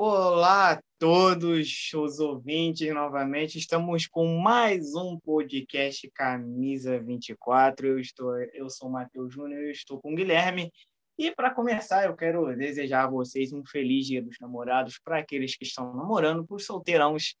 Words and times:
Olá 0.00 0.74
a 0.74 0.82
todos 0.96 1.92
os 1.92 2.20
ouvintes 2.20 2.88
novamente. 2.94 3.58
Estamos 3.58 4.06
com 4.06 4.38
mais 4.38 4.94
um 4.94 5.18
podcast 5.18 6.08
Camisa 6.14 7.00
24. 7.00 7.84
Eu 7.84 7.98
estou, 7.98 8.38
eu 8.54 8.70
sou 8.70 8.88
o 8.88 8.92
Matheus 8.92 9.34
Júnior, 9.34 9.60
eu 9.60 9.72
estou 9.72 10.00
com 10.00 10.12
o 10.12 10.14
Guilherme. 10.14 10.70
E 11.18 11.34
para 11.34 11.52
começar, 11.52 12.04
eu 12.04 12.14
quero 12.14 12.46
desejar 12.56 13.06
a 13.06 13.10
vocês 13.10 13.52
um 13.52 13.64
feliz 13.66 14.06
Dia 14.06 14.22
dos 14.22 14.36
Namorados 14.40 15.00
para 15.02 15.18
aqueles 15.18 15.56
que 15.56 15.64
estão 15.64 15.92
namorando, 15.92 16.46
para 16.46 16.54
os 16.54 16.64
solteirões. 16.64 17.34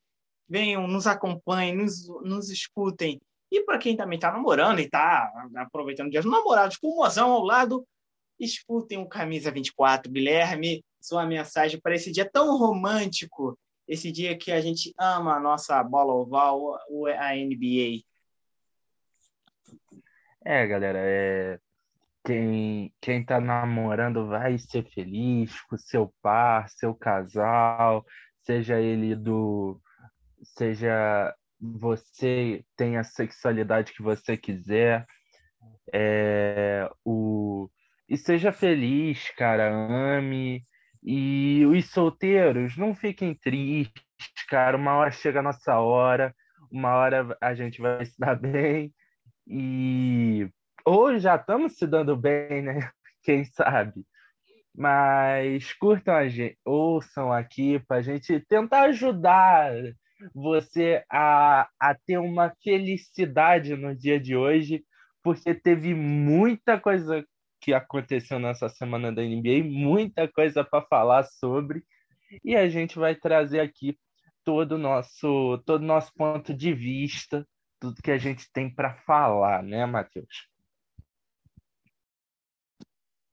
Venham, 0.48 0.88
nos 0.88 1.06
acompanhem, 1.06 1.76
nos, 1.76 2.08
nos 2.24 2.50
escutem. 2.50 3.20
E 3.52 3.62
para 3.62 3.78
quem 3.78 3.96
também 3.96 4.16
está 4.16 4.32
namorando 4.32 4.80
e 4.80 4.86
está 4.86 5.30
aproveitando 5.54 6.08
o 6.08 6.10
Dia 6.10 6.22
dos 6.22 6.32
Namorados 6.32 6.76
com 6.76 6.88
o 6.88 6.96
mozão 6.96 7.30
ao 7.30 7.44
lado, 7.44 7.86
escutem 8.36 8.98
o 8.98 9.06
Camisa 9.06 9.52
24. 9.52 10.10
Guilherme, 10.10 10.82
sua 11.00 11.26
mensagem 11.26 11.80
para 11.80 11.94
esse 11.94 12.10
dia 12.12 12.28
tão 12.28 12.56
romântico, 12.56 13.58
esse 13.86 14.12
dia 14.12 14.36
que 14.36 14.52
a 14.52 14.60
gente 14.60 14.92
ama 14.98 15.36
a 15.36 15.40
nossa 15.40 15.82
bola 15.82 16.12
oval, 16.12 16.76
a 17.18 17.34
NBA. 17.34 18.02
É, 20.44 20.66
galera, 20.66 20.98
é... 21.00 21.58
quem, 22.24 22.92
quem 23.00 23.24
tá 23.24 23.40
namorando 23.40 24.26
vai 24.26 24.58
ser 24.58 24.84
feliz 24.90 25.60
com 25.62 25.76
seu 25.76 26.12
par, 26.22 26.68
seu 26.70 26.94
casal, 26.94 28.04
seja 28.44 28.80
ele 28.80 29.14
do. 29.14 29.80
Seja 30.42 31.34
você 31.60 32.64
tem 32.76 32.96
a 32.96 33.04
sexualidade 33.04 33.92
que 33.92 34.02
você 34.02 34.36
quiser. 34.36 35.06
É, 35.92 36.88
o, 37.04 37.68
e 38.08 38.16
seja 38.16 38.52
feliz, 38.52 39.30
cara, 39.30 39.68
ame. 39.70 40.64
E 41.10 41.64
os 41.64 41.86
solteiros, 41.86 42.76
não 42.76 42.94
fiquem 42.94 43.34
tristes, 43.34 44.04
cara. 44.46 44.76
Uma 44.76 44.94
hora 44.94 45.10
chega 45.10 45.40
a 45.40 45.42
nossa 45.42 45.78
hora, 45.78 46.34
uma 46.70 46.94
hora 46.96 47.34
a 47.40 47.54
gente 47.54 47.80
vai 47.80 48.04
se 48.04 48.14
dar 48.18 48.36
bem. 48.36 48.92
E 49.46 50.50
ou 50.84 51.18
já 51.18 51.36
estamos 51.36 51.78
se 51.78 51.86
dando 51.86 52.14
bem, 52.14 52.60
né? 52.60 52.90
Quem 53.24 53.42
sabe? 53.42 54.04
Mas 54.76 55.72
curtam 55.72 56.14
a 56.14 56.28
gente, 56.28 56.58
ouçam 56.62 57.32
aqui 57.32 57.78
para 57.88 57.96
a 57.96 58.02
gente 58.02 58.40
tentar 58.40 58.82
ajudar 58.82 59.72
você 60.34 61.02
a, 61.10 61.70
a 61.80 61.94
ter 61.94 62.18
uma 62.18 62.52
felicidade 62.62 63.74
no 63.76 63.96
dia 63.96 64.20
de 64.20 64.36
hoje, 64.36 64.84
porque 65.22 65.54
teve 65.54 65.94
muita 65.94 66.78
coisa 66.78 67.24
que 67.60 67.72
aconteceu 67.72 68.38
nessa 68.38 68.68
semana 68.68 69.12
da 69.12 69.22
NBA, 69.22 69.64
muita 69.64 70.28
coisa 70.28 70.64
para 70.64 70.84
falar 70.86 71.24
sobre, 71.24 71.84
e 72.44 72.54
a 72.56 72.68
gente 72.68 72.98
vai 72.98 73.14
trazer 73.14 73.60
aqui 73.60 73.98
todo 74.44 74.72
o 74.72 74.78
nosso, 74.78 75.58
todo 75.66 75.84
nosso 75.84 76.12
ponto 76.14 76.54
de 76.54 76.72
vista, 76.72 77.46
tudo 77.80 78.02
que 78.02 78.10
a 78.10 78.18
gente 78.18 78.50
tem 78.52 78.72
para 78.72 78.94
falar, 79.02 79.62
né, 79.62 79.84
Matheus? 79.86 80.48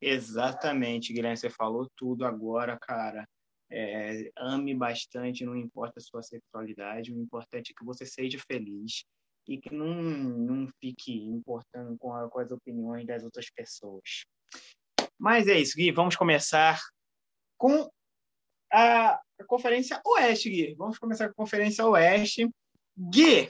Exatamente, 0.02 1.14
Guilherme, 1.14 1.38
você 1.38 1.50
falou 1.50 1.90
tudo 1.96 2.26
agora, 2.26 2.78
cara. 2.80 3.28
É, 3.72 4.30
ame 4.38 4.76
bastante, 4.76 5.44
não 5.44 5.56
importa 5.56 6.00
a 6.00 6.04
sua 6.04 6.22
sexualidade, 6.22 7.12
o 7.12 7.20
importante 7.20 7.72
é 7.72 7.74
que 7.76 7.84
você 7.84 8.06
seja 8.06 8.38
feliz 8.48 9.04
e 9.48 9.58
que 9.58 9.74
não, 9.74 9.94
não 9.94 10.68
fique 10.80 11.14
importando 11.14 11.98
com, 11.98 12.14
a, 12.14 12.30
com 12.30 12.40
as 12.40 12.52
opiniões 12.52 13.06
das 13.06 13.24
outras 13.24 13.50
pessoas. 13.50 14.26
Mas 15.18 15.48
é 15.48 15.60
isso, 15.60 15.76
Gui. 15.76 15.92
Vamos 15.92 16.16
começar 16.16 16.80
com 17.58 17.90
a, 18.72 19.20
Conferência 19.48 20.02
Oeste, 20.06 20.50
Gui. 20.50 20.76
Vamos 20.76 20.98
começar 20.98 21.28
com 21.28 21.32
a 21.32 21.46
Conferência 21.46 21.86
Oeste. 21.86 22.50
Gui, 22.98 23.50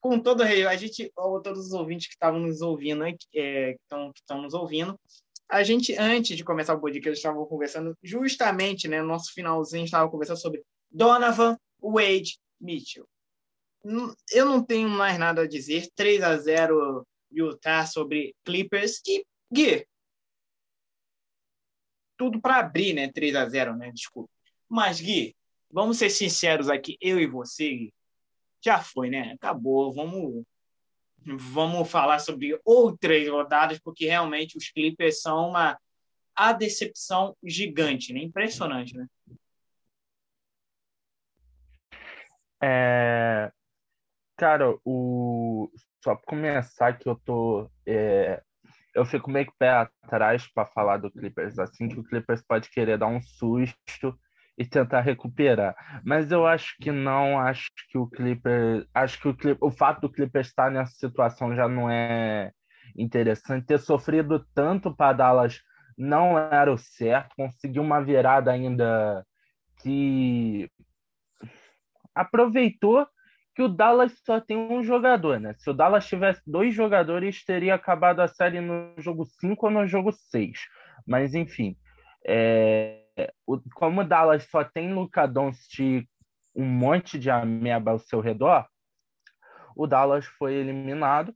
com 0.00 0.18
todo 0.18 0.42
a 0.42 0.76
gente, 0.76 1.12
todos 1.14 1.66
os 1.66 1.72
ouvintes 1.72 2.06
que 2.06 2.14
estavam 2.14 2.40
nos 2.40 2.62
ouvindo, 2.62 3.04
é, 3.04 3.14
que 3.74 3.78
estão 3.82 4.42
nos 4.42 4.54
ouvindo, 4.54 4.98
a 5.48 5.62
gente 5.64 5.94
antes 5.98 6.36
de 6.36 6.44
começar 6.44 6.74
o 6.74 6.80
podcast 6.80 7.18
estava 7.18 7.44
conversando 7.44 7.96
justamente, 8.02 8.86
né, 8.86 9.02
no 9.02 9.08
nosso 9.08 9.32
finalzinho 9.34 9.84
estava 9.84 10.08
conversando 10.08 10.40
sobre 10.40 10.62
Donovan 10.90 11.56
Wade 11.82 12.38
Mitchell 12.60 13.06
eu 13.82 14.44
não 14.44 14.62
tenho 14.62 14.88
mais 14.88 15.18
nada 15.18 15.42
a 15.42 15.48
dizer. 15.48 15.88
3 15.94 16.22
a 16.22 16.36
0 16.36 17.06
Utah 17.30 17.86
sobre 17.86 18.34
Clippers 18.44 19.00
e 19.06 19.24
Gui. 19.52 19.86
Tudo 22.16 22.40
para 22.40 22.58
abrir, 22.58 22.92
né? 22.92 23.10
3 23.10 23.34
a 23.36 23.48
0 23.48 23.76
né? 23.76 23.90
Desculpa. 23.92 24.30
Mas, 24.68 25.00
Gui, 25.00 25.34
vamos 25.70 25.98
ser 25.98 26.10
sinceros 26.10 26.68
aqui, 26.68 26.96
eu 27.00 27.18
e 27.18 27.26
você, 27.26 27.70
Gui, 27.70 27.94
já 28.62 28.80
foi, 28.82 29.08
né? 29.08 29.32
Acabou. 29.32 29.92
Vamos, 29.92 30.44
vamos 31.24 31.90
falar 31.90 32.18
sobre 32.18 32.60
outras 32.64 33.26
rodadas, 33.28 33.78
porque 33.78 34.06
realmente 34.06 34.58
os 34.58 34.68
Clippers 34.70 35.22
são 35.22 35.48
uma 35.48 35.78
a 36.34 36.52
decepção 36.52 37.36
gigante, 37.42 38.12
né? 38.12 38.20
Impressionante, 38.20 38.96
né? 38.96 39.06
É, 42.62 43.50
Cara, 44.40 44.74
o... 44.86 45.70
só 46.02 46.14
para 46.14 46.24
começar 46.24 46.98
que 46.98 47.06
eu 47.06 47.14
tô. 47.14 47.70
É... 47.86 48.42
Eu 48.94 49.04
fico 49.04 49.30
meio 49.30 49.44
que 49.44 49.52
pé 49.58 49.68
atrás 49.68 50.50
para 50.50 50.64
falar 50.64 50.96
do 50.96 51.10
Clippers 51.10 51.58
assim, 51.58 51.88
que 51.88 52.00
o 52.00 52.02
Clippers 52.02 52.42
pode 52.42 52.70
querer 52.70 52.96
dar 52.96 53.06
um 53.06 53.20
susto 53.20 54.18
e 54.56 54.64
tentar 54.64 55.02
recuperar. 55.02 55.74
Mas 56.02 56.32
eu 56.32 56.46
acho 56.46 56.74
que 56.80 56.90
não, 56.90 57.38
acho 57.38 57.68
que 57.90 57.98
o 57.98 58.06
Clippers. 58.06 58.86
Acho 58.94 59.20
que 59.20 59.28
o, 59.28 59.36
Clip, 59.36 59.58
o 59.60 59.70
fato 59.70 60.00
do 60.00 60.10
Clippers 60.10 60.46
estar 60.46 60.70
nessa 60.70 60.92
situação 60.92 61.54
já 61.54 61.68
não 61.68 61.90
é 61.90 62.50
interessante. 62.96 63.66
Ter 63.66 63.78
sofrido 63.78 64.46
tanto 64.54 64.96
para 64.96 65.12
Dallas 65.12 65.60
não 65.98 66.38
era 66.38 66.72
o 66.72 66.78
certo. 66.78 67.36
Conseguiu 67.36 67.82
uma 67.82 68.02
virada 68.02 68.50
ainda 68.50 69.22
que 69.82 70.66
aproveitou 72.14 73.06
que 73.54 73.62
o 73.62 73.68
Dallas 73.68 74.12
só 74.24 74.40
tem 74.40 74.56
um 74.56 74.82
jogador, 74.82 75.40
né? 75.40 75.54
Se 75.58 75.70
o 75.70 75.74
Dallas 75.74 76.06
tivesse 76.06 76.40
dois 76.46 76.74
jogadores, 76.74 77.44
teria 77.44 77.74
acabado 77.74 78.20
a 78.20 78.28
série 78.28 78.60
no 78.60 78.94
jogo 78.98 79.24
5 79.24 79.66
ou 79.66 79.72
no 79.72 79.86
jogo 79.86 80.12
6. 80.12 80.58
Mas, 81.06 81.34
enfim, 81.34 81.76
é... 82.26 83.02
o... 83.46 83.60
como 83.74 84.02
o 84.02 84.04
Dallas 84.04 84.44
só 84.44 84.62
tem 84.64 84.92
Luca 84.92 85.26
Doncic 85.26 86.06
um 86.54 86.64
monte 86.64 87.18
de 87.18 87.30
ameba 87.30 87.92
ao 87.92 87.98
seu 87.98 88.20
redor, 88.20 88.66
o 89.76 89.86
Dallas 89.86 90.26
foi 90.26 90.54
eliminado 90.54 91.34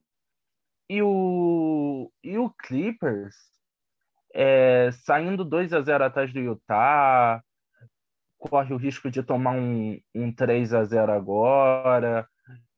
e 0.88 1.00
o, 1.02 2.12
e 2.22 2.36
o 2.38 2.50
Clippers 2.50 3.34
é... 4.32 4.90
saindo 4.92 5.44
2 5.44 5.72
a 5.72 5.80
0 5.80 6.04
atrás 6.04 6.32
do 6.32 6.40
Utah, 6.40 7.42
corre 8.48 8.74
o 8.74 8.76
risco 8.78 9.10
de 9.10 9.22
tomar 9.22 9.52
um, 9.52 9.98
um 10.14 10.32
3 10.32 10.74
a 10.74 10.84
0 10.84 11.12
agora. 11.12 12.28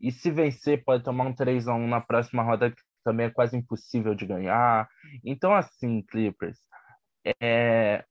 E 0.00 0.12
se 0.12 0.30
vencer, 0.30 0.84
pode 0.84 1.02
tomar 1.02 1.24
um 1.24 1.34
3 1.34 1.66
a 1.68 1.74
1 1.74 1.88
na 1.88 2.00
próxima 2.00 2.42
roda, 2.42 2.70
que 2.70 2.80
também 3.04 3.26
é 3.26 3.30
quase 3.30 3.56
impossível 3.56 4.14
de 4.14 4.26
ganhar. 4.26 4.88
Então, 5.24 5.54
assim, 5.54 6.02
Clippers, 6.02 6.58
é 7.42 8.04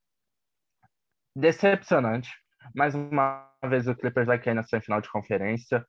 decepcionante. 1.36 2.30
Mais 2.74 2.96
uma 2.96 3.48
vez 3.70 3.88
o 3.88 3.96
Clippers 3.96 4.28
vai 4.28 4.40
cair 4.40 4.56
na 4.56 4.64
semifinal 4.64 5.00
de 5.00 5.10
conferência, 5.12 5.86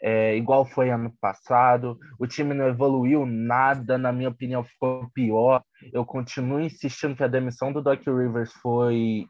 é, 0.00 0.36
igual 0.36 0.64
foi 0.64 0.90
ano 0.90 1.12
passado. 1.20 1.98
O 2.18 2.26
time 2.26 2.54
não 2.54 2.68
evoluiu 2.68 3.26
nada, 3.26 3.98
na 3.98 4.12
minha 4.12 4.28
opinião, 4.28 4.64
ficou 4.64 5.10
pior. 5.12 5.62
Eu 5.92 6.04
continuo 6.04 6.60
insistindo 6.60 7.16
que 7.16 7.24
a 7.24 7.28
demissão 7.28 7.72
do 7.72 7.82
Doc 7.82 8.00
Rivers 8.06 8.52
foi 8.54 9.26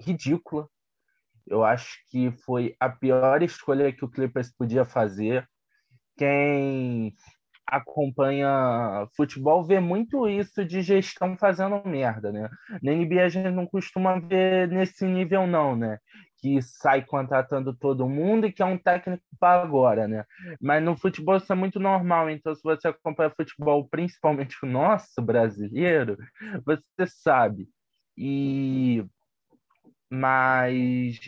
ridícula. 0.00 0.68
Eu 1.46 1.64
acho 1.64 1.98
que 2.08 2.30
foi 2.44 2.74
a 2.80 2.88
pior 2.88 3.42
escolha 3.42 3.92
que 3.92 4.04
o 4.04 4.10
Clippers 4.10 4.52
podia 4.56 4.84
fazer. 4.84 5.48
Quem 6.16 7.14
acompanha 7.66 9.06
futebol 9.16 9.64
vê 9.64 9.80
muito 9.80 10.28
isso 10.28 10.64
de 10.64 10.82
gestão 10.82 11.36
fazendo 11.38 11.82
merda, 11.86 12.30
né? 12.30 12.50
Na 12.82 12.92
NBA 12.92 13.24
a 13.24 13.28
gente 13.28 13.50
não 13.50 13.66
costuma 13.66 14.18
ver 14.18 14.68
nesse 14.68 15.06
nível 15.06 15.46
não, 15.46 15.74
né? 15.74 15.98
Que 16.38 16.60
sai 16.60 17.02
contratando 17.02 17.74
todo 17.74 18.08
mundo 18.08 18.46
e 18.46 18.52
que 18.52 18.62
é 18.62 18.66
um 18.66 18.76
técnico 18.76 19.22
para 19.40 19.62
agora, 19.62 20.06
né? 20.06 20.24
Mas 20.60 20.82
no 20.82 20.96
futebol 20.96 21.36
isso 21.36 21.52
é 21.52 21.56
muito 21.56 21.80
normal, 21.80 22.28
então 22.28 22.54
se 22.54 22.62
você 22.62 22.88
acompanha 22.88 23.32
futebol, 23.34 23.88
principalmente 23.88 24.56
o 24.62 24.66
nosso 24.66 25.22
brasileiro, 25.22 26.18
você 26.66 27.06
sabe. 27.06 27.68
E 28.16 29.02
mas 30.12 31.18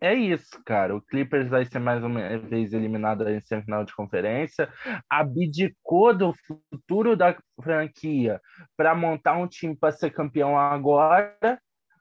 é 0.00 0.12
isso, 0.12 0.62
cara. 0.66 0.94
O 0.94 1.00
Clippers 1.00 1.48
vai 1.48 1.64
ser 1.64 1.78
mais 1.78 2.04
uma 2.04 2.36
vez 2.38 2.74
eliminado 2.74 3.26
em 3.26 3.40
semifinal 3.40 3.84
de 3.86 3.94
conferência. 3.94 4.70
Abdicou 5.08 6.14
do 6.14 6.34
futuro 6.70 7.16
da 7.16 7.34
franquia 7.62 8.38
para 8.76 8.94
montar 8.94 9.38
um 9.38 9.48
time 9.48 9.74
para 9.74 9.92
ser 9.92 10.10
campeão 10.10 10.58
agora. 10.58 11.58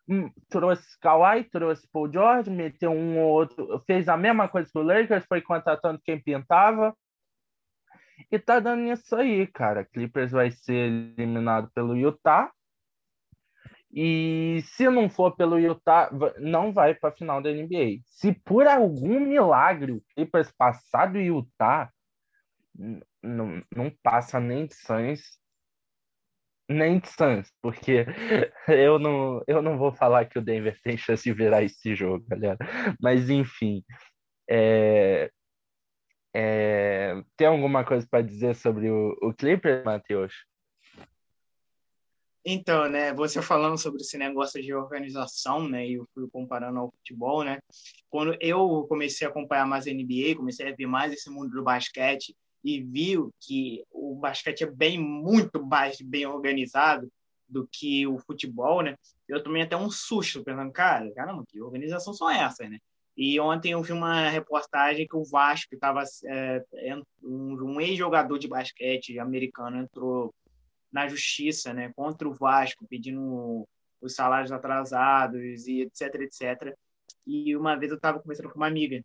hum, 0.08 0.30
trouxe 0.50 1.00
Kawhi, 1.00 1.46
trouxe 1.46 1.88
Paul 1.94 2.12
George, 2.12 2.50
meteu 2.52 2.92
um 2.92 3.20
ou 3.20 3.30
outro, 3.30 3.82
fez 3.88 4.10
a 4.10 4.18
mesma 4.18 4.50
coisa 4.50 4.70
que 4.70 4.78
o 4.78 4.84
Lakers, 4.84 5.26
foi 5.26 5.42
contratando 5.42 6.02
quem 6.04 6.22
pintava. 6.22 6.94
E 8.30 8.38
tá 8.38 8.60
dando 8.60 8.84
isso 8.92 9.16
aí, 9.16 9.48
cara. 9.48 9.86
Clippers 9.86 10.32
vai 10.32 10.52
ser 10.52 10.74
eliminado 11.18 11.72
pelo 11.74 11.96
Utah. 11.96 12.52
E 13.96 14.62
se 14.66 14.90
não 14.90 15.08
for 15.08 15.36
pelo 15.36 15.60
Utah, 15.60 16.10
não 16.40 16.74
vai 16.74 16.96
para 16.96 17.10
a 17.10 17.16
final 17.16 17.42
da 17.42 17.52
NBA. 17.52 18.02
Se 18.06 18.34
por 18.34 18.66
algum 18.66 19.20
milagre 19.20 19.92
o 19.92 20.04
Clippers 20.16 20.52
passar 20.52 21.12
do 21.12 21.20
Utah, 21.20 21.92
não, 23.22 23.64
não 23.76 23.92
passa 24.02 24.40
nem 24.40 24.66
de 24.66 24.74
Suns, 24.74 25.38
nem 26.68 27.00
de 27.00 27.08
Suns, 27.08 27.52
porque 27.62 28.06
eu 28.68 28.98
não, 28.98 29.44
eu 29.48 29.62
não 29.62 29.78
vou 29.78 29.94
falar 29.94 30.26
que 30.26 30.40
o 30.40 30.42
Denver 30.42 30.80
tem 30.82 30.98
chance 30.98 31.24
de 31.24 31.34
virar 31.34 31.62
esse 31.62 31.96
jogo, 31.96 32.26
galera. 32.28 32.58
Mas 33.00 33.30
enfim, 33.30 33.84
é, 34.50 35.30
é, 36.36 37.22
tem 37.38 37.48
alguma 37.48 37.86
coisa 37.86 38.08
para 38.10 38.24
dizer 38.24 38.56
sobre 38.56 38.90
o, 38.90 39.16
o 39.22 39.34
Clippers, 39.34 39.84
Matheus? 39.84 40.34
Então, 42.46 42.90
né, 42.90 43.14
você 43.14 43.42
falando 43.42 43.78
sobre 43.78 44.02
esse 44.02 44.18
negócio 44.18 44.62
de 44.62 44.74
organização, 44.74 45.68
né, 45.68 45.88
e 45.88 45.94
eu 45.94 46.06
fui 46.14 46.28
comparando 46.30 46.80
ao 46.80 46.92
futebol, 46.92 47.44
né, 47.44 47.60
quando 48.10 48.36
eu 48.42 48.86
comecei 48.90 49.26
a 49.26 49.30
acompanhar 49.30 49.66
mais 49.66 49.88
a 49.88 49.92
NBA, 49.92 50.36
comecei 50.36 50.70
a 50.70 50.76
ver 50.76 50.86
mais 50.86 51.14
esse 51.14 51.30
mundo 51.30 51.52
do 51.52 51.64
basquete 51.64 52.36
e 52.62 52.82
vi 52.82 53.16
que 53.40 53.84
o 53.90 54.16
basquete 54.16 54.64
é 54.64 54.70
bem, 54.70 55.00
muito 55.00 55.66
mais 55.66 56.02
bem 56.02 56.26
organizado 56.26 57.10
do 57.48 57.68
que 57.72 58.06
o 58.08 58.20
futebol, 58.20 58.82
né, 58.82 58.98
eu 59.28 59.42
tomei 59.42 59.62
até 59.62 59.78
um 59.78 59.90
susto, 59.90 60.44
pensando, 60.44 60.72
cara, 60.72 61.10
caramba, 61.14 61.46
que 61.48 61.62
organização 61.62 62.14
são 62.14 62.30
essas, 62.30 62.70
né? 62.70 62.78
E 63.16 63.40
ontem 63.40 63.74
eu 63.74 63.82
vi 63.84 63.92
uma 63.94 64.28
reportagem 64.28 65.08
que 65.08 65.16
o 65.16 65.24
Vasco 65.24 65.76
estava 65.76 66.04
é, 66.26 66.64
um, 67.22 67.54
um 67.64 67.80
ex-jogador 67.80 68.40
de 68.40 68.48
basquete 68.48 69.20
americano 69.20 69.78
entrou 69.78 70.34
na 70.94 71.08
justiça, 71.08 71.74
né, 71.74 71.92
contra 71.96 72.30
o 72.30 72.34
Vasco, 72.34 72.88
pedindo 72.88 73.68
os 74.00 74.14
salários 74.14 74.52
atrasados 74.52 75.68
e 75.68 75.82
etc, 75.82 76.16
etc. 76.22 76.78
E 77.26 77.56
uma 77.56 77.76
vez 77.76 77.92
eu 77.92 77.98
estava 77.98 78.20
conversando 78.20 78.50
com 78.50 78.58
uma 78.58 78.68
amiga 78.68 79.04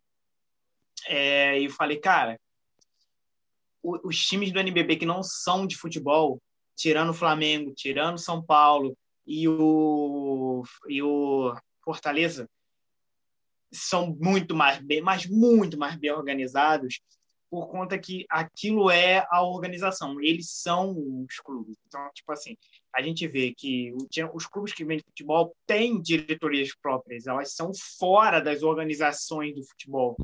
é, 1.07 1.59
e 1.59 1.65
eu 1.65 1.71
falei, 1.71 1.97
cara, 1.97 2.39
os 3.81 4.17
times 4.17 4.51
do 4.51 4.59
NBB 4.59 4.97
que 4.97 5.05
não 5.05 5.23
são 5.23 5.65
de 5.65 5.77
futebol, 5.77 6.41
tirando 6.75 7.09
o 7.09 7.13
Flamengo, 7.13 7.73
tirando 7.73 8.19
São 8.19 8.43
Paulo 8.43 8.95
e 9.25 9.47
o, 9.47 10.63
e 10.87 11.01
o 11.01 11.55
Fortaleza, 11.83 12.47
são 13.71 14.15
muito 14.19 14.55
mais 14.55 14.79
bem, 14.79 15.01
mas 15.01 15.25
muito 15.25 15.77
mais 15.77 15.95
bem 15.95 16.11
organizados 16.11 16.99
por 17.49 17.67
conta 17.67 17.97
que 17.97 18.25
aquilo 18.29 18.91
é 18.91 19.25
a 19.29 19.43
organização, 19.43 20.21
eles 20.21 20.51
são 20.51 20.91
os 21.25 21.39
clubes. 21.39 21.75
Então, 21.87 22.09
tipo 22.13 22.31
assim, 22.31 22.55
a 22.95 23.01
gente 23.01 23.27
vê 23.27 23.53
que 23.53 23.91
os 24.33 24.45
clubes 24.45 24.73
que 24.73 24.85
vendem 24.85 25.03
futebol 25.03 25.55
têm 25.65 26.01
diretorias 26.01 26.69
próprias, 26.79 27.25
elas 27.27 27.53
são 27.53 27.71
fora 27.97 28.39
das 28.39 28.61
organizações 28.61 29.55
do 29.55 29.63
futebol, 29.63 30.15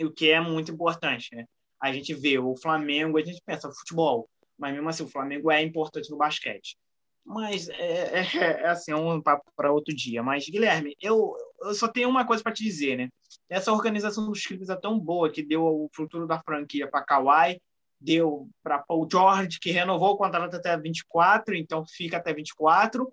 o 0.00 0.10
que 0.10 0.30
é 0.30 0.40
muito 0.40 0.72
importante, 0.72 1.34
né? 1.34 1.44
A 1.80 1.92
gente 1.92 2.12
vê 2.12 2.38
o 2.38 2.56
Flamengo, 2.56 3.18
a 3.18 3.24
gente 3.24 3.40
pensa 3.44 3.70
futebol, 3.70 4.28
mas 4.58 4.74
mesmo 4.74 4.88
assim 4.88 5.04
o 5.04 5.08
Flamengo 5.08 5.50
é 5.50 5.62
importante 5.62 6.10
no 6.10 6.16
basquete. 6.16 6.76
Mas 7.24 7.68
é, 7.68 8.20
é, 8.20 8.36
é 8.36 8.68
assim, 8.68 8.90
é 8.90 8.96
um 8.96 9.20
papo 9.20 9.44
para 9.54 9.70
outro 9.70 9.94
dia. 9.94 10.22
Mas, 10.22 10.48
Guilherme, 10.48 10.96
eu, 11.00 11.36
eu 11.60 11.74
só 11.74 11.88
tenho 11.88 12.08
uma 12.08 12.26
coisa 12.26 12.42
para 12.42 12.52
te 12.52 12.62
dizer, 12.62 12.96
né? 12.96 13.08
Essa 13.48 13.72
organização 13.72 14.26
dos 14.26 14.44
Clippers 14.46 14.70
é 14.70 14.76
tão 14.76 14.98
boa 14.98 15.30
que 15.30 15.42
deu 15.42 15.64
o 15.64 15.90
futuro 15.92 16.26
da 16.26 16.40
franquia 16.40 16.88
para 16.88 17.04
Kawhi, 17.04 17.60
deu 18.00 18.48
para 18.62 18.78
Paul 18.78 19.08
George, 19.10 19.58
que 19.58 19.70
renovou 19.70 20.10
o 20.10 20.16
contrato 20.16 20.54
até 20.54 20.76
24, 20.76 21.54
então 21.54 21.84
fica 21.86 22.16
até 22.16 22.32
24. 22.32 23.10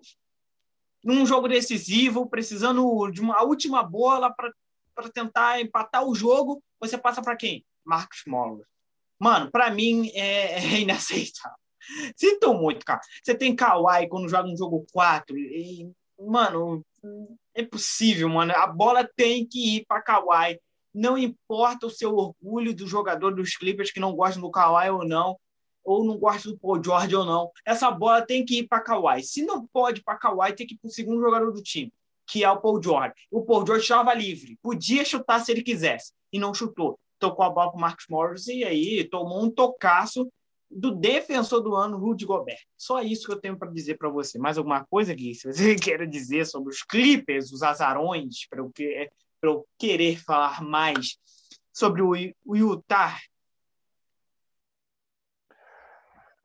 Num 1.03 1.25
jogo 1.25 1.47
decisivo, 1.47 2.27
precisando 2.27 3.09
de 3.11 3.21
uma 3.21 3.43
última 3.43 3.83
bola 3.83 4.33
para 4.33 5.09
tentar 5.09 5.61
empatar 5.61 6.03
o 6.03 6.15
jogo, 6.15 6.63
você 6.79 6.97
passa 6.97 7.21
para 7.21 7.35
quem? 7.35 7.65
Marcos 7.83 8.23
Morris. 8.27 8.65
Mano, 9.19 9.49
para 9.51 9.69
mim 9.69 10.09
é, 10.13 10.55
é 10.55 10.79
inaceitável. 10.81 11.57
Sinto 12.15 12.53
muito, 12.53 12.85
cara. 12.85 12.99
Você 13.23 13.35
tem 13.35 13.55
Kawhi 13.55 14.07
quando 14.09 14.29
joga 14.29 14.49
um 14.49 14.57
jogo 14.57 14.85
4. 14.91 15.37
E, 15.37 15.91
mano, 16.19 16.83
é 17.53 17.63
possível, 17.63 18.29
mano. 18.29 18.53
A 18.55 18.67
bola 18.67 19.09
tem 19.15 19.45
que 19.45 19.77
ir 19.77 19.85
para 19.85 20.01
Kawhi. 20.01 20.59
Não 20.93 21.17
importa 21.17 21.87
o 21.87 21.89
seu 21.89 22.15
orgulho 22.15 22.73
do 22.73 22.87
jogador 22.87 23.33
dos 23.35 23.55
Clippers 23.57 23.91
que 23.91 23.99
não 23.99 24.15
gosta 24.15 24.39
do 24.39 24.51
Kawhi 24.51 24.89
ou 24.89 25.05
não, 25.05 25.37
ou 25.83 26.03
não 26.03 26.17
gosta 26.17 26.49
do 26.49 26.57
Paul 26.57 26.83
George 26.83 27.15
ou 27.15 27.25
não. 27.25 27.51
Essa 27.65 27.91
bola 27.91 28.21
tem 28.21 28.45
que 28.45 28.59
ir 28.59 28.67
para 28.67 28.81
Kawhi. 28.81 29.23
Se 29.23 29.45
não 29.45 29.65
pode 29.67 30.01
para 30.03 30.17
Kawhi, 30.17 30.53
tem 30.53 30.65
que 30.65 30.75
ir 30.75 30.77
para 30.77 30.87
o 30.87 30.91
segundo 30.91 31.21
jogador 31.21 31.51
do 31.51 31.61
time, 31.61 31.93
que 32.25 32.43
é 32.43 32.49
o 32.49 32.59
Paul 32.59 32.81
George. 32.81 33.13
O 33.29 33.43
Paul 33.43 33.65
George 33.65 33.83
estava 33.83 34.13
livre. 34.13 34.57
Podia 34.61 35.03
chutar 35.05 35.39
se 35.39 35.51
ele 35.51 35.61
quisesse. 35.61 36.11
E 36.31 36.39
não 36.39 36.53
chutou. 36.53 36.99
Tocou 37.19 37.45
a 37.45 37.49
bola 37.49 37.71
para 37.71 37.79
Marcos 37.79 38.05
Morris 38.09 38.47
e 38.47 38.63
aí 38.63 39.03
tomou 39.05 39.43
um 39.43 39.49
tocaço 39.49 40.27
do 40.75 40.91
defensor 40.93 41.61
do 41.61 41.73
ano, 41.73 41.97
Rudy 41.97 42.25
Gobert. 42.25 42.59
Só 42.77 43.01
isso 43.01 43.25
que 43.25 43.31
eu 43.31 43.39
tenho 43.39 43.57
para 43.57 43.71
dizer 43.71 43.97
para 43.97 44.09
você. 44.09 44.37
Mais 44.37 44.57
alguma 44.57 44.83
coisa, 44.85 45.13
Gui? 45.13 45.33
Se 45.33 45.51
você 45.51 45.75
quer 45.79 46.05
dizer 46.05 46.45
sobre 46.45 46.69
os 46.69 46.83
Clippers, 46.83 47.51
os 47.53 47.63
azarões, 47.63 48.45
para 48.49 48.59
eu, 48.59 48.69
que, 48.69 49.09
eu 49.41 49.65
querer 49.79 50.19
falar 50.19 50.61
mais 50.61 51.17
sobre 51.71 52.01
o, 52.01 52.11
o 52.45 52.55
Utah? 52.57 53.17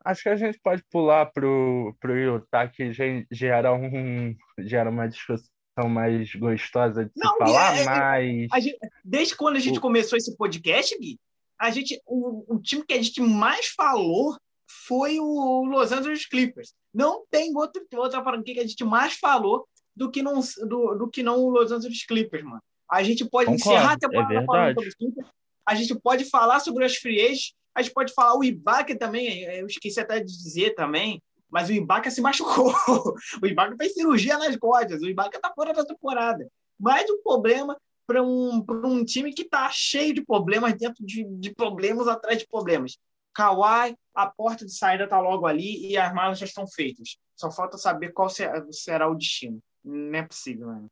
Acho 0.03 0.23
que 0.23 0.29
a 0.29 0.35
gente 0.35 0.59
pode 0.63 0.81
pular 0.89 1.25
para 1.25 1.45
o 1.45 1.93
Utah, 2.03 2.67
que 2.69 2.91
gera, 3.29 3.73
um, 3.73 4.33
gera 4.59 4.89
uma 4.89 5.07
discussão 5.07 5.49
mais 5.89 6.33
gostosa 6.35 7.05
de 7.05 7.11
se 7.11 7.19
Não, 7.19 7.37
falar, 7.37 7.77
é, 7.77 7.81
é 7.81 7.85
mas... 7.85 8.63
Gente, 8.63 8.79
desde 9.03 9.35
quando 9.35 9.57
a 9.57 9.59
gente 9.59 9.77
o... 9.77 9.81
começou 9.81 10.17
esse 10.17 10.35
podcast, 10.37 10.97
Gui, 10.97 11.19
a 11.61 11.69
gente, 11.69 12.01
o, 12.07 12.55
o 12.55 12.59
time 12.59 12.83
que 12.83 12.95
a 12.95 13.01
gente 13.01 13.21
mais 13.21 13.67
falou 13.67 14.35
foi 14.67 15.19
o 15.19 15.63
Los 15.65 15.91
Angeles 15.91 16.25
Clippers. 16.25 16.73
Não 16.91 17.23
tem 17.29 17.55
outro, 17.55 17.85
outra 17.97 18.23
franquia 18.23 18.55
que 18.55 18.59
a 18.61 18.67
gente 18.67 18.83
mais 18.83 19.13
falou 19.13 19.67
do 19.95 20.09
que 20.09 20.23
não, 20.23 20.39
do, 20.67 20.95
do 20.95 21.07
que 21.07 21.21
não 21.21 21.39
o 21.39 21.51
Los 21.51 21.71
Angeles 21.71 22.03
Clippers, 22.03 22.43
mano. 22.43 22.63
A 22.89 23.03
gente 23.03 23.23
pode 23.29 23.45
Concordo, 23.45 23.69
encerrar 23.69 23.93
a 23.93 23.99
temporada 23.99 24.33
é 24.33 24.45
falando 24.45 24.73
sobre 24.73 24.89
os 24.89 24.95
Clippers. 24.95 25.27
A 25.69 25.75
gente 25.75 25.95
pode 25.99 26.25
falar 26.25 26.59
sobre 26.61 26.83
as 26.83 26.95
free 26.95 27.31
A 27.75 27.81
gente 27.83 27.93
pode 27.93 28.11
falar 28.11 28.35
o 28.35 28.43
Ibaka 28.43 28.97
também. 28.97 29.43
Eu 29.43 29.67
esqueci 29.67 29.99
até 29.99 30.19
de 30.19 30.25
dizer 30.25 30.73
também. 30.73 31.21
Mas 31.47 31.69
o 31.69 31.73
Ibaka 31.73 32.09
se 32.09 32.21
machucou. 32.21 32.73
o 33.39 33.45
Ibaka 33.45 33.75
fez 33.77 33.93
cirurgia 33.93 34.35
nas 34.39 34.55
costas. 34.57 35.03
O 35.03 35.07
Ibaka 35.07 35.39
tá 35.39 35.53
fora 35.53 35.73
da 35.73 35.85
temporada. 35.85 36.47
Mas 36.79 37.07
o 37.07 37.21
problema 37.21 37.77
para 38.05 38.21
um, 38.21 38.65
um 38.69 39.05
time 39.05 39.33
que 39.33 39.43
está 39.43 39.69
cheio 39.69 40.13
de 40.13 40.23
problemas 40.23 40.73
dentro 40.73 41.05
de, 41.05 41.23
de 41.39 41.53
problemas 41.53 42.07
atrás 42.07 42.39
de 42.39 42.47
problemas. 42.47 42.97
Kawhi, 43.33 43.95
a 44.13 44.27
porta 44.27 44.65
de 44.65 44.73
saída 44.73 45.05
está 45.05 45.19
logo 45.19 45.45
ali 45.45 45.87
e 45.87 45.97
as 45.97 46.13
malas 46.13 46.39
já 46.39 46.45
estão 46.45 46.67
feitas. 46.67 47.17
Só 47.35 47.49
falta 47.49 47.77
saber 47.77 48.11
qual 48.11 48.29
será 48.29 49.07
o 49.07 49.15
destino. 49.15 49.61
Não 49.83 50.19
é 50.19 50.23
possível, 50.23 50.67
mano. 50.67 50.91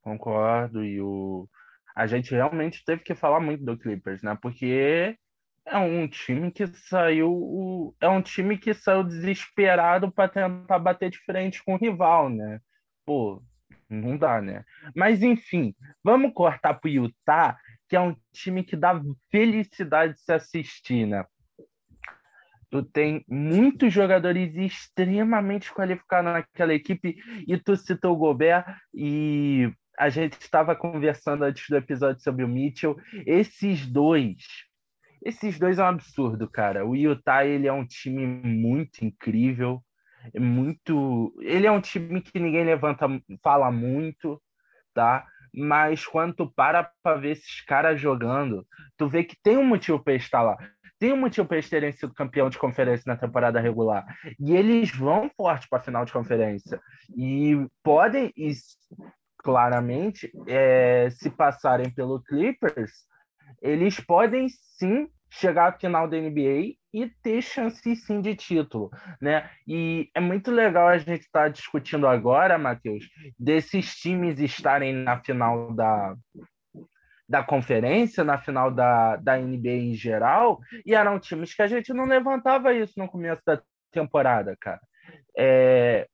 Concordo. 0.00 0.84
E 0.84 1.00
o... 1.00 1.48
a 1.94 2.06
gente 2.06 2.30
realmente 2.30 2.84
teve 2.84 3.02
que 3.02 3.14
falar 3.14 3.40
muito 3.40 3.64
do 3.64 3.76
Clippers, 3.76 4.22
né? 4.22 4.38
Porque 4.40 5.18
é 5.66 5.76
um 5.76 6.08
time 6.08 6.50
que 6.50 6.66
saiu. 6.66 7.94
É 8.00 8.08
um 8.08 8.22
time 8.22 8.56
que 8.56 8.72
saiu 8.72 9.04
desesperado 9.04 10.10
para 10.10 10.28
tentar 10.28 10.78
bater 10.78 11.10
de 11.10 11.18
frente 11.18 11.62
com 11.62 11.74
o 11.74 11.78
rival, 11.78 12.30
né? 12.30 12.60
Pô, 13.04 13.42
não 13.88 14.16
dá, 14.16 14.40
né? 14.40 14.64
Mas 14.94 15.22
enfim, 15.22 15.74
vamos 16.02 16.32
cortar 16.34 16.74
para 16.74 16.88
o 16.88 16.92
Utah, 16.92 17.56
que 17.88 17.96
é 17.96 18.00
um 18.00 18.14
time 18.32 18.62
que 18.62 18.76
dá 18.76 19.00
felicidade 19.30 20.14
de 20.14 20.20
se 20.20 20.32
assistir, 20.32 21.06
né? 21.06 21.24
Tu 22.70 22.82
tem 22.82 23.24
muitos 23.26 23.92
jogadores 23.92 24.54
extremamente 24.54 25.72
qualificados 25.72 26.32
naquela 26.32 26.74
equipe 26.74 27.16
e 27.46 27.56
tu 27.56 27.74
citou 27.76 28.12
o 28.12 28.18
Gobert 28.18 28.66
e 28.94 29.72
a 29.98 30.10
gente 30.10 30.34
estava 30.34 30.76
conversando 30.76 31.44
antes 31.44 31.64
do 31.68 31.76
episódio 31.76 32.22
sobre 32.22 32.44
o 32.44 32.48
Mitchell. 32.48 32.96
Esses 33.26 33.86
dois, 33.86 34.36
esses 35.24 35.58
dois 35.58 35.78
é 35.78 35.82
um 35.82 35.86
absurdo, 35.86 36.48
cara. 36.48 36.86
O 36.86 36.94
Utah 36.94 37.44
ele 37.44 37.66
é 37.66 37.72
um 37.72 37.86
time 37.86 38.26
muito 38.26 39.02
incrível 39.02 39.82
muito. 40.36 41.34
Ele 41.40 41.66
é 41.66 41.70
um 41.70 41.80
time 41.80 42.20
que 42.20 42.38
ninguém 42.38 42.64
levanta, 42.64 43.06
fala 43.42 43.70
muito, 43.70 44.40
tá? 44.94 45.26
Mas 45.54 46.06
quando 46.06 46.34
tu 46.34 46.52
para 46.52 46.90
pra 47.02 47.14
ver 47.14 47.32
esses 47.32 47.60
caras 47.62 48.00
jogando, 48.00 48.66
tu 48.96 49.08
vê 49.08 49.24
que 49.24 49.36
tem 49.42 49.56
um 49.56 49.64
motivo 49.64 49.98
para 50.02 50.14
estar 50.14 50.42
lá. 50.42 50.56
tem 50.98 51.12
um 51.12 51.16
motivo 51.16 51.46
para 51.46 51.58
eles 51.58 51.70
terem 51.70 51.92
sido 51.92 52.12
campeão 52.12 52.50
de 52.50 52.58
conferência 52.58 53.04
na 53.06 53.16
temporada 53.16 53.60
regular. 53.60 54.04
E 54.38 54.54
eles 54.54 54.90
vão 54.90 55.30
forte 55.36 55.68
para 55.68 55.78
a 55.78 55.82
final 55.82 56.04
de 56.04 56.12
conferência. 56.12 56.80
E 57.16 57.56
podem, 57.82 58.32
e, 58.36 58.52
claramente, 59.38 60.30
é, 60.46 61.08
se 61.10 61.30
passarem 61.30 61.90
pelo 61.90 62.20
Clippers, 62.22 62.92
eles 63.62 64.00
podem 64.00 64.48
sim 64.48 65.08
chegar 65.30 65.68
à 65.68 65.72
final 65.72 66.08
da 66.08 66.16
NBA 66.16 66.76
e 66.92 67.08
ter 67.22 67.42
chance 67.42 67.94
sim 67.96 68.20
de 68.20 68.34
título, 68.34 68.90
né? 69.20 69.50
E 69.66 70.10
é 70.14 70.20
muito 70.20 70.50
legal 70.50 70.88
a 70.88 70.98
gente 70.98 71.20
estar 71.20 71.42
tá 71.42 71.48
discutindo 71.48 72.06
agora, 72.06 72.58
Matheus, 72.58 73.08
desses 73.38 73.94
times 73.96 74.40
estarem 74.40 74.92
na 74.92 75.20
final 75.20 75.72
da, 75.74 76.14
da 77.28 77.42
conferência, 77.42 78.24
na 78.24 78.38
final 78.38 78.70
da, 78.70 79.16
da 79.16 79.36
NBA 79.36 79.70
em 79.70 79.94
geral, 79.94 80.60
e 80.84 80.94
eram 80.94 81.20
times 81.20 81.54
que 81.54 81.62
a 81.62 81.66
gente 81.66 81.92
não 81.92 82.06
levantava 82.06 82.72
isso 82.72 82.94
no 82.96 83.08
começo 83.08 83.42
da 83.44 83.60
temporada, 83.92 84.56
cara. 84.58 84.80
É, 85.36 86.08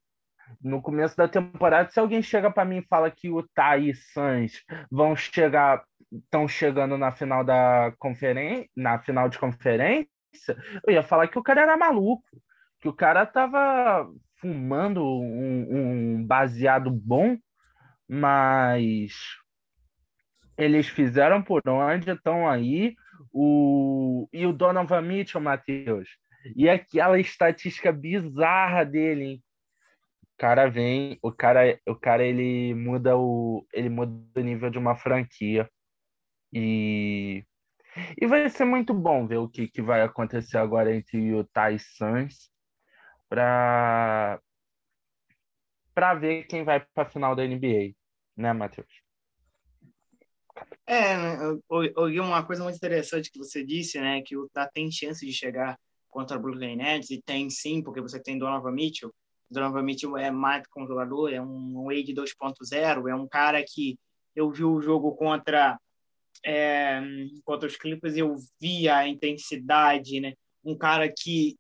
no 0.61 0.81
começo 0.83 1.17
da 1.17 1.29
temporada, 1.29 1.91
se 1.91 2.01
alguém 2.01 2.23
chega 2.23 2.51
para 2.51 2.65
mim 2.65 2.79
e 2.79 2.87
fala 2.87 3.11
que 3.11 3.31
o 3.31 3.43
Tai 3.55 3.83
e 3.85 3.95
Suns 3.95 4.63
vão 4.91 5.15
chegar, 5.15 5.83
estão 6.25 6.47
chegando 6.47 6.97
na 6.99 7.13
final 7.13 7.45
da 7.45 7.93
conferência, 7.99 8.69
na 8.77 8.99
final 8.99 9.29
de 9.29 9.39
conferência, 9.39 10.09
eu 10.87 10.93
ia 10.93 11.03
falar 11.03 11.29
que 11.29 11.39
o 11.39 11.43
cara 11.43 11.63
era 11.63 11.77
maluco, 11.77 12.25
que 12.81 12.89
o 12.89 12.93
cara 12.93 13.25
tava 13.25 14.09
fumando 14.37 15.03
um, 15.03 16.17
um 16.19 16.27
baseado 16.27 16.91
bom, 16.91 17.37
mas 18.09 19.13
eles 20.57 20.89
fizeram 20.89 21.43
por 21.43 21.63
onde 21.69 22.11
estão 22.11 22.49
aí 22.49 22.95
o 23.33 24.29
e 24.33 24.47
o 24.47 24.53
Donovan 24.53 25.01
Mitchell, 25.01 25.41
Matheus. 25.41 26.09
E 26.55 26.69
aquela 26.69 27.19
estatística 27.19 27.91
bizarra 27.91 28.85
dele, 28.85 29.25
hein? 29.25 29.45
O 30.35 30.37
cara 30.37 30.69
vem, 30.69 31.19
o 31.23 31.33
cara, 31.33 31.79
o 31.89 31.95
cara 31.95 32.23
ele 32.25 32.75
muda 32.75 33.17
o 33.17 33.67
ele 33.73 33.89
muda 33.89 34.41
o 34.41 34.45
nível 34.45 34.69
de 34.71 34.79
uma 34.79 34.95
franquia. 34.97 35.69
E 36.55 37.45
e 38.21 38.27
vai 38.27 38.49
ser 38.49 38.65
muito 38.65 38.93
bom 38.93 39.27
ver 39.27 39.39
o 39.39 39.49
que, 39.49 39.69
que 39.69 39.83
vai 39.83 40.03
acontecer 40.03 40.59
agora 40.59 40.95
entre 40.95 41.35
o 41.35 41.41
e 41.43 41.79
Suns 41.79 42.51
para 43.29 44.41
para 45.95 46.15
ver 46.15 46.45
quem 46.45 46.65
vai 46.65 46.81
para 46.81 47.05
a 47.05 47.11
final 47.11 47.37
da 47.37 47.45
NBA, 47.45 47.95
né, 48.37 48.53
Matheus? 48.53 49.05
É, 50.87 51.17
ouvi 51.69 52.19
uma 52.19 52.45
coisa 52.45 52.65
muito 52.65 52.77
interessante 52.77 53.31
que 53.31 53.39
você 53.39 53.65
disse, 53.65 54.01
né, 54.01 54.21
que 54.23 54.37
o 54.37 54.43
Utah 54.43 54.67
tem 54.67 54.91
chance 54.91 55.25
de 55.25 55.33
chegar 55.33 55.79
contra 56.11 56.37
o 56.37 56.41
Brooklyn 56.41 56.77
Nets, 56.77 57.11
e 57.11 57.23
tem 57.23 57.49
sim, 57.49 57.83
porque 57.83 58.01
você 58.01 58.21
tem 58.21 58.39
Donovan 58.39 58.73
Mitchell. 58.73 59.15
Donovan 59.49 59.83
Mitchell 59.83 60.17
é 60.17 60.31
mais 60.31 60.65
um 60.77 60.87
jogador, 60.87 61.33
é 61.33 61.41
um 61.41 61.85
Wade 61.85 62.13
2.0, 62.13 63.09
é 63.09 63.15
um 63.15 63.29
cara 63.29 63.65
que 63.65 63.97
eu 64.35 64.51
vi 64.51 64.65
o 64.65 64.81
jogo 64.81 65.15
contra 65.15 65.79
é, 66.45 67.01
os 67.47 67.77
Clippers, 67.77 68.17
eu 68.17 68.37
via 68.61 68.97
a 68.97 69.09
intensidade, 69.09 70.21
né? 70.21 70.35
Um 70.65 70.77
cara 70.77 71.13
que 71.13 71.57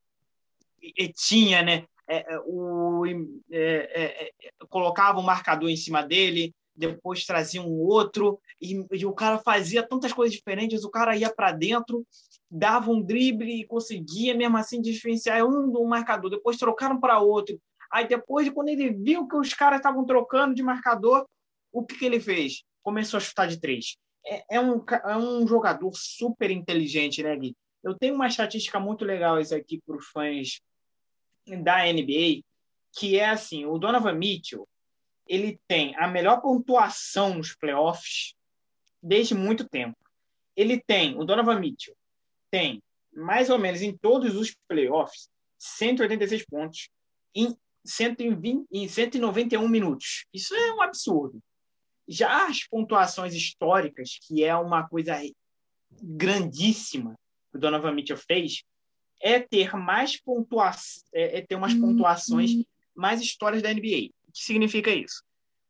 tinha, 1.14 1.62
né? 1.62 1.84
É, 2.06 2.34
é 2.34 2.38
o, 2.44 3.04
é, 3.50 4.30
é, 4.30 4.30
colocava 4.68 5.18
um 5.18 5.22
marcador 5.22 5.70
em 5.70 5.76
cima 5.76 6.02
dele, 6.02 6.54
depois 6.76 7.24
trazia 7.24 7.62
um 7.62 7.80
outro, 7.80 8.38
e, 8.60 8.84
e, 8.92 9.06
o 9.06 9.12
cara 9.12 9.38
fazia 9.38 9.86
tantas 9.86 10.12
coisas 10.12 10.34
diferentes, 10.34 10.84
o 10.84 10.90
cara 10.90 11.16
ia 11.16 11.32
para 11.32 11.52
dentro, 11.52 12.04
dava 12.50 12.90
um 12.90 13.00
drible 13.00 13.60
e 13.60 13.66
conseguia 13.66 14.34
mesmo 14.34 14.56
assim 14.56 14.80
diferenciar 14.80 15.44
um 15.44 15.70
do 15.70 15.84
marcador, 15.84 16.30
depois 16.30 16.56
trocaram 16.56 17.00
para 17.00 17.20
outro. 17.20 17.58
Aí 17.90 18.08
depois, 18.08 18.50
quando 18.50 18.68
ele 18.68 18.92
viu 18.92 19.26
que 19.28 19.36
os 19.36 19.54
caras 19.54 19.78
estavam 19.78 20.04
trocando 20.04 20.54
de 20.54 20.62
marcador, 20.62 21.26
o 21.72 21.84
que, 21.84 21.96
que 21.96 22.04
ele 22.04 22.20
fez? 22.20 22.64
Começou 22.82 23.18
a 23.18 23.20
chutar 23.20 23.46
de 23.46 23.60
três. 23.60 23.96
É, 24.26 24.56
é, 24.56 24.60
um, 24.60 24.84
é 25.04 25.16
um 25.16 25.46
jogador 25.46 25.92
super 25.94 26.50
inteligente, 26.50 27.22
né, 27.22 27.36
Gui? 27.36 27.56
Eu 27.82 27.94
tenho 27.94 28.14
uma 28.14 28.26
estatística 28.26 28.80
muito 28.80 29.04
legal 29.04 29.38
isso 29.38 29.54
aqui 29.54 29.80
para 29.84 29.96
os 29.96 30.06
fãs 30.06 30.60
da 31.62 31.84
NBA, 31.84 32.42
que 32.98 33.18
é 33.18 33.28
assim, 33.28 33.66
o 33.66 33.76
Donovan 33.78 34.14
Mitchell, 34.14 34.66
ele 35.26 35.60
tem 35.68 35.94
a 35.96 36.08
melhor 36.08 36.40
pontuação 36.40 37.34
nos 37.34 37.54
playoffs 37.54 38.34
desde 39.02 39.34
muito 39.34 39.68
tempo. 39.68 39.98
Ele 40.56 40.80
tem, 40.80 41.18
o 41.18 41.24
Donovan 41.24 41.60
Mitchell, 41.60 41.94
tem 42.50 42.82
mais 43.12 43.50
ou 43.50 43.58
menos 43.58 43.82
em 43.82 43.96
todos 43.96 44.34
os 44.34 44.56
playoffs 44.66 45.28
186 45.58 46.46
pontos 46.46 46.88
em, 47.34 47.54
120, 47.84 48.66
em 48.70 48.88
191 48.88 49.68
minutos. 49.68 50.26
Isso 50.32 50.54
é 50.54 50.72
um 50.74 50.82
absurdo. 50.82 51.42
Já 52.06 52.48
as 52.48 52.66
pontuações 52.66 53.34
históricas, 53.34 54.18
que 54.26 54.44
é 54.44 54.54
uma 54.54 54.88
coisa 54.88 55.14
grandíssima 56.02 57.14
que 57.50 57.56
o 57.56 57.60
Donovan 57.60 57.92
Mitchell 57.92 58.16
fez, 58.16 58.62
é 59.20 59.40
ter 59.40 59.74
mais 59.74 60.20
pontuações, 60.20 61.04
é, 61.12 61.38
é 61.38 61.40
ter 61.40 61.54
umas 61.54 61.72
pontuações 61.74 62.50
mais 62.94 63.20
histórias 63.20 63.62
da 63.62 63.72
NBA 63.72 64.10
que 64.34 64.44
significa 64.44 64.90
isso? 64.90 65.22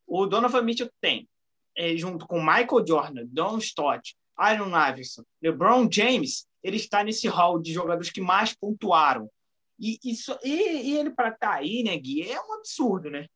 O 0.07 0.27
Donovan 0.27 0.63
Mitchell 0.63 0.91
tem, 1.01 1.29
é, 1.77 1.97
junto 1.97 2.27
com 2.27 2.41
Michael 2.41 2.87
Jordan, 2.87 3.27
Don 3.27 3.59
Stott, 3.59 4.17
Iron 4.53 4.69
Iverson, 4.69 5.23
LeBron 5.41 5.89
James, 5.91 6.47
ele 6.63 6.79
está 6.79 7.05
nesse 7.05 7.29
hall 7.29 7.61
de 7.61 7.73
jogadores 7.73 8.11
que 8.11 8.21
mais 8.21 8.55
pontuaram. 8.55 9.31
E, 9.79 9.99
isso, 10.03 10.37
e, 10.43 10.51
e 10.51 10.97
ele, 10.97 11.11
para 11.11 11.29
estar 11.29 11.49
tá 11.49 11.55
aí, 11.55 11.83
né, 11.83 11.97
Gui, 11.99 12.23
é 12.23 12.41
um 12.41 12.55
absurdo, 12.55 13.11
né? 13.11 13.27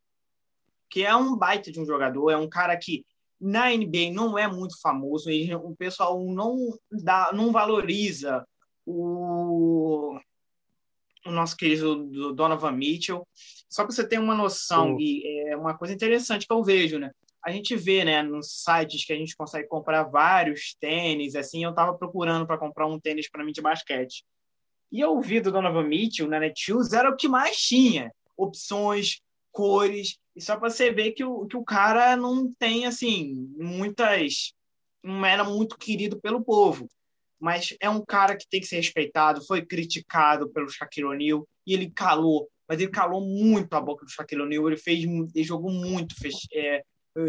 Que 0.90 1.04
é 1.04 1.14
um 1.14 1.36
baita 1.36 1.70
de 1.70 1.80
um 1.80 1.86
jogador, 1.86 2.30
é 2.30 2.36
um 2.36 2.48
cara 2.48 2.76
que 2.76 3.04
na 3.40 3.70
NBA 3.70 4.12
não 4.12 4.36
é 4.36 4.48
muito 4.48 4.80
famoso, 4.80 5.30
e 5.30 5.54
o 5.54 5.74
pessoal 5.76 6.20
não, 6.24 6.76
dá, 6.90 7.30
não 7.32 7.52
valoriza 7.52 8.44
o, 8.84 10.18
o 11.24 11.30
nosso 11.30 11.56
querido 11.56 12.32
Donovan 12.34 12.72
Mitchell. 12.72 13.26
Só 13.68 13.84
para 13.84 13.94
você 13.94 14.06
ter 14.06 14.18
uma 14.18 14.34
noção, 14.34 14.98
e 14.98 15.48
é 15.48 15.56
uma 15.56 15.76
coisa 15.76 15.94
interessante 15.94 16.46
que 16.46 16.52
eu 16.52 16.64
vejo, 16.64 16.98
né? 16.98 17.12
A 17.44 17.52
gente 17.52 17.76
vê, 17.76 18.04
né, 18.04 18.22
nos 18.22 18.62
sites 18.62 19.04
que 19.04 19.12
a 19.12 19.16
gente 19.16 19.36
consegue 19.36 19.68
comprar 19.68 20.02
vários 20.02 20.74
tênis, 20.80 21.36
assim, 21.36 21.62
eu 21.62 21.70
estava 21.70 21.94
procurando 21.94 22.46
para 22.46 22.58
comprar 22.58 22.86
um 22.86 22.98
tênis 22.98 23.30
para 23.30 23.44
mim 23.44 23.52
de 23.52 23.62
basquete. 23.62 24.24
E 24.90 25.00
eu 25.00 25.20
vi 25.20 25.40
do 25.40 25.52
Donovan 25.52 25.84
Mitchell 25.84 26.28
na 26.28 26.40
Netshoes, 26.40 26.92
era 26.92 27.10
o 27.10 27.16
que 27.16 27.28
mais 27.28 27.56
tinha. 27.56 28.12
Opções, 28.36 29.20
cores, 29.52 30.18
e 30.38 30.40
só 30.40 30.56
para 30.56 30.70
você 30.70 30.92
ver 30.92 31.10
que 31.10 31.24
o, 31.24 31.46
que 31.46 31.56
o 31.56 31.64
cara 31.64 32.16
não 32.16 32.54
tem, 32.54 32.86
assim, 32.86 33.52
muitas... 33.58 34.54
não 35.02 35.26
era 35.26 35.42
muito 35.42 35.76
querido 35.76 36.20
pelo 36.20 36.44
povo. 36.44 36.88
Mas 37.40 37.76
é 37.80 37.90
um 37.90 38.04
cara 38.04 38.36
que 38.36 38.48
tem 38.48 38.60
que 38.60 38.66
ser 38.68 38.76
respeitado, 38.76 39.44
foi 39.44 39.66
criticado 39.66 40.48
pelo 40.50 40.68
Shaquille 40.68 41.08
O'Neal 41.08 41.44
e 41.66 41.74
ele 41.74 41.90
calou, 41.90 42.48
mas 42.68 42.80
ele 42.80 42.92
calou 42.92 43.20
muito 43.20 43.74
a 43.74 43.80
boca 43.80 44.04
do 44.04 44.12
Shaquille 44.12 44.42
O'Neal, 44.42 44.68
ele 44.68 44.76
fez, 44.76 45.02
ele 45.02 45.44
jogou 45.44 45.72
muito, 45.72 46.14
fez, 46.14 46.36
é, 46.54 46.82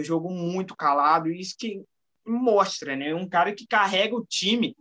jogou 0.03 0.31
muito 0.31 0.75
calado, 0.75 1.31
e 1.31 1.39
isso 1.39 1.55
que 1.57 1.81
mostra, 2.23 2.95
né, 2.95 3.13
um 3.15 3.27
cara 3.27 3.53
que 3.55 3.65
carrega 3.65 4.15
o 4.15 4.25
time 4.25 4.75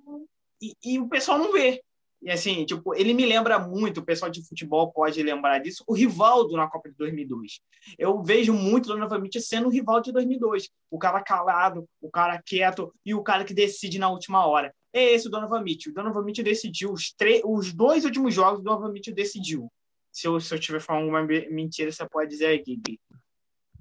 e, 0.61 0.75
e 0.85 0.99
o 0.99 1.09
pessoal 1.09 1.39
não 1.39 1.51
vê, 1.53 1.83
e 2.21 2.31
assim, 2.31 2.65
tipo, 2.65 2.95
ele 2.95 3.15
me 3.15 3.25
lembra 3.25 3.59
muito, 3.59 4.01
o 4.01 4.05
pessoal 4.05 4.31
de 4.31 4.47
futebol 4.47 4.91
pode 4.93 5.23
lembrar 5.23 5.61
disso, 5.61 5.85
o 5.87 5.95
Rivaldo 5.95 6.57
na 6.57 6.69
Copa 6.69 6.89
de 6.89 6.97
2002. 6.97 7.61
Eu 7.97 8.23
vejo 8.23 8.53
muito 8.53 8.95
novamente 8.97 9.41
sendo 9.41 9.69
o 9.69 9.71
Rivaldo 9.71 10.05
de 10.05 10.13
2002. 10.13 10.69
O 10.91 10.99
cara 10.99 11.23
calado, 11.23 11.89
o 12.01 12.11
cara 12.11 12.43
quieto 12.45 12.93
e 13.05 13.15
o 13.15 13.23
cara 13.23 13.45
que 13.45 13.55
decide 13.55 13.99
na 13.99 14.09
última 14.09 14.45
hora. 14.47 14.75
É 14.93 15.13
esse 15.13 15.29
o 15.29 15.31
Donovan 15.31 15.63
Mitchell. 15.63 15.93
O 15.93 15.95
Donovan 15.95 16.25
Mitchell 16.25 16.45
decidiu 16.45 16.93
os, 16.93 17.15
os 17.45 17.73
dois 17.73 18.05
últimos 18.05 18.35
jogos, 18.35 18.61
o 18.61 18.65
Donovan 18.65 18.93
Mitchell 18.93 19.15
decidiu. 19.15 19.71
Se 20.11 20.27
eu, 20.27 20.41
se 20.41 20.53
eu 20.53 20.59
tiver 20.59 20.81
falando 20.81 21.03
alguma 21.03 21.23
mentira, 21.23 21.93
você 21.93 22.05
pode 22.09 22.31
dizer 22.31 22.59
aqui, 22.59 22.77
Gui. 22.77 22.99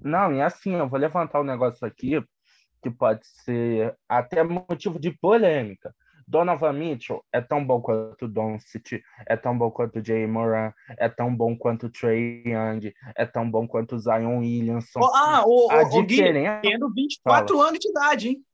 Não, 0.00 0.32
e 0.32 0.40
assim, 0.40 0.74
eu 0.74 0.88
vou 0.88 0.98
levantar 0.98 1.40
um 1.40 1.44
negócio 1.44 1.84
aqui 1.84 2.22
que 2.80 2.90
pode 2.90 3.26
ser 3.26 3.96
até 4.08 4.44
motivo 4.44 5.00
de 5.00 5.10
polêmica. 5.10 5.92
Donovan 6.28 6.74
Mitchell 6.74 7.24
é 7.32 7.40
tão 7.40 7.64
bom 7.64 7.80
quanto 7.80 8.26
o 8.26 8.28
Doncic, 8.28 9.02
é 9.26 9.34
tão 9.34 9.56
bom 9.56 9.70
quanto 9.70 9.98
o 9.98 10.04
Jay 10.04 10.26
Moran, 10.26 10.72
é 10.98 11.08
tão 11.08 11.34
bom 11.34 11.56
quanto 11.56 11.86
o 11.86 11.90
Trey 11.90 12.42
Young, 12.44 12.92
é 13.16 13.24
tão 13.24 13.50
bom 13.50 13.66
quanto 13.66 13.96
o 13.96 13.98
Zion 13.98 14.40
Williamson. 14.40 15.00
Oh, 15.00 15.06
ah, 15.14 15.42
o, 15.46 15.70
a 15.70 15.82
o, 15.84 16.02
diferença... 16.06 16.60
Gui, 16.60 16.70
tendo 16.70 16.92
24 16.92 17.56
Fala. 17.56 17.68
anos 17.68 17.78
de 17.80 17.88
idade, 17.88 18.28
hein? 18.28 18.44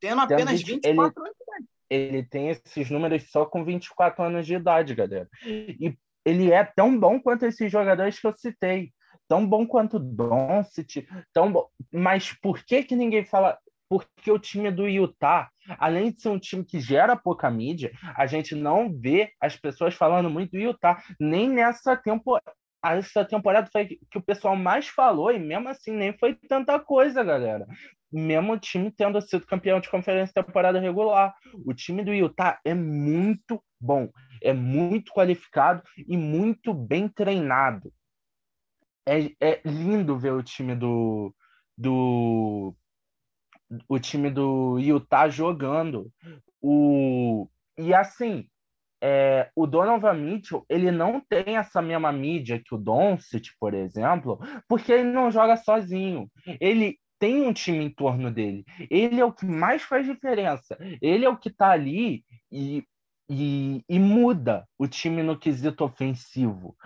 Tendo 0.00 0.20
apenas 0.20 0.62
24 0.62 0.88
ele, 0.88 1.00
anos 1.00 1.12
de 1.12 1.42
idade. 1.42 1.66
Ele 1.90 2.22
tem 2.22 2.50
esses 2.50 2.88
números 2.88 3.28
só 3.30 3.44
com 3.44 3.64
24 3.64 4.22
anos 4.22 4.46
de 4.46 4.54
idade, 4.54 4.94
galera. 4.94 5.28
E 5.44 5.92
ele 6.24 6.52
é 6.52 6.64
tão 6.64 6.96
bom 6.96 7.20
quanto 7.20 7.46
esses 7.46 7.70
jogadores 7.70 8.20
que 8.20 8.26
eu 8.26 8.34
citei. 8.36 8.92
Tão 9.26 9.44
bom 9.44 9.66
quanto 9.66 9.96
o 9.96 10.00
Doncic, 10.00 11.08
tão 11.32 11.50
bom. 11.50 11.66
Mas 11.90 12.32
por 12.32 12.62
que 12.62 12.84
que 12.84 12.94
ninguém 12.94 13.24
fala 13.24 13.58
porque 13.88 14.30
o 14.30 14.38
time 14.38 14.70
do 14.70 14.88
Utah, 14.88 15.48
além 15.78 16.10
de 16.10 16.20
ser 16.20 16.28
um 16.28 16.38
time 16.38 16.64
que 16.64 16.80
gera 16.80 17.16
pouca 17.16 17.50
mídia, 17.50 17.92
a 18.16 18.26
gente 18.26 18.54
não 18.54 18.92
vê 18.92 19.32
as 19.40 19.56
pessoas 19.56 19.94
falando 19.94 20.30
muito 20.30 20.52
do 20.52 20.58
Utah, 20.58 21.02
nem 21.20 21.48
nessa 21.48 21.96
temporada. 21.96 22.52
Essa 22.84 23.24
temporada 23.24 23.68
foi 23.72 23.98
que 24.10 24.18
o 24.18 24.22
pessoal 24.22 24.54
mais 24.56 24.88
falou, 24.88 25.32
e 25.32 25.38
mesmo 25.38 25.68
assim 25.70 25.90
nem 25.90 26.16
foi 26.18 26.34
tanta 26.34 26.78
coisa, 26.78 27.24
galera. 27.24 27.66
Mesmo 28.12 28.52
o 28.52 28.58
time 28.58 28.90
tendo 28.90 29.20
sido 29.22 29.46
campeão 29.46 29.80
de 29.80 29.90
conferência 29.90 30.34
temporada 30.34 30.78
regular. 30.78 31.34
O 31.64 31.72
time 31.72 32.04
do 32.04 32.12
Utah 32.12 32.60
é 32.64 32.74
muito 32.74 33.62
bom, 33.80 34.10
é 34.42 34.52
muito 34.52 35.12
qualificado 35.12 35.82
e 35.96 36.16
muito 36.16 36.74
bem 36.74 37.08
treinado. 37.08 37.90
É, 39.06 39.30
é 39.40 39.60
lindo 39.64 40.18
ver 40.18 40.32
o 40.32 40.42
time 40.42 40.74
do, 40.74 41.34
do 41.76 42.74
o 43.88 43.98
time 43.98 44.30
do 44.30 44.78
Utah 44.78 45.28
jogando. 45.28 46.10
O, 46.60 47.48
e 47.78 47.92
assim, 47.92 48.46
é, 49.02 49.50
o 49.54 49.66
Donovan 49.66 50.14
Mitchell, 50.14 50.64
ele 50.68 50.90
não 50.90 51.20
tem 51.20 51.56
essa 51.56 51.82
mesma 51.82 52.10
mídia 52.10 52.62
que 52.64 52.74
o 52.74 52.78
Doncic, 52.78 53.48
por 53.60 53.74
exemplo, 53.74 54.38
porque 54.68 54.92
ele 54.92 55.10
não 55.10 55.30
joga 55.30 55.56
sozinho. 55.56 56.30
Ele 56.60 56.98
tem 57.18 57.46
um 57.46 57.52
time 57.52 57.84
em 57.84 57.90
torno 57.90 58.30
dele. 58.30 58.64
Ele 58.90 59.20
é 59.20 59.24
o 59.24 59.32
que 59.32 59.46
mais 59.46 59.82
faz 59.82 60.06
diferença. 60.06 60.76
Ele 61.00 61.24
é 61.24 61.28
o 61.28 61.36
que 61.36 61.48
está 61.48 61.70
ali 61.70 62.24
e, 62.50 62.84
e, 63.28 63.82
e 63.88 63.98
muda 63.98 64.66
o 64.78 64.86
time 64.86 65.22
no 65.22 65.38
quesito 65.38 65.84
ofensivo 65.84 66.76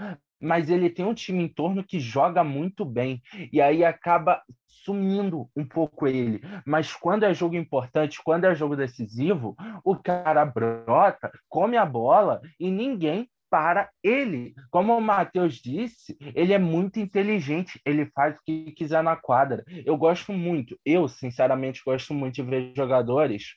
mas 0.41 0.71
ele 0.71 0.91
tem 0.91 1.05
um 1.05 1.15
time 1.15 1.43
em 1.43 1.49
torno 1.49 1.85
que 1.85 1.99
joga 2.01 2.43
muito 2.45 2.85
bem 2.85 3.23
e 3.53 3.61
aí 3.61 3.85
acaba 3.85 4.43
sumindo 4.67 5.49
um 5.57 5.65
pouco 5.67 6.07
ele. 6.07 6.41
Mas 6.67 6.93
quando 6.93 7.25
é 7.25 7.35
jogo 7.35 7.57
importante, 7.57 8.23
quando 8.23 8.45
é 8.45 8.55
jogo 8.55 8.77
decisivo, 8.77 9.55
o 9.85 9.97
cara 9.97 10.45
brota, 10.45 11.31
come 11.49 11.77
a 11.77 11.85
bola 11.85 12.41
e 12.59 12.71
ninguém 12.71 13.29
para 13.51 13.91
ele. 14.03 14.55
Como 14.71 14.97
o 14.97 15.01
Matheus 15.01 15.55
disse, 15.55 16.17
ele 16.35 16.53
é 16.53 16.59
muito 16.59 16.99
inteligente, 16.99 17.81
ele 17.85 18.07
faz 18.15 18.37
o 18.37 18.43
que 18.45 18.73
quiser 18.73 19.03
na 19.03 19.17
quadra. 19.17 19.65
Eu 19.85 19.97
gosto 19.97 20.33
muito, 20.33 20.79
eu 20.85 21.09
sinceramente 21.09 21.83
gosto 21.85 22.15
muito 22.15 22.37
de 22.37 22.43
ver 22.43 22.73
jogadores 22.77 23.57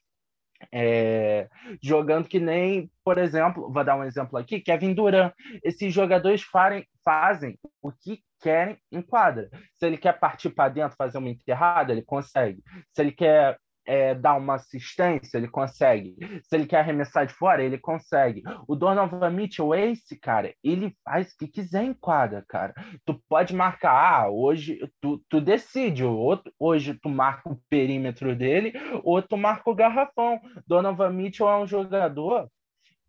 é, 0.71 1.47
jogando 1.81 2.27
que 2.27 2.39
nem, 2.39 2.89
por 3.03 3.17
exemplo, 3.17 3.71
vou 3.71 3.83
dar 3.83 3.95
um 3.95 4.03
exemplo 4.03 4.37
aqui, 4.37 4.59
Kevin 4.59 4.93
Durant. 4.93 5.33
Esses 5.63 5.93
jogadores 5.93 6.41
farem, 6.41 6.85
fazem 7.03 7.57
o 7.81 7.91
que 7.91 8.21
querem 8.41 8.77
em 8.91 9.01
quadra. 9.01 9.49
Se 9.75 9.85
ele 9.85 9.97
quer 9.97 10.19
partir 10.19 10.49
para 10.49 10.69
dentro, 10.69 10.97
fazer 10.97 11.17
uma 11.17 11.29
enterrada, 11.29 11.91
ele 11.91 12.01
consegue. 12.01 12.61
Se 12.93 13.01
ele 13.01 13.11
quer 13.11 13.57
é, 13.85 14.13
dar 14.13 14.35
uma 14.35 14.55
assistência, 14.55 15.37
ele 15.37 15.47
consegue. 15.47 16.15
Se 16.43 16.55
ele 16.55 16.65
quer 16.65 16.79
arremessar 16.79 17.25
de 17.25 17.33
fora, 17.33 17.63
ele 17.63 17.77
consegue. 17.77 18.43
O 18.67 18.75
Donovan 18.75 19.29
Mitchell, 19.29 19.73
esse 19.73 20.19
cara, 20.19 20.53
ele 20.63 20.95
faz 21.03 21.31
o 21.31 21.37
que 21.37 21.47
quiser 21.47 21.83
em 21.83 21.93
quadra, 21.93 22.43
cara. 22.47 22.73
Tu 23.05 23.21
pode 23.27 23.55
marcar, 23.55 23.91
ah, 23.91 24.29
hoje 24.29 24.79
tu, 25.01 25.23
tu 25.29 25.41
decide, 25.41 26.03
ou, 26.03 26.41
hoje 26.59 26.93
tu 26.93 27.09
marca 27.09 27.49
o 27.49 27.59
perímetro 27.69 28.35
dele, 28.35 28.73
ou 29.03 29.21
tu 29.21 29.37
marca 29.37 29.69
o 29.69 29.75
garrafão. 29.75 30.39
Donovan 30.67 31.11
Mitchell 31.11 31.49
é 31.49 31.57
um 31.57 31.67
jogador 31.67 32.49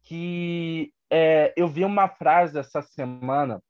que 0.05 0.93
é, 1.11 1.53
eu 1.57 1.69
vi 1.69 1.85
uma 1.85 2.09
frase 2.09 2.59
essa 2.59 2.83
semana 2.83 3.61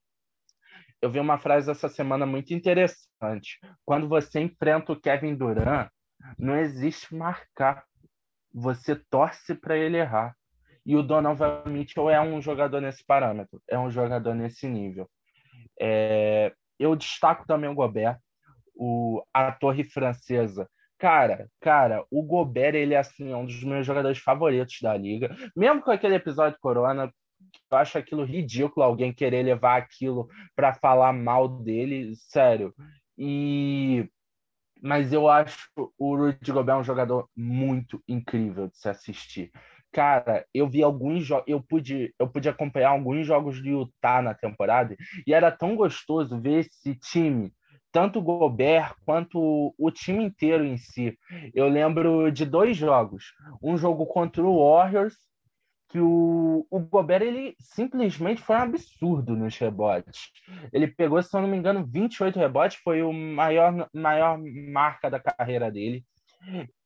eu 1.02 1.10
vi 1.10 1.18
uma 1.18 1.36
frase 1.36 1.68
essa 1.68 1.88
semana 1.88 2.24
muito 2.24 2.54
interessante. 2.54 3.58
Quando 3.84 4.08
você 4.08 4.38
enfrenta 4.38 4.92
o 4.92 5.00
Kevin 5.00 5.34
Durant, 5.34 5.90
não 6.38 6.56
existe 6.56 7.14
marcar. 7.14 7.84
Você 8.52 8.96
torce 9.10 9.54
para 9.54 9.76
ele 9.76 9.96
errar. 9.96 10.36
E 10.84 10.96
o 10.96 11.02
Donovan 11.02 11.62
Mitchell 11.66 12.10
é 12.10 12.20
um 12.20 12.42
jogador 12.42 12.80
nesse 12.80 13.04
parâmetro, 13.04 13.62
é 13.68 13.78
um 13.78 13.90
jogador 13.90 14.34
nesse 14.34 14.68
nível. 14.68 15.08
É... 15.80 16.52
eu 16.78 16.96
destaco 16.96 17.46
também 17.46 17.70
o 17.70 17.74
Gobert, 17.74 18.18
o... 18.74 19.22
a 19.32 19.52
torre 19.52 19.84
francesa. 19.84 20.68
Cara, 20.98 21.48
cara, 21.60 22.04
o 22.10 22.22
Gobert, 22.22 22.74
ele 22.74 22.94
é 22.94 22.98
assim, 22.98 23.32
é 23.32 23.36
um 23.36 23.44
dos 23.44 23.62
meus 23.64 23.86
jogadores 23.86 24.18
favoritos 24.18 24.78
da 24.80 24.96
liga. 24.96 25.34
Mesmo 25.56 25.82
com 25.82 25.90
aquele 25.90 26.14
episódio 26.14 26.54
de 26.54 26.60
Corona, 26.60 27.12
eu 27.70 27.76
acho 27.78 27.98
aquilo 27.98 28.24
ridículo 28.24 28.84
alguém 28.84 29.12
querer 29.12 29.42
levar 29.42 29.78
aquilo 29.78 30.28
para 30.54 30.74
falar 30.74 31.12
mal 31.12 31.48
dele, 31.48 32.14
sério. 32.16 32.74
E 33.18 34.08
mas 34.82 35.12
eu 35.12 35.28
acho 35.28 35.70
o 35.96 36.16
Rudy 36.16 36.50
Gobert 36.50 36.78
um 36.80 36.84
jogador 36.84 37.28
muito 37.36 38.02
incrível 38.08 38.66
de 38.66 38.76
se 38.76 38.88
assistir. 38.88 39.52
Cara, 39.92 40.44
eu 40.52 40.68
vi 40.68 40.82
alguns 40.82 41.24
jogos, 41.24 41.44
eu 41.46 41.62
pude, 41.62 42.12
eu 42.18 42.26
pude 42.26 42.48
acompanhar 42.48 42.90
alguns 42.90 43.26
jogos 43.26 43.62
do 43.62 43.68
Utah 43.68 44.20
na 44.20 44.34
temporada 44.34 44.96
e 45.26 45.32
era 45.32 45.52
tão 45.52 45.76
gostoso 45.76 46.40
ver 46.40 46.60
esse 46.60 46.94
time, 46.96 47.52
tanto 47.92 48.18
o 48.18 48.22
Gobert 48.22 48.94
quanto 49.04 49.72
o 49.78 49.90
time 49.90 50.24
inteiro 50.24 50.64
em 50.64 50.78
si. 50.78 51.16
Eu 51.54 51.68
lembro 51.68 52.32
de 52.32 52.44
dois 52.44 52.76
jogos, 52.76 53.32
um 53.62 53.76
jogo 53.76 54.06
contra 54.06 54.42
o 54.42 54.58
Warriors 54.58 55.14
que 55.92 56.00
o, 56.00 56.66
o 56.70 56.80
Gobert 56.80 57.20
ele 57.20 57.54
simplesmente 57.60 58.40
foi 58.40 58.56
um 58.56 58.60
absurdo 58.60 59.36
nos 59.36 59.58
rebotes. 59.58 60.30
Ele 60.72 60.86
pegou, 60.86 61.22
se 61.22 61.36
eu 61.36 61.42
não 61.42 61.48
me 61.48 61.56
engano, 61.58 61.84
28 61.86 62.38
rebotes, 62.38 62.80
foi 62.82 63.02
o 63.02 63.12
maior, 63.12 63.90
maior 63.92 64.38
marca 64.38 65.10
da 65.10 65.20
carreira 65.20 65.70
dele 65.70 66.02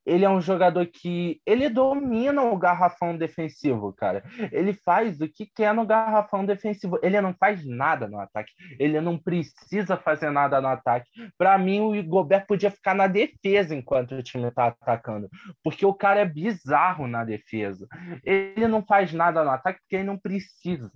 ele 0.07 0.25
é 0.25 0.31
um 0.31 0.41
jogador 0.41 0.87
que 0.87 1.41
ele 1.45 1.69
domina 1.69 2.43
o 2.43 2.57
garrafão 2.57 3.17
defensivo, 3.17 3.93
cara. 3.93 4.23
Ele 4.53 4.73
faz 4.73 5.21
o 5.21 5.29
que 5.29 5.47
quer 5.47 5.75
no 5.75 5.85
garrafão 5.85 6.47
defensivo. 6.47 6.99
Ele 7.03 7.21
não 7.21 7.35
faz 7.35 7.67
nada 7.67 8.07
no 8.07 8.21
ataque. 8.21 8.53
Ele 8.79 9.01
não 9.01 9.19
precisa 9.19 9.97
fazer 9.97 10.31
nada 10.31 10.61
no 10.61 10.69
ataque. 10.69 11.11
Para 11.37 11.59
mim, 11.59 11.81
o 11.81 12.05
Gobert 12.05 12.47
podia 12.47 12.71
ficar 12.71 12.95
na 12.95 13.09
defesa 13.09 13.75
enquanto 13.75 14.13
o 14.13 14.23
time 14.23 14.51
tá 14.53 14.69
atacando, 14.69 15.29
porque 15.63 15.85
o 15.85 15.93
cara 15.93 16.21
é 16.21 16.25
bizarro 16.25 17.09
na 17.09 17.25
defesa. 17.25 17.89
Ele 18.25 18.69
não 18.69 18.85
faz 18.85 19.13
nada 19.13 19.43
no 19.43 19.51
ataque 19.51 19.81
porque 19.81 19.97
ele 19.97 20.05
não 20.05 20.19
precisa 20.19 20.91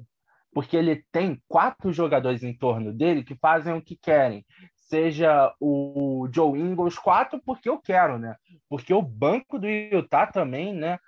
porque 0.52 0.76
ele 0.76 1.04
tem 1.12 1.40
quatro 1.48 1.92
jogadores 1.92 2.42
em 2.42 2.52
torno 2.52 2.92
dele 2.92 3.22
que 3.22 3.36
fazem 3.36 3.72
o 3.72 3.80
que 3.80 3.96
querem 3.96 4.44
seja 4.90 5.54
o 5.60 6.28
Joe 6.34 6.58
Ingles 6.58 6.98
4, 6.98 7.40
porque 7.46 7.68
eu 7.68 7.80
quero, 7.80 8.18
né? 8.18 8.36
Porque 8.68 8.92
o 8.92 9.00
banco 9.00 9.58
do 9.58 9.68
Utah 9.68 10.26
também, 10.26 10.74
né? 10.74 10.98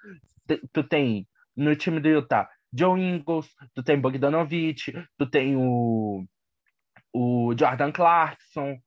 Tu 0.72 0.84
tem 0.84 1.26
no 1.56 1.74
time 1.74 2.00
do 2.00 2.08
Utah 2.08 2.48
Joe 2.72 2.98
Ingles, 2.98 3.54
tu 3.74 3.82
tem 3.82 4.00
Bogdanovich, 4.00 4.92
tu 5.18 5.26
tem 5.28 5.56
o, 5.56 6.24
o 7.12 7.54
Jordan 7.58 7.92
Clarkson, 7.92 8.78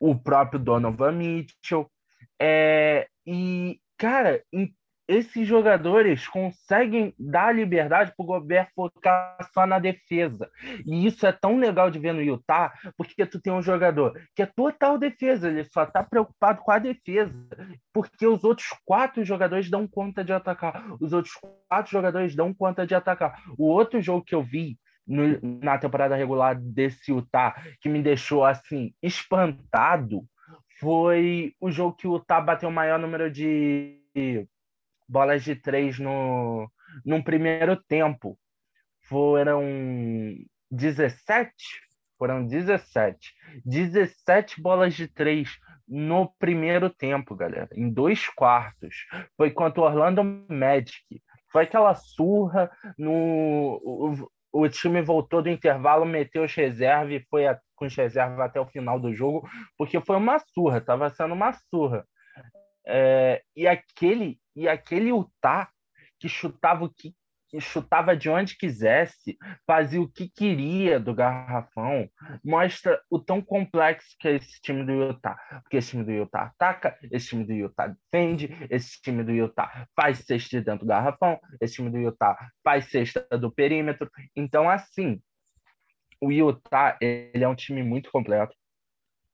o 0.00 0.18
próprio 0.18 0.58
Donovan 0.58 1.12
Mitchell. 1.12 1.90
É, 2.40 3.08
e, 3.24 3.80
cara, 3.96 4.42
em 4.52 4.74
esses 5.08 5.46
jogadores 5.46 6.26
conseguem 6.26 7.14
dar 7.18 7.54
liberdade 7.54 8.12
para 8.16 8.24
o 8.24 8.26
Gobert 8.26 8.68
focar 8.74 9.36
só 9.52 9.66
na 9.66 9.78
defesa. 9.78 10.50
E 10.84 11.06
isso 11.06 11.26
é 11.26 11.32
tão 11.32 11.58
legal 11.58 11.90
de 11.90 11.98
ver 11.98 12.12
no 12.12 12.20
Utah, 12.20 12.72
porque 12.96 13.24
tu 13.24 13.40
tem 13.40 13.52
um 13.52 13.62
jogador 13.62 14.18
que 14.34 14.42
é 14.42 14.46
total 14.46 14.98
defesa, 14.98 15.48
ele 15.48 15.64
só 15.64 15.84
está 15.84 16.02
preocupado 16.02 16.60
com 16.62 16.72
a 16.72 16.78
defesa, 16.78 17.32
porque 17.92 18.26
os 18.26 18.42
outros 18.42 18.68
quatro 18.84 19.24
jogadores 19.24 19.70
dão 19.70 19.86
conta 19.86 20.24
de 20.24 20.32
atacar. 20.32 20.84
Os 21.00 21.12
outros 21.12 21.34
quatro 21.68 21.92
jogadores 21.92 22.34
dão 22.34 22.52
conta 22.52 22.86
de 22.86 22.94
atacar. 22.94 23.40
O 23.56 23.68
outro 23.68 24.00
jogo 24.02 24.24
que 24.24 24.34
eu 24.34 24.42
vi 24.42 24.76
no, 25.06 25.38
na 25.62 25.78
temporada 25.78 26.16
regular 26.16 26.58
desse 26.60 27.12
Utah 27.12 27.54
que 27.80 27.88
me 27.88 28.02
deixou 28.02 28.44
assim 28.44 28.92
espantado 29.00 30.24
foi 30.80 31.54
o 31.60 31.70
jogo 31.70 31.96
que 31.96 32.08
o 32.08 32.16
Utah 32.16 32.40
bateu 32.40 32.68
o 32.68 32.72
maior 32.72 32.98
número 32.98 33.30
de 33.30 34.00
bolas 35.08 35.44
de 35.44 35.54
três 35.54 35.98
no, 35.98 36.70
num 37.04 37.22
primeiro 37.22 37.76
tempo. 37.76 38.38
Foram 39.08 39.62
17? 40.70 41.52
Foram 42.18 42.46
17. 42.46 43.34
17 43.64 44.60
bolas 44.60 44.94
de 44.94 45.06
três 45.06 45.58
no 45.86 46.28
primeiro 46.38 46.90
tempo, 46.90 47.36
galera, 47.36 47.68
em 47.72 47.88
dois 47.88 48.28
quartos. 48.28 49.06
Foi 49.36 49.50
contra 49.50 49.80
o 49.80 49.84
Orlando 49.84 50.24
Magic. 50.48 51.22
Foi 51.52 51.62
aquela 51.64 51.94
surra 51.94 52.70
no. 52.98 53.80
O, 53.84 54.30
o 54.52 54.68
time 54.68 55.02
voltou 55.02 55.42
do 55.42 55.50
intervalo, 55.50 56.06
meteu 56.06 56.44
os 56.44 56.54
reservas 56.54 57.12
e 57.12 57.26
foi 57.28 57.46
a, 57.46 57.58
com 57.74 57.84
os 57.84 57.94
reservas 57.94 58.40
até 58.40 58.58
o 58.58 58.66
final 58.66 58.98
do 58.98 59.12
jogo, 59.12 59.46
porque 59.76 60.00
foi 60.00 60.16
uma 60.16 60.38
surra, 60.38 60.78
estava 60.78 61.10
sendo 61.10 61.34
uma 61.34 61.52
surra. 61.52 62.06
É, 62.86 63.42
e 63.54 63.66
aquele 63.66 64.38
e 64.54 64.68
aquele 64.68 65.10
Utah 65.10 65.68
que 66.18 66.28
chutava 66.28 66.84
o 66.84 66.90
que 66.90 67.14
chutava 67.60 68.16
de 68.16 68.28
onde 68.28 68.56
quisesse, 68.56 69.36
fazia 69.66 70.00
o 70.00 70.08
que 70.08 70.28
queria 70.28 70.98
do 70.98 71.14
garrafão, 71.14 72.08
mostra 72.44 73.00
o 73.10 73.18
tão 73.18 73.40
complexo 73.40 74.16
que 74.18 74.28
é 74.28 74.36
esse 74.36 74.60
time 74.60 74.84
do 74.84 74.92
Utah. 74.92 75.36
Porque 75.62 75.76
esse 75.76 75.90
time 75.90 76.04
do 76.04 76.12
Utah 76.12 76.44
ataca, 76.44 76.98
esse 77.10 77.28
time 77.28 77.44
do 77.44 77.52
Utah 77.52 77.88
defende, 77.88 78.50
esse 78.70 79.00
time 79.00 79.22
do 79.22 79.32
Utah 79.32 79.86
faz 79.94 80.18
cesta 80.18 80.60
dentro 80.60 80.80
do 80.80 80.88
garrafão, 80.88 81.38
esse 81.60 81.74
time 81.74 81.90
do 81.90 81.98
Utah 81.98 82.36
faz 82.64 82.90
cesta 82.90 83.26
do 83.38 83.50
perímetro. 83.50 84.10
Então, 84.34 84.68
assim, 84.68 85.20
o 86.20 86.32
Utah 86.32 86.96
ele 87.00 87.44
é 87.44 87.48
um 87.48 87.54
time 87.54 87.82
muito 87.82 88.10
completo. 88.10 88.54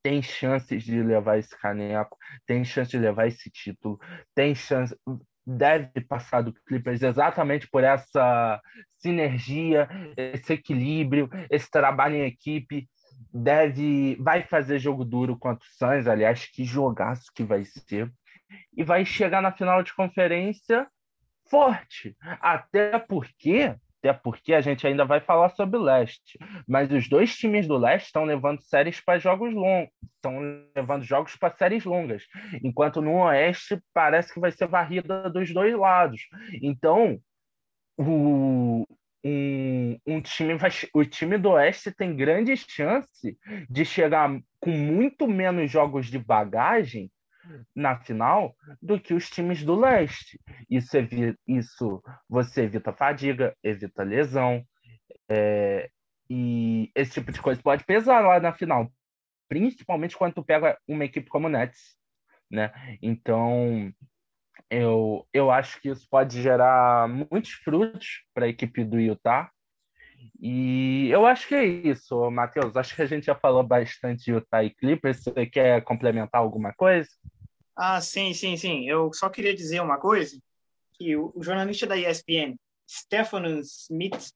Tem 0.02 0.20
chances 0.20 0.82
de 0.82 1.02
levar 1.02 1.38
esse 1.38 1.56
caneco, 1.58 2.16
tem 2.46 2.64
chance 2.64 2.90
de 2.90 2.98
levar 2.98 3.28
esse 3.28 3.50
título, 3.50 4.00
tem 4.34 4.54
chance 4.54 4.96
deve 5.46 6.00
passar 6.02 6.42
do 6.42 6.52
Clippers 6.52 7.02
exatamente 7.02 7.68
por 7.68 7.82
essa 7.82 8.60
sinergia, 8.98 9.88
esse 10.16 10.52
equilíbrio, 10.52 11.28
esse 11.50 11.70
trabalho 11.70 12.16
em 12.16 12.26
equipe. 12.26 12.88
Deve, 13.32 14.16
vai 14.20 14.42
fazer 14.42 14.78
jogo 14.78 15.04
duro 15.04 15.38
contra 15.38 15.64
o 15.64 15.72
Suns, 15.72 16.06
aliás, 16.06 16.46
que 16.46 16.64
jogaço 16.64 17.30
que 17.34 17.42
vai 17.42 17.64
ser. 17.64 18.12
E 18.76 18.84
vai 18.84 19.04
chegar 19.04 19.40
na 19.40 19.52
final 19.52 19.82
de 19.82 19.94
conferência 19.94 20.86
forte. 21.48 22.16
Até 22.40 22.98
porque 22.98 23.74
até 24.02 24.12
porque 24.12 24.52
a 24.52 24.60
gente 24.60 24.84
ainda 24.84 25.04
vai 25.04 25.20
falar 25.20 25.50
sobre 25.50 25.78
o 25.78 25.82
leste. 25.82 26.36
Mas 26.66 26.90
os 26.90 27.08
dois 27.08 27.36
times 27.36 27.68
do 27.68 27.78
leste 27.78 28.06
estão 28.06 28.24
levando 28.24 28.60
séries 28.62 29.00
para 29.00 29.18
jogos 29.18 29.54
longos, 29.54 29.90
estão 30.16 30.66
levando 30.74 31.04
jogos 31.04 31.36
para 31.36 31.54
séries 31.54 31.84
longas, 31.84 32.24
enquanto 32.64 33.00
no 33.00 33.22
oeste 33.22 33.80
parece 33.94 34.34
que 34.34 34.40
vai 34.40 34.50
ser 34.50 34.66
varrida 34.66 35.30
dos 35.30 35.54
dois 35.54 35.72
lados. 35.74 36.20
Então, 36.60 37.16
o, 37.96 38.84
um, 39.24 39.96
um 40.04 40.20
time 40.20 40.56
vai, 40.56 40.70
o 40.92 41.04
time 41.04 41.38
do 41.38 41.50
oeste 41.50 41.92
tem 41.92 42.16
grande 42.16 42.56
chance 42.56 43.38
de 43.70 43.84
chegar 43.84 44.36
com 44.60 44.70
muito 44.70 45.28
menos 45.28 45.70
jogos 45.70 46.06
de 46.06 46.18
bagagem 46.18 47.08
na 47.74 47.98
final 47.98 48.54
do 48.80 49.00
que 49.00 49.14
os 49.14 49.28
times 49.28 49.64
do 49.64 49.74
leste. 49.74 50.40
Isso, 50.68 50.96
evita, 50.96 51.38
isso 51.46 52.02
você 52.28 52.62
evita 52.62 52.92
fadiga, 52.92 53.56
evita 53.62 54.02
lesão, 54.02 54.64
é, 55.28 55.90
e 56.28 56.90
esse 56.94 57.12
tipo 57.12 57.32
de 57.32 57.40
coisa 57.40 57.60
pode 57.62 57.84
pesar 57.84 58.20
lá 58.20 58.40
na 58.40 58.52
final, 58.52 58.90
principalmente 59.48 60.16
quando 60.16 60.34
tu 60.34 60.44
pega 60.44 60.78
uma 60.88 61.04
equipe 61.04 61.28
como 61.28 61.46
o 61.46 61.50
Nets, 61.50 61.96
né? 62.50 62.72
Então, 63.02 63.92
eu, 64.70 65.26
eu 65.32 65.50
acho 65.50 65.80
que 65.80 65.90
isso 65.90 66.06
pode 66.08 66.40
gerar 66.40 67.08
muitos 67.08 67.52
frutos 67.52 68.24
para 68.34 68.46
a 68.46 68.48
equipe 68.48 68.84
do 68.84 68.98
Utah. 68.98 69.50
E 70.40 71.08
eu 71.10 71.26
acho 71.26 71.48
que 71.48 71.54
é 71.54 71.64
isso, 71.64 72.30
Matheus. 72.30 72.76
Acho 72.76 72.94
que 72.94 73.02
a 73.02 73.06
gente 73.06 73.26
já 73.26 73.34
falou 73.34 73.62
bastante 73.62 74.24
de 74.24 74.32
Utah 74.32 74.62
e 74.62 74.70
Clippers. 74.70 75.22
Você 75.22 75.46
quer 75.46 75.82
complementar 75.82 76.40
alguma 76.40 76.72
coisa? 76.72 77.08
Ah, 77.76 78.00
sim, 78.00 78.34
sim, 78.34 78.56
sim. 78.56 78.88
Eu 78.88 79.12
só 79.12 79.28
queria 79.28 79.54
dizer 79.54 79.80
uma 79.80 79.98
coisa, 79.98 80.38
que 80.92 81.16
o, 81.16 81.32
o 81.34 81.42
jornalista 81.42 81.86
da 81.86 81.96
ESPN, 81.96 82.56
Stephen 82.88 83.60
Smith, 83.60 84.32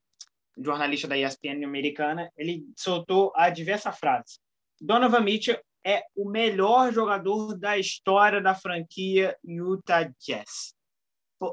jornalista 0.59 1.07
da 1.07 1.18
ESPN 1.18 1.64
americana, 1.64 2.31
ele 2.37 2.66
soltou 2.77 3.33
a 3.37 3.51
diversa 3.51 3.92
frase. 3.92 4.38
Donovan 4.81 5.20
Mitchell 5.20 5.61
é 5.85 6.03
o 6.16 6.29
melhor 6.29 6.92
jogador 6.92 7.57
da 7.57 7.79
história 7.79 8.40
da 8.40 8.55
franquia 8.55 9.37
Utah 9.44 10.11
Jazz. 10.18 10.75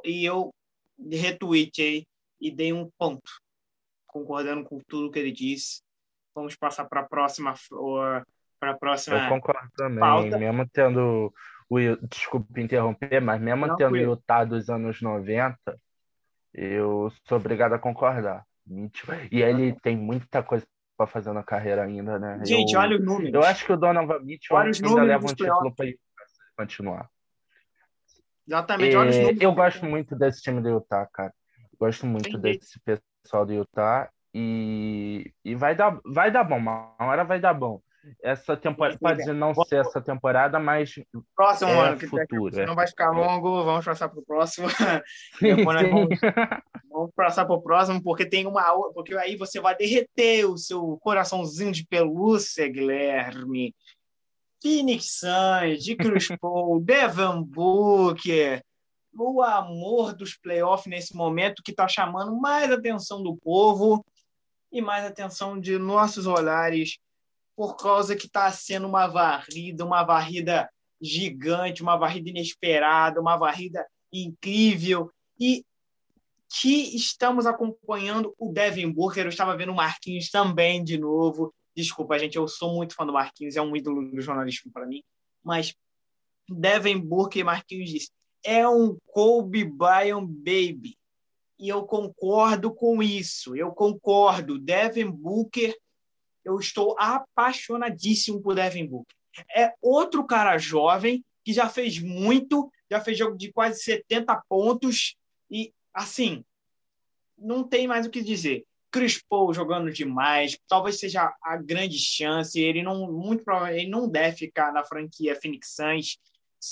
E 0.04 0.26
eu 0.26 0.54
retweetei 1.12 2.08
e 2.39 2.50
dei 2.50 2.74
um 2.74 2.89
ponto, 2.98 3.30
concordando 4.08 4.63
com 4.63 4.80
tudo 4.88 5.12
que 5.12 5.19
ele 5.19 5.32
disse. 5.32 5.82
Vamos 6.34 6.56
passar 6.56 6.86
para 6.86 7.02
a 7.02 7.08
próxima 7.08 7.54
para 8.60 8.72
a 8.72 8.78
próxima. 8.78 9.17
Eu 9.17 9.30
concordo 9.30 9.69
também, 9.76 10.00
pauta. 10.00 10.38
mesmo 10.38 10.67
tendo 10.69 11.34
o 11.79 12.07
desculpe 12.07 12.62
interromper, 12.62 13.21
mas 13.21 13.41
mesmo 13.41 13.67
não, 13.67 13.75
tendo 13.75 13.93
o 13.93 13.97
Utah 13.97 14.43
dos 14.43 14.69
anos 14.69 15.01
90, 15.01 15.57
eu 16.53 17.12
sou 17.27 17.38
obrigado 17.38 17.73
a 17.73 17.79
concordar. 17.79 18.45
E 19.31 19.41
ele 19.41 19.73
tem 19.81 19.97
muita 19.97 20.41
coisa 20.43 20.65
para 20.95 21.07
fazer 21.07 21.33
na 21.33 21.43
carreira 21.43 21.83
ainda, 21.83 22.19
né? 22.19 22.39
Gente, 22.45 22.73
eu, 22.73 22.79
olha 22.79 22.97
os 22.97 23.03
números. 23.03 23.33
Eu 23.33 23.43
acho 23.43 23.65
que 23.65 23.73
o 23.73 23.77
Donovan 23.77 24.19
Mitchell 24.19 24.55
olha 24.55 24.71
ainda 24.71 25.03
leva 25.03 25.25
um 25.25 25.33
título 25.33 25.75
para 25.75 25.88
continuar. 26.57 27.09
Exatamente, 28.47 28.95
olha 28.95 29.09
os 29.09 29.17
números. 29.17 29.41
Eu 29.41 29.53
gosto 29.53 29.86
muito 29.86 30.15
desse 30.15 30.41
time 30.41 30.62
do 30.62 30.69
Utah, 30.69 31.07
cara. 31.12 31.33
Gosto 31.79 32.05
muito 32.05 32.29
Entendi. 32.29 32.59
desse 32.59 32.79
pessoal 32.79 33.45
do 33.45 33.53
Utah 33.53 34.09
e, 34.33 35.33
e 35.43 35.55
vai, 35.55 35.75
dar, 35.75 35.99
vai 36.05 36.31
dar 36.31 36.43
bom, 36.43 36.57
uma 36.57 36.95
hora 36.99 37.23
vai 37.23 37.39
dar 37.39 37.53
bom. 37.53 37.81
Essa 38.22 38.58
temporada 38.58 38.98
pode 39.00 39.26
não 39.32 39.54
ser 39.66 39.78
essa 39.78 40.02
temporada, 40.02 40.60
mas 40.60 40.96
próximo 41.36 41.72
é 41.72 41.88
ano, 41.88 41.98
que 41.98 42.08
futuro. 42.08 42.60
É. 42.60 42.66
Não 42.66 42.76
vai 42.76 42.86
ficar 42.88 43.12
longo, 43.12 43.63
vamos 43.63 43.86
passar 43.86 44.10
para 44.10 44.20
o 44.20 44.26
próximo. 44.26 44.68
vamos, 45.42 46.20
vamos, 46.89 47.12
passar 47.16 47.46
para 47.46 47.56
o 47.56 47.62
próximo, 47.62 48.04
porque 48.04 48.26
tem 48.26 48.46
uma 48.46 48.63
porque 48.94 49.16
aí 49.16 49.38
você 49.38 49.62
vai 49.62 49.76
derreter 49.76 50.46
o 50.46 50.58
seu 50.58 50.98
coraçãozinho 51.02 51.72
de 51.72 51.86
pelúcia, 51.86 52.68
Guilherme. 52.68 53.74
Phoenix 54.62 55.20
Suns, 55.20 55.84
de 55.84 55.96
Cruz 55.96 56.28
Paul, 56.39 56.82
Devin 56.82 57.44
Booker, 57.44 58.63
o 59.13 59.42
amor 59.42 60.13
dos 60.13 60.36
playoffs 60.36 60.88
nesse 60.88 61.16
momento 61.16 61.62
que 61.63 61.72
está 61.72 61.88
chamando 61.88 62.36
mais 62.36 62.72
atenção 62.72 63.22
do 63.22 63.36
povo 63.38 64.06
e 64.72 64.82
mais 64.82 65.06
atenção 65.06 65.60
de 65.60 65.78
nossos 65.78 66.26
olhares 66.26 66.98
por 67.56 67.76
causa 67.76 68.16
que 68.16 68.26
está 68.26 68.52
sendo 68.52 68.88
uma 68.88 69.08
varrida, 69.08 69.86
uma 69.86 70.04
varrida 70.04 70.70
gigante, 71.02 71.82
uma 71.82 71.98
varrida 71.98 72.30
inesperada, 72.30 73.20
uma 73.20 73.38
varrida 73.38 73.86
incrível 74.12 75.12
e 75.39 75.66
que 76.50 76.96
estamos 76.96 77.46
acompanhando 77.46 78.34
o 78.38 78.52
Devin 78.52 78.92
Booker. 78.92 79.26
Eu 79.26 79.30
estava 79.30 79.58
vendo 79.58 79.72
o 79.72 79.76
Marquinhos 79.76 80.30
também 80.30 80.84
de 80.84 80.98
novo. 80.98 81.54
Desculpa, 81.76 82.20
gente, 82.20 82.38
eu 82.38 82.48
sou 82.48 82.76
muito 82.76 82.94
fã 82.94 83.06
do 83.06 83.13
Marquinhos, 83.13 83.56
é 83.56 83.62
um 83.62 83.76
ídolo 83.76 84.12
do 84.12 84.22
jornalismo 84.22 84.72
para 84.72 84.86
mim. 84.86 85.04
Mas 85.44 85.76
Devin 86.48 87.00
Booker 87.00 87.39
e 87.39 87.44
Marquinhos 87.44 87.89
disse, 87.89 88.12
é 88.44 88.68
um 88.68 88.98
Kobe 89.08 89.63
Bryant 89.63 90.28
baby. 90.28 90.98
E 91.58 91.70
eu 91.70 91.84
concordo 91.84 92.74
com 92.74 93.02
isso. 93.02 93.56
Eu 93.56 93.72
concordo. 93.72 94.60
Devin 94.60 95.10
Booker 95.10 95.76
eu 96.43 96.60
estou 96.60 96.95
apaixonadíssimo 96.99 98.41
por 98.41 98.56
Devin 98.56 98.86
Booker. 98.86 99.15
É 99.56 99.73
outro 99.82 100.25
cara 100.25 100.58
jovem 100.58 101.23
que 101.43 101.53
já 101.53 101.67
fez 101.67 101.99
muito, 101.99 102.71
já 102.89 102.99
fez 102.99 103.17
jogo 103.17 103.38
de 103.38 103.51
quase 103.51 103.82
70 103.82 104.43
pontos 104.47 105.15
e 105.49 105.73
assim, 105.93 106.43
não 107.38 107.63
tem 107.63 107.88
mais 107.88 108.06
o 108.06 108.10
que 108.10 108.21
dizer. 108.21 108.65
Chris 108.93 109.19
Paul 109.27 109.53
jogando 109.53 109.91
demais, 109.91 110.58
talvez 110.67 110.99
seja 110.99 111.34
a 111.41 111.58
grande 111.58 111.97
chance. 111.97 112.60
Ele 112.60 112.84
não, 112.84 113.12
muito 113.12 113.43
ele 113.71 113.89
não 113.89 114.08
deve 114.08 114.38
ficar 114.38 114.71
na 114.71 114.84
franquia 114.84 115.36
Phoenix 115.36 115.75
Suns 115.75 116.19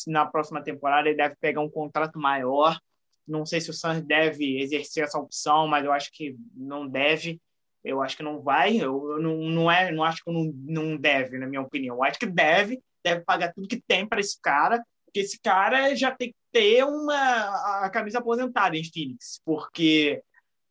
na 0.05 0.25
próxima 0.25 0.63
temporada. 0.63 1.10
Ele 1.10 1.17
deve 1.17 1.36
pegar 1.38 1.62
um 1.62 1.69
contrato 1.69 2.19
maior. 2.19 2.79
Não 3.27 3.43
sei 3.43 3.60
se 3.60 3.71
o 3.71 3.73
Suns 3.73 4.03
deve 4.03 4.62
exercer 4.62 5.03
essa 5.03 5.17
opção, 5.17 5.67
mas 5.67 5.84
eu 5.84 5.91
acho 5.91 6.12
que 6.12 6.36
não 6.53 6.88
deve. 6.88 7.41
Eu 7.84 8.02
acho 8.02 8.15
que 8.15 8.24
não 8.24 8.41
vai, 8.41 8.78
eu, 8.78 9.12
eu 9.12 9.20
não, 9.20 9.38
não, 9.38 9.72
é, 9.72 9.91
não 9.91 10.04
acho 10.04 10.24
que 10.24 10.32
não, 10.32 10.52
não 10.56 10.98
deve, 10.98 11.38
na 11.38 11.48
minha 11.48 11.62
opinião. 11.62 11.96
Eu 11.96 12.04
acho 12.04 12.20
que 12.20 12.26
deve, 12.26 12.80
deve 13.04 13.22
pagar 13.22 13.54
tudo 13.54 13.67
que 13.67 13.82
tem 13.82 14.08
para 14.08 14.20
esse 14.20 14.39
cara, 14.41 14.84
porque 15.06 15.20
esse 15.20 15.39
cara 15.41 15.96
já 15.96 16.12
tem 16.12 16.30
que 16.30 16.36
ter 16.52 16.84
uma, 16.84 17.86
a 17.86 17.89
camisa 17.89 18.20
aposentada 18.20 18.78
em 18.78 18.84
Phoenix, 18.84 19.41
porque 19.44 20.22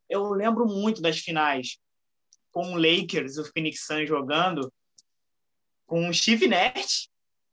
eu 0.09 0.29
lembro 0.31 0.65
muito 0.65 1.01
das 1.01 1.19
finais 1.19 1.77
com 2.51 2.73
o 2.73 2.77
Lakers, 2.77 3.37
o 3.37 3.45
Phoenix 3.45 3.85
Suns 3.85 4.07
jogando, 4.07 4.71
com 5.85 6.07
o 6.07 6.13
Steve 6.13 6.47
Nash 6.47 7.09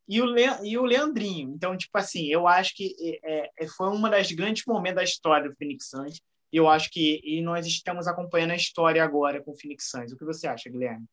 e 0.09 0.21
o, 0.21 0.25
Le, 0.25 0.47
e 0.65 0.79
o 0.79 0.85
Leandrinho. 0.85 1.53
Então, 1.55 1.77
tipo 1.77 1.97
assim, 1.97 2.27
eu 2.29 2.49
acho 2.49 2.75
que 2.75 2.95
é, 3.23 3.51
é, 3.59 3.67
foi 3.67 3.89
uma 3.89 4.09
das 4.09 4.33
grandes 4.33 4.65
momentos 4.67 4.97
da 4.97 5.05
história 5.05 5.49
do 5.49 5.57
Phoenix 5.57 5.89
Suns. 5.89 6.21
E 6.53 6.57
eu 6.57 6.69
acho 6.69 6.91
que 6.91 7.21
e 7.23 7.43
nós 7.43 7.67
estamos 7.67 8.07
acompanhando 8.07 8.53
a 8.53 8.57
história 8.57 9.03
agora 9.03 9.43
com 9.43 9.53
o 9.53 9.57
Phoenix 9.57 9.91
Suns. 9.91 10.13
O 10.13 10.17
que 10.17 10.25
você 10.25 10.47
acha, 10.47 10.71
Guilherme? 10.71 11.05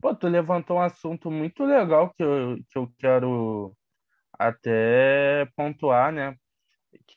Pô, 0.00 0.14
tu 0.14 0.28
levantou 0.28 0.76
um 0.76 0.82
assunto 0.82 1.30
muito 1.30 1.64
legal 1.64 2.12
que 2.14 2.22
eu, 2.22 2.58
que 2.68 2.78
eu 2.78 2.92
quero 2.98 3.76
até 4.32 5.46
pontuar, 5.56 6.12
né? 6.12 6.36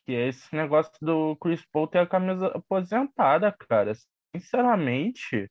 Que 0.06 0.14
é 0.14 0.28
esse 0.28 0.54
negócio 0.56 0.94
do 1.02 1.36
Chris 1.38 1.66
Paul 1.72 1.88
ter 1.88 2.00
a 2.00 2.08
camisa 2.08 2.48
aposentada, 2.48 3.52
cara. 3.52 3.94
Sinceramente, 4.36 5.50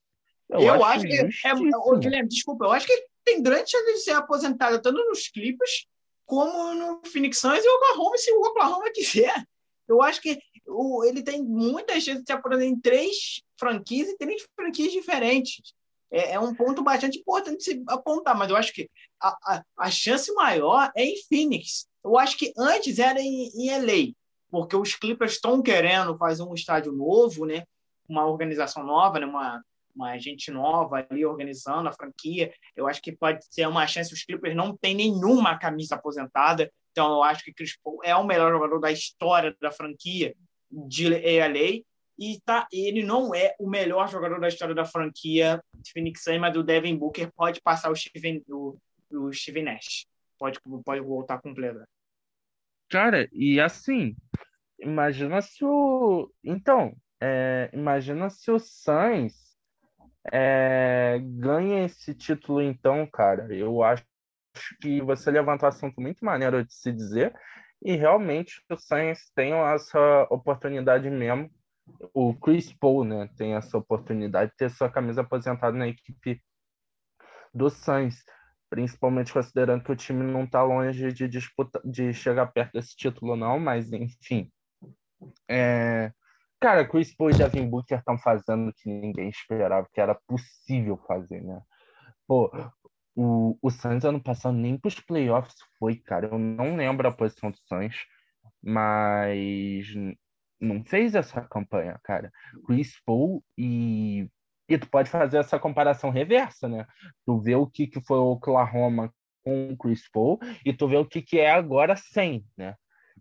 eu, 0.49 0.61
eu 0.61 0.85
acho, 0.85 1.07
acho 1.07 1.07
que. 1.07 1.49
É, 1.49 1.55
ô, 1.55 1.99
Guilherme, 1.99 2.29
desculpa, 2.29 2.67
eu 2.67 2.73
acho 2.73 2.87
que 2.87 3.07
tem 3.25 3.43
grande 3.43 3.71
chance 3.71 3.93
de 3.93 3.99
ser 4.01 4.13
aposentada 4.13 4.81
tanto 4.81 4.99
nos 5.09 5.29
Clippers 5.29 5.87
como 6.27 6.75
no 6.75 7.03
Phoenix 7.07 7.39
Suns 7.39 7.65
e 7.65 7.69
o 7.69 7.77
Oklahoma, 7.77 8.19
se 8.19 8.33
o 8.33 8.41
Oklahoma 8.41 8.91
quiser. 8.93 9.47
Eu 9.89 10.03
acho 10.03 10.21
que 10.21 10.39
o, 10.67 11.05
ele 11.05 11.23
tem 11.23 11.43
muitas 11.43 12.03
chances 12.03 12.23
de 12.23 12.27
se 12.27 12.33
aposentar 12.33 12.65
em 12.65 12.81
três 12.81 13.43
franquias 13.59 14.09
e 14.09 14.17
três 14.17 14.43
franquias 14.55 14.93
diferentes. 14.93 15.75
É, 16.11 16.33
é, 16.33 16.41
um 16.41 16.55
ponto 16.55 16.83
bastante 16.83 17.19
importante 17.19 17.63
se 17.63 17.83
apontar, 17.89 18.37
mas 18.37 18.51
eu 18.51 18.57
acho 18.57 18.73
que 18.73 18.91
a, 19.21 19.29
a, 19.45 19.65
a, 19.79 19.91
chance 19.91 20.31
maior 20.35 20.93
é 20.95 21.05
em 21.05 21.17
Phoenix. 21.27 21.87
Eu 22.05 22.19
acho 22.19 22.37
que 22.37 22.53
antes 22.59 22.99
era 22.99 23.21
em, 23.21 23.51
em 23.55 23.71
LA, 23.71 24.13
porque 24.51 24.77
os 24.77 24.95
Clippers 24.95 25.33
estão 25.33 25.63
querendo 25.63 26.17
fazer 26.19 26.43
um 26.43 26.53
estádio 26.53 26.93
novo, 26.93 27.47
né? 27.47 27.65
uma 28.09 28.27
organização 28.27 28.85
nova, 28.85 29.19
né? 29.19 29.27
uma, 29.27 29.65
uma 29.95 30.19
gente 30.19 30.51
nova 30.51 31.07
ali 31.09 31.25
organizando 31.25 31.89
a 31.89 31.93
franquia. 31.93 32.53
Eu 32.77 32.87
acho 32.87 33.01
que 33.01 33.13
pode 33.13 33.45
ser 33.47 33.67
uma 33.67 33.87
chance. 33.87 34.13
Os 34.13 34.25
Clippers 34.25 34.55
não 34.55 34.77
têm 34.77 34.95
nenhuma 34.95 35.59
camisa 35.59 35.95
aposentada, 35.95 36.71
então 36.93 37.11
eu 37.11 37.23
acho 37.23 37.43
que 37.43 37.53
Chris 37.53 37.77
Paul 37.83 38.01
é 38.05 38.15
o 38.15 38.25
melhor 38.25 38.53
jogador 38.53 38.79
da 38.79 38.93
história 38.93 39.57
da 39.61 39.73
franquia 39.73 40.35
de 40.71 41.09
LA. 41.09 41.83
E 42.19 42.41
tá, 42.45 42.69
ele 42.71 43.03
não 43.03 43.35
é 43.35 43.57
o 43.59 43.69
melhor 43.69 44.09
jogador 44.09 44.39
da 44.39 44.47
história 44.47 44.75
da 44.75 44.85
franquia 44.85 45.61
Phoenix 45.93 46.23
Suns, 46.23 46.39
mas 46.39 46.57
o 46.57 46.63
Devin 46.63 46.97
Booker 46.97 47.33
pode 47.35 47.61
passar 47.61 47.91
o 47.91 47.97
Steven, 47.97 48.45
o, 48.49 48.79
o 49.11 49.33
Steven 49.33 49.65
Nash. 49.65 50.07
Pode, 50.39 50.61
pode 50.85 51.01
voltar 51.01 51.41
completo. 51.41 51.83
Cara, 52.89 53.29
e 53.33 53.59
assim, 53.59 54.15
imagina 54.79 55.41
se 55.41 55.65
o. 55.65 56.31
Então, 56.45 56.95
é, 57.21 57.71
imagina 57.73 58.29
se 58.29 58.51
o 58.51 58.59
Suns 58.59 59.57
é, 60.31 61.19
ganha 61.23 61.87
esse 61.87 62.15
título, 62.15 62.61
então, 62.61 63.07
cara. 63.07 63.53
Eu 63.55 63.83
acho 63.83 64.05
que 64.81 65.01
você 65.03 65.31
levantou 65.31 65.67
um 65.67 65.71
assunto 65.71 66.01
muito 66.01 66.25
maneiro 66.25 66.65
de 66.65 66.75
se 66.75 66.93
dizer, 66.93 67.35
e 67.83 67.97
realmente 67.97 68.63
o 68.71 68.77
Suns 68.77 69.31
tem 69.35 69.53
essa 69.53 70.27
oportunidade 70.31 71.09
mesmo. 71.11 71.51
O 72.15 72.35
Chris 72.35 72.73
Paul, 72.73 73.05
né, 73.05 73.29
tem 73.37 73.55
essa 73.55 73.77
oportunidade 73.77 74.53
de 74.53 74.57
ter 74.57 74.71
sua 74.71 74.91
camisa 74.91 75.23
aposentada 75.23 75.77
na 75.77 75.89
equipe 75.89 76.41
do 77.53 77.69
Suns, 77.69 78.25
principalmente 78.71 79.33
considerando 79.33 79.83
que 79.83 79.93
o 79.93 79.97
time 79.97 80.23
não 80.23 80.45
está 80.45 80.63
longe 80.63 81.13
de 81.13 81.29
disputa, 81.29 81.81
de 81.85 82.15
chegar 82.15 82.47
perto 82.47 82.73
desse 82.75 82.97
título, 82.97 83.37
não, 83.37 83.59
mas 83.59 83.93
enfim. 83.93 84.51
É, 85.49 86.13
Cara, 86.63 86.87
Chris 86.87 87.13
Paul 87.13 87.31
e 87.31 87.35
Devin 87.35 87.69
Booker 87.69 87.99
estão 87.99 88.17
fazendo 88.17 88.69
o 88.69 88.73
que 88.73 88.89
ninguém 88.89 89.29
esperava 89.29 89.85
que 89.93 90.01
era 90.01 90.15
possível 90.15 90.97
fazer, 91.09 91.43
né? 91.43 91.61
Pô, 92.25 92.53
o, 93.15 93.57
o 93.61 93.71
Suns 93.71 94.05
ano 94.05 94.23
passado 94.23 94.57
nem 94.57 94.77
para 94.79 94.89
os 94.89 95.01
playoffs 95.01 95.57
foi, 95.79 95.97
cara. 95.97 96.29
Eu 96.29 96.39
não 96.39 96.77
lembro 96.77 97.07
a 97.07 97.13
posição 97.13 97.51
do 97.51 97.59
Suns, 97.69 97.97
mas 98.63 99.87
não 100.61 100.85
fez 100.85 101.15
essa 101.15 101.41
campanha, 101.43 101.99
cara. 102.03 102.31
Chris 102.67 103.01
Paul 103.05 103.43
e 103.57 104.29
e 104.69 104.79
tu 104.79 104.89
pode 104.89 105.11
fazer 105.11 105.39
essa 105.39 105.59
comparação 105.59 106.09
reversa, 106.09 106.69
né? 106.69 106.87
Tu 107.27 107.39
vê 107.41 107.55
o 107.55 107.67
que, 107.67 107.87
que 107.87 108.01
foi 108.01 108.19
o 108.19 108.33
Oklahoma 108.33 109.13
com 109.45 109.73
o 109.73 109.77
Chris 109.77 110.09
Paul 110.11 110.39
e 110.65 110.73
tu 110.73 110.89
vê 110.89 110.97
o 110.97 111.05
que, 111.05 111.21
que 111.21 111.39
é 111.39 111.51
agora 111.51 111.95
sem, 111.97 112.47
né? 112.57 112.75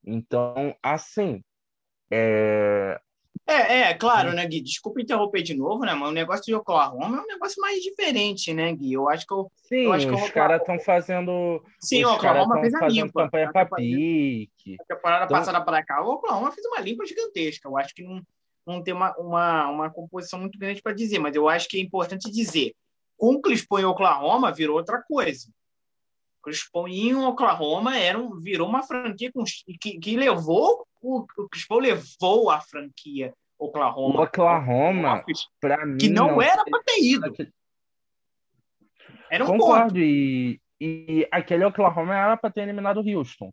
Então, 0.06 0.76
assim, 0.82 1.44
é, 2.12 3.00
é, 3.52 3.82
é, 3.82 3.94
claro, 3.94 4.34
né, 4.34 4.46
Gui? 4.46 4.62
Desculpa 4.62 5.02
interromper 5.02 5.42
de 5.42 5.54
novo, 5.54 5.84
né, 5.84 5.94
mas 5.94 6.10
o 6.10 6.14
negócio 6.14 6.46
de 6.46 6.56
Oklahoma 6.56 7.18
é 7.18 7.22
um 7.22 7.28
negócio 7.28 7.62
mais 7.62 7.82
diferente, 7.82 8.54
né, 8.54 8.74
Gui? 8.74 8.94
Eu 8.94 9.10
acho 9.10 9.26
que 9.26 9.34
eu. 9.34 9.52
Sim, 9.64 9.86
eu 9.86 9.94
acho 9.94 10.08
que 10.08 10.14
os 10.14 10.30
caras 10.30 10.62
estão 10.62 10.80
fazendo. 10.80 11.62
Sim, 11.80 12.06
o 12.06 12.14
Oklahoma 12.14 12.62
fez 12.62 12.74
a 12.74 12.88
limpa. 12.88 13.24
campanha 13.24 13.52
pique. 13.76 14.78
A 14.80 14.96
temporada 14.96 15.26
então... 15.26 15.38
passada 15.38 15.62
para 15.62 15.84
cá, 15.84 16.02
o 16.02 16.14
Oklahoma 16.14 16.52
fez 16.52 16.66
uma 16.66 16.80
limpa 16.80 17.06
gigantesca. 17.06 17.68
Eu 17.68 17.78
acho 17.78 17.94
que 17.94 18.04
não, 18.04 18.22
não 18.66 18.82
tem 18.82 18.94
uma, 18.94 19.14
uma, 19.18 19.70
uma 19.70 19.90
composição 19.90 20.40
muito 20.40 20.58
grande 20.58 20.82
para 20.82 20.94
dizer, 20.94 21.20
mas 21.20 21.36
eu 21.36 21.50
acho 21.50 21.68
que 21.68 21.78
é 21.78 21.82
importante 21.82 22.32
dizer. 22.32 22.74
Com 23.18 23.36
o 23.36 23.42
Paul 23.42 23.82
em 23.82 23.86
Oklahoma 23.86 24.52
virou 24.52 24.78
outra 24.78 25.02
coisa. 25.02 25.48
O 26.40 26.44
Chris 26.44 26.68
Paul 26.72 26.88
em 26.88 27.14
Oklahoma 27.16 27.98
era 27.98 28.18
um, 28.18 28.40
virou 28.40 28.68
uma 28.68 28.82
franquia 28.82 29.32
com, 29.32 29.44
que, 29.80 30.00
que 30.00 30.18
levou 30.18 30.88
o, 31.02 31.26
o 31.38 31.50
Chris 31.50 31.66
Paul 31.68 31.82
levou 31.82 32.50
a 32.50 32.62
franquia 32.62 33.34
Oklahoma. 33.58 34.20
O 34.20 34.24
Oklahoma, 34.24 35.26
para 35.60 35.86
mim. 35.86 35.98
Que 35.98 36.10
não, 36.10 36.32
não 36.32 36.42
era 36.42 36.64
para 36.64 36.84
ter 36.84 37.00
ido. 37.00 37.34
Era 39.30 39.44
um 39.44 39.48
Concordo. 39.48 40.00
E, 40.00 40.60
e 40.80 41.28
aquele 41.32 41.64
Oklahoma 41.66 42.16
era 42.16 42.38
para 42.38 42.52
ter 42.52 42.62
eliminado 42.62 43.02
o 43.02 43.18
Houston. 43.18 43.52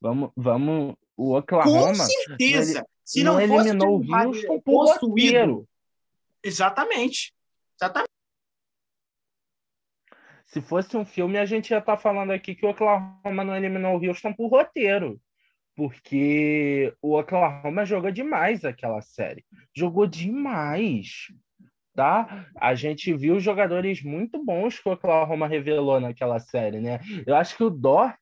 Vamos, 0.00 0.30
vamos. 0.36 0.94
O 1.16 1.36
Oklahoma. 1.36 1.88
Com 1.88 1.94
certeza. 1.94 2.86
Se 3.04 3.24
não, 3.24 3.34
não 3.34 3.40
eliminou 3.40 4.00
o 4.00 4.14
Houston 4.14 4.60
por 4.60 4.86
roteiro. 4.86 5.68
Exatamente. 6.42 7.34
Exatamente. 7.76 8.10
Se 10.46 10.60
fosse 10.60 10.96
um 10.96 11.04
filme, 11.04 11.38
a 11.38 11.44
gente 11.44 11.70
ia 11.70 11.78
estar 11.78 11.96
tá 11.96 12.02
falando 12.02 12.30
aqui 12.32 12.54
que 12.54 12.64
o 12.64 12.70
Oklahoma 12.70 13.44
não 13.44 13.56
eliminou 13.56 13.96
o 13.96 14.04
Houston 14.04 14.32
por 14.32 14.48
roteiro 14.48 15.20
porque 15.80 16.92
o 17.00 17.18
Oklahoma 17.18 17.86
jogou 17.86 18.10
demais 18.10 18.66
aquela 18.66 19.00
série. 19.00 19.42
Jogou 19.74 20.06
demais. 20.06 21.32
Tá? 21.94 22.46
A 22.54 22.74
gente 22.74 23.14
viu 23.14 23.40
jogadores 23.40 24.02
muito 24.02 24.44
bons 24.44 24.78
que 24.78 24.86
o 24.86 24.92
Oklahoma 24.92 25.48
revelou 25.48 25.98
naquela 25.98 26.38
série, 26.38 26.80
né? 26.80 27.00
Eu 27.26 27.34
acho 27.34 27.56
que 27.56 27.64
o 27.64 27.70
Dort, 27.70 28.18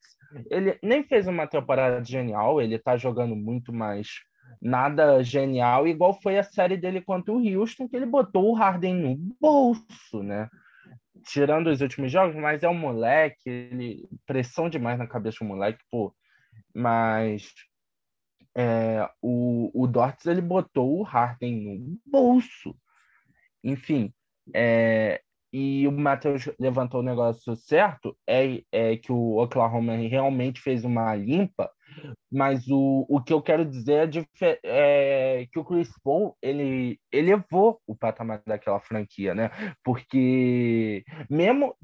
ele 0.49 0.79
nem 0.81 1.03
fez 1.03 1.27
uma 1.27 1.49
temporada 1.49 2.03
genial, 2.05 2.63
ele 2.63 2.79
tá 2.79 2.97
jogando 2.97 3.35
muito 3.35 3.73
mais 3.73 4.07
nada 4.63 5.21
genial, 5.25 5.87
igual 5.89 6.15
foi 6.23 6.39
a 6.39 6.45
série 6.45 6.77
dele 6.77 7.01
contra 7.01 7.35
o 7.35 7.45
Houston, 7.45 7.89
que 7.89 7.97
ele 7.97 8.07
botou 8.07 8.51
o 8.51 8.55
Harden 8.55 8.95
no 8.95 9.17
bolso, 9.41 10.23
né? 10.23 10.49
Tirando 11.25 11.67
os 11.67 11.81
últimos 11.81 12.13
jogos, 12.13 12.37
mas 12.37 12.63
é 12.63 12.69
um 12.69 12.79
moleque, 12.79 13.51
ele 13.51 14.09
pressão 14.25 14.69
demais 14.69 14.97
na 14.97 15.09
cabeça 15.09 15.39
do 15.41 15.49
moleque, 15.49 15.81
pô 15.91 16.15
mas 16.79 17.53
é, 18.57 19.09
o, 19.21 19.71
o 19.75 19.87
Dortz 19.87 20.27
ele 20.27 20.41
botou 20.41 21.01
o 21.01 21.03
Harden 21.03 21.79
no 21.79 21.99
bolso. 22.07 22.77
Enfim, 23.63 24.15
é, 24.55 25.21
e 25.53 25.87
o 25.89 25.93
Matheus 25.93 26.49
levantou 26.59 27.01
o 27.01 27.05
negócio 27.05 27.57
certo, 27.57 28.17
é, 28.27 28.63
é 28.71 28.97
que 28.97 29.11
o 29.11 29.37
Oklahoma 29.43 29.97
realmente 29.97 30.61
fez 30.61 30.85
uma 30.85 31.15
limpa, 31.15 31.71
mas 32.31 32.69
o, 32.69 33.07
o 33.09 33.23
que 33.23 33.33
eu 33.33 33.41
quero 33.41 33.65
dizer 33.65 34.11
é, 34.41 34.59
é 34.63 35.47
que 35.51 35.59
o 35.59 35.65
Chris 35.65 35.91
Paul, 36.03 36.37
ele 36.43 37.01
elevou 37.11 37.81
o 37.87 37.97
patamar 37.97 38.43
daquela 38.47 38.81
franquia, 38.81 39.35
né? 39.35 39.51
Porque 39.83 41.05
mesmo... 41.29 41.75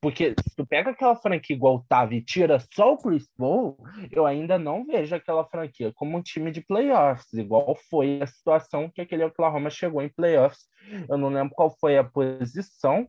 Porque 0.00 0.34
se 0.40 0.56
tu 0.56 0.66
pega 0.66 0.90
aquela 0.90 1.14
franquia 1.14 1.54
igual 1.54 1.84
tava 1.88 2.12
e 2.14 2.20
tira 2.20 2.58
só 2.74 2.94
o 2.94 2.98
Chris 2.98 3.28
Paul, 3.36 3.78
eu 4.10 4.26
ainda 4.26 4.58
não 4.58 4.84
vejo 4.84 5.14
aquela 5.14 5.44
franquia 5.44 5.92
como 5.94 6.18
um 6.18 6.22
time 6.22 6.50
de 6.50 6.60
playoffs, 6.60 7.32
igual 7.32 7.76
foi 7.88 8.20
a 8.20 8.26
situação 8.26 8.90
que 8.92 9.00
aquele 9.00 9.24
Oklahoma 9.24 9.70
chegou 9.70 10.02
em 10.02 10.08
playoffs. 10.08 10.66
Eu 11.08 11.16
não 11.16 11.28
lembro 11.28 11.54
qual 11.54 11.70
foi 11.78 11.96
a 11.96 12.02
posição, 12.02 13.06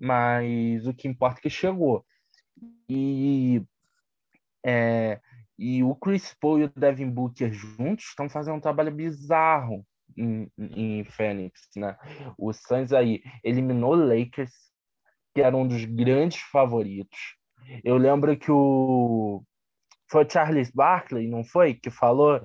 mas 0.00 0.86
o 0.86 0.94
que 0.94 1.06
importa 1.06 1.38
é 1.38 1.42
que 1.42 1.50
chegou. 1.50 2.04
E 2.88 3.62
é, 4.64 5.20
e 5.58 5.82
o 5.82 5.94
Chris 5.94 6.34
Paul 6.40 6.60
e 6.60 6.64
o 6.64 6.72
Devin 6.74 7.10
Booker 7.10 7.52
juntos 7.52 8.06
estão 8.06 8.28
fazendo 8.28 8.56
um 8.56 8.60
trabalho 8.60 8.92
bizarro 8.92 9.84
em, 10.16 11.04
Phoenix, 11.04 11.60
né? 11.76 11.96
O 12.36 12.52
Suns 12.52 12.92
aí 12.92 13.22
eliminou 13.42 13.92
o 13.92 14.06
Lakers, 14.06 14.52
que 15.34 15.42
era 15.42 15.56
um 15.56 15.66
dos 15.66 15.84
grandes 15.84 16.40
favoritos. 16.40 17.18
Eu 17.84 17.96
lembro 17.96 18.36
que 18.36 18.50
o 18.50 19.42
foi 20.10 20.24
o 20.24 20.30
Charles 20.30 20.70
Barkley, 20.70 21.28
não 21.28 21.44
foi, 21.44 21.74
que 21.74 21.90
falou 21.90 22.40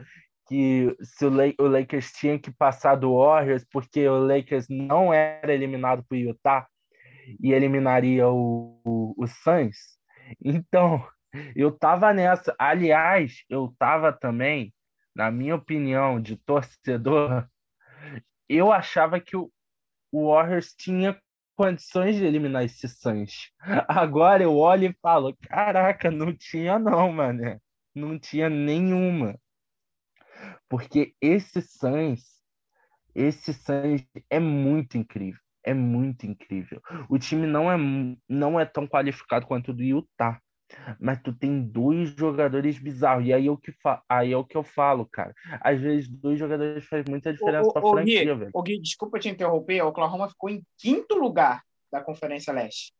que 0.49 0.93
se 1.01 1.25
o, 1.25 1.31
o 1.31 1.67
Lakers 1.67 2.11
tinha 2.11 2.37
que 2.37 2.51
passar 2.51 2.95
do 2.95 3.15
Warriors 3.15 3.65
porque 3.71 4.07
o 4.07 4.19
Lakers 4.19 4.67
não 4.69 5.13
era 5.13 5.53
eliminado 5.53 6.03
por 6.03 6.17
Utah 6.17 6.67
e 7.39 7.53
eliminaria 7.53 8.27
o, 8.27 8.81
o, 8.83 9.13
o 9.17 9.27
Suns. 9.27 9.77
Então, 10.43 11.05
eu 11.55 11.71
tava 11.71 12.13
nessa. 12.13 12.55
Aliás, 12.59 13.43
eu 13.49 13.73
tava 13.77 14.11
também, 14.11 14.73
na 15.15 15.31
minha 15.31 15.55
opinião 15.55 16.21
de 16.21 16.37
torcedor, 16.37 17.47
eu 18.47 18.71
achava 18.71 19.19
que 19.19 19.35
o, 19.35 19.51
Warriors 20.13 20.73
tinha 20.75 21.19
condições 21.55 22.15
de 22.15 22.25
eliminar 22.25 22.63
esse 22.63 22.87
Suns. 22.87 23.51
Agora 23.87 24.43
eu 24.43 24.55
olho 24.55 24.89
e 24.89 24.95
falo, 25.01 25.35
caraca, 25.41 26.11
não 26.11 26.35
tinha 26.35 26.77
não, 26.77 27.11
mano. 27.11 27.59
Não 27.95 28.19
tinha 28.19 28.49
nenhuma. 28.49 29.39
Porque 30.69 31.15
esse 31.21 31.61
Suns, 31.61 32.21
esse 33.15 33.53
Suns 33.53 34.03
é 34.29 34.39
muito 34.39 34.97
incrível. 34.97 35.39
É 35.65 35.73
muito 35.73 36.25
incrível. 36.25 36.81
O 37.09 37.17
time 37.17 37.47
não 37.47 37.71
é, 37.71 37.77
não 38.27 38.59
é 38.59 38.65
tão 38.65 38.85
qualificado 38.85 39.47
quanto 39.47 39.71
o 39.71 39.73
do 39.73 39.81
Utah 39.81 40.39
mas 40.99 41.21
tu 41.21 41.33
tem 41.33 41.61
dois 41.61 42.09
jogadores 42.09 42.79
bizarros. 42.79 43.25
E 43.25 43.33
aí 43.33 43.47
é 43.47 43.51
o 43.51 43.57
que, 43.57 43.71
fa... 43.71 44.01
aí 44.07 44.31
é 44.31 44.37
o 44.37 44.45
que 44.45 44.57
eu 44.57 44.63
falo, 44.63 45.05
cara. 45.05 45.33
Às 45.61 45.79
vezes, 45.79 46.09
dois 46.09 46.39
jogadores 46.39 46.85
faz 46.85 47.05
muita 47.07 47.31
diferença 47.31 47.71
pra 47.71 47.81
franquia, 47.81 48.25
Gui, 48.25 48.33
velho. 48.33 48.51
Ô, 48.53 48.61
Gui, 48.61 48.79
desculpa 48.81 49.19
te 49.19 49.29
interromper, 49.29 49.81
o 49.81 49.87
Oklahoma 49.87 50.29
ficou 50.29 50.49
em 50.49 50.63
quinto 50.77 51.15
lugar 51.15 51.63
da 51.91 52.01
Conferência 52.01 52.53
Leste. 52.53 52.93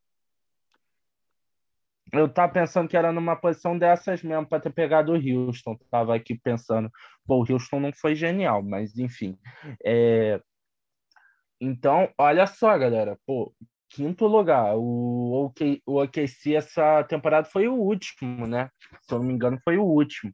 Eu 2.12 2.30
tava 2.30 2.54
pensando 2.54 2.88
que 2.88 2.96
era 2.96 3.12
numa 3.12 3.36
posição 3.36 3.76
dessas 3.76 4.22
mesmo 4.22 4.46
para 4.46 4.62
ter 4.62 4.72
pegado 4.72 5.14
o 5.14 5.16
Houston. 5.16 5.76
Tava 5.90 6.16
aqui 6.16 6.38
pensando, 6.38 6.92
pô, 7.26 7.38
o 7.38 7.52
Houston 7.52 7.80
não 7.80 7.92
foi 7.92 8.14
genial, 8.14 8.62
mas 8.62 9.00
enfim. 9.00 9.36
É... 9.84 10.40
Então, 11.60 12.08
olha 12.16 12.46
só, 12.46 12.78
galera, 12.78 13.18
pô, 13.26 13.52
quinto 13.94 14.26
lugar. 14.26 14.76
O, 14.76 15.46
OK, 15.46 15.82
o 15.86 16.02
OKC 16.02 16.56
essa 16.56 17.04
temporada 17.04 17.48
foi 17.48 17.68
o 17.68 17.76
último, 17.76 18.48
né? 18.48 18.70
Se 19.02 19.14
eu 19.14 19.20
não 19.20 19.26
me 19.26 19.34
engano, 19.34 19.60
foi 19.64 19.78
o 19.78 19.84
último. 19.84 20.34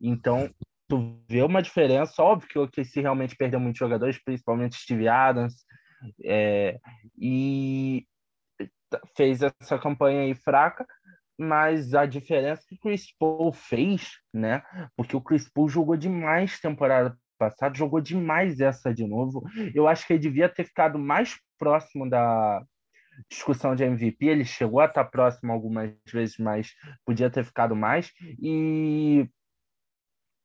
Então, 0.00 0.50
tu 0.86 1.18
vê 1.28 1.42
uma 1.42 1.62
diferença. 1.62 2.22
Óbvio 2.22 2.48
que 2.48 2.58
o 2.58 2.64
OKC 2.64 3.00
realmente 3.00 3.36
perdeu 3.36 3.58
muitos 3.58 3.78
jogadores, 3.78 4.22
principalmente 4.22 4.76
Steve 4.76 5.08
Adams. 5.08 5.54
É, 6.24 6.78
e 7.18 8.06
fez 9.16 9.40
essa 9.42 9.78
campanha 9.78 10.22
aí 10.22 10.34
fraca, 10.34 10.86
mas 11.38 11.94
a 11.94 12.06
diferença 12.06 12.62
que 12.68 12.74
o 12.74 12.78
Chris 12.78 13.12
Paul 13.18 13.52
fez, 13.52 14.12
né? 14.32 14.62
Porque 14.96 15.16
o 15.16 15.20
Chris 15.20 15.48
Paul 15.48 15.68
jogou 15.68 15.96
demais 15.96 16.60
temporada 16.60 17.16
passada, 17.38 17.76
jogou 17.76 18.00
demais 18.00 18.60
essa 18.60 18.92
de 18.92 19.06
novo. 19.06 19.42
Eu 19.74 19.86
acho 19.88 20.06
que 20.06 20.12
ele 20.12 20.20
devia 20.20 20.48
ter 20.48 20.64
ficado 20.64 20.98
mais 20.98 21.36
próximo 21.58 22.08
da, 22.08 22.62
discussão 23.28 23.74
de 23.74 23.84
MVP, 23.84 24.26
ele 24.26 24.44
chegou 24.44 24.80
a 24.80 24.86
estar 24.86 25.04
próximo 25.04 25.52
algumas 25.52 25.92
vezes, 26.06 26.36
mas 26.38 26.74
podia 27.04 27.30
ter 27.30 27.44
ficado 27.44 27.74
mais. 27.74 28.12
E 28.40 29.28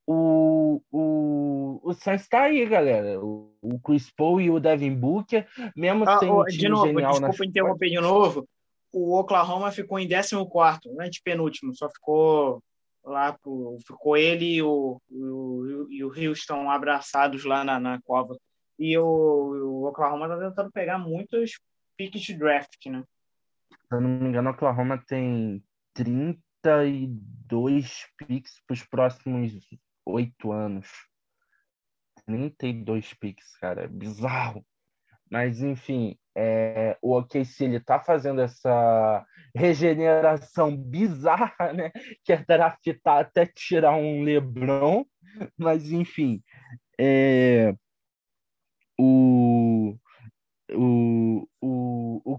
o, 0.06 0.82
o, 0.92 1.80
o 1.84 1.94
Suns 1.94 2.22
está 2.22 2.44
aí, 2.44 2.66
galera. 2.66 3.20
O, 3.20 3.56
o, 3.62 3.80
Chris 3.80 4.10
Paul 4.10 4.42
e 4.42 4.50
o 4.50 4.60
Devin 4.60 4.96
Booker, 4.96 5.48
mesmo 5.76 6.08
ah, 6.08 6.20
sem 6.20 6.30
oh, 6.30 6.44
de 6.44 6.68
novo, 6.68 6.88
genial 6.88 7.14
desculpa 7.14 7.46
interromper 7.46 7.90
de 7.90 8.00
novo. 8.00 8.48
O 8.92 9.18
Oklahoma 9.18 9.72
ficou 9.72 9.98
em 9.98 10.08
14, 10.08 10.90
antepenúltimo, 11.00 11.76
só 11.76 11.90
ficou 11.90 12.62
lá 13.04 13.34
pro, 13.34 13.78
ficou 13.86 14.16
ele 14.16 14.56
e 14.56 14.62
o, 14.62 15.02
o, 15.10 15.88
e 15.90 16.04
o 16.04 16.08
Houston 16.10 16.70
abraçados 16.70 17.44
lá 17.44 17.64
na, 17.64 17.80
na 17.80 18.02
cova. 18.04 18.38
E 18.78 18.98
o, 18.98 19.04
o 19.04 19.88
Oklahoma 19.88 20.26
está 20.26 20.38
tentando 20.38 20.72
pegar 20.72 20.98
muitos 20.98 21.60
piques 21.98 22.22
de 22.22 22.34
draft, 22.34 22.86
né? 22.88 23.04
Se 23.70 23.96
eu 23.96 24.02
não 24.02 24.10
me 24.10 24.30
engano, 24.30 24.50
Oklahoma 24.50 24.98
tem 25.08 25.64
32 25.94 28.08
picks 28.18 28.62
para 28.66 28.74
os 28.74 28.84
próximos 28.84 29.54
oito 30.06 30.52
anos. 30.52 30.88
32 32.26 33.14
picks, 33.14 33.56
cara. 33.58 33.84
É 33.84 33.88
bizarro. 33.88 34.66
Mas, 35.30 35.62
enfim, 35.62 36.18
é, 36.36 36.98
o 37.02 37.18
OKC 37.18 37.66
ele 37.66 37.80
tá 37.80 38.00
fazendo 38.00 38.42
essa 38.42 39.26
regeneração 39.56 40.76
bizarra, 40.76 41.74
né? 41.74 41.92
Que 42.24 42.34
é 42.34 42.44
draftar 42.44 43.20
até 43.20 43.46
tirar 43.46 43.96
um 43.96 44.24
LeBron. 44.24 45.06
Mas, 45.58 45.92
enfim, 45.92 46.44
é, 47.00 47.74
o, 49.00 49.96
o 50.72 51.13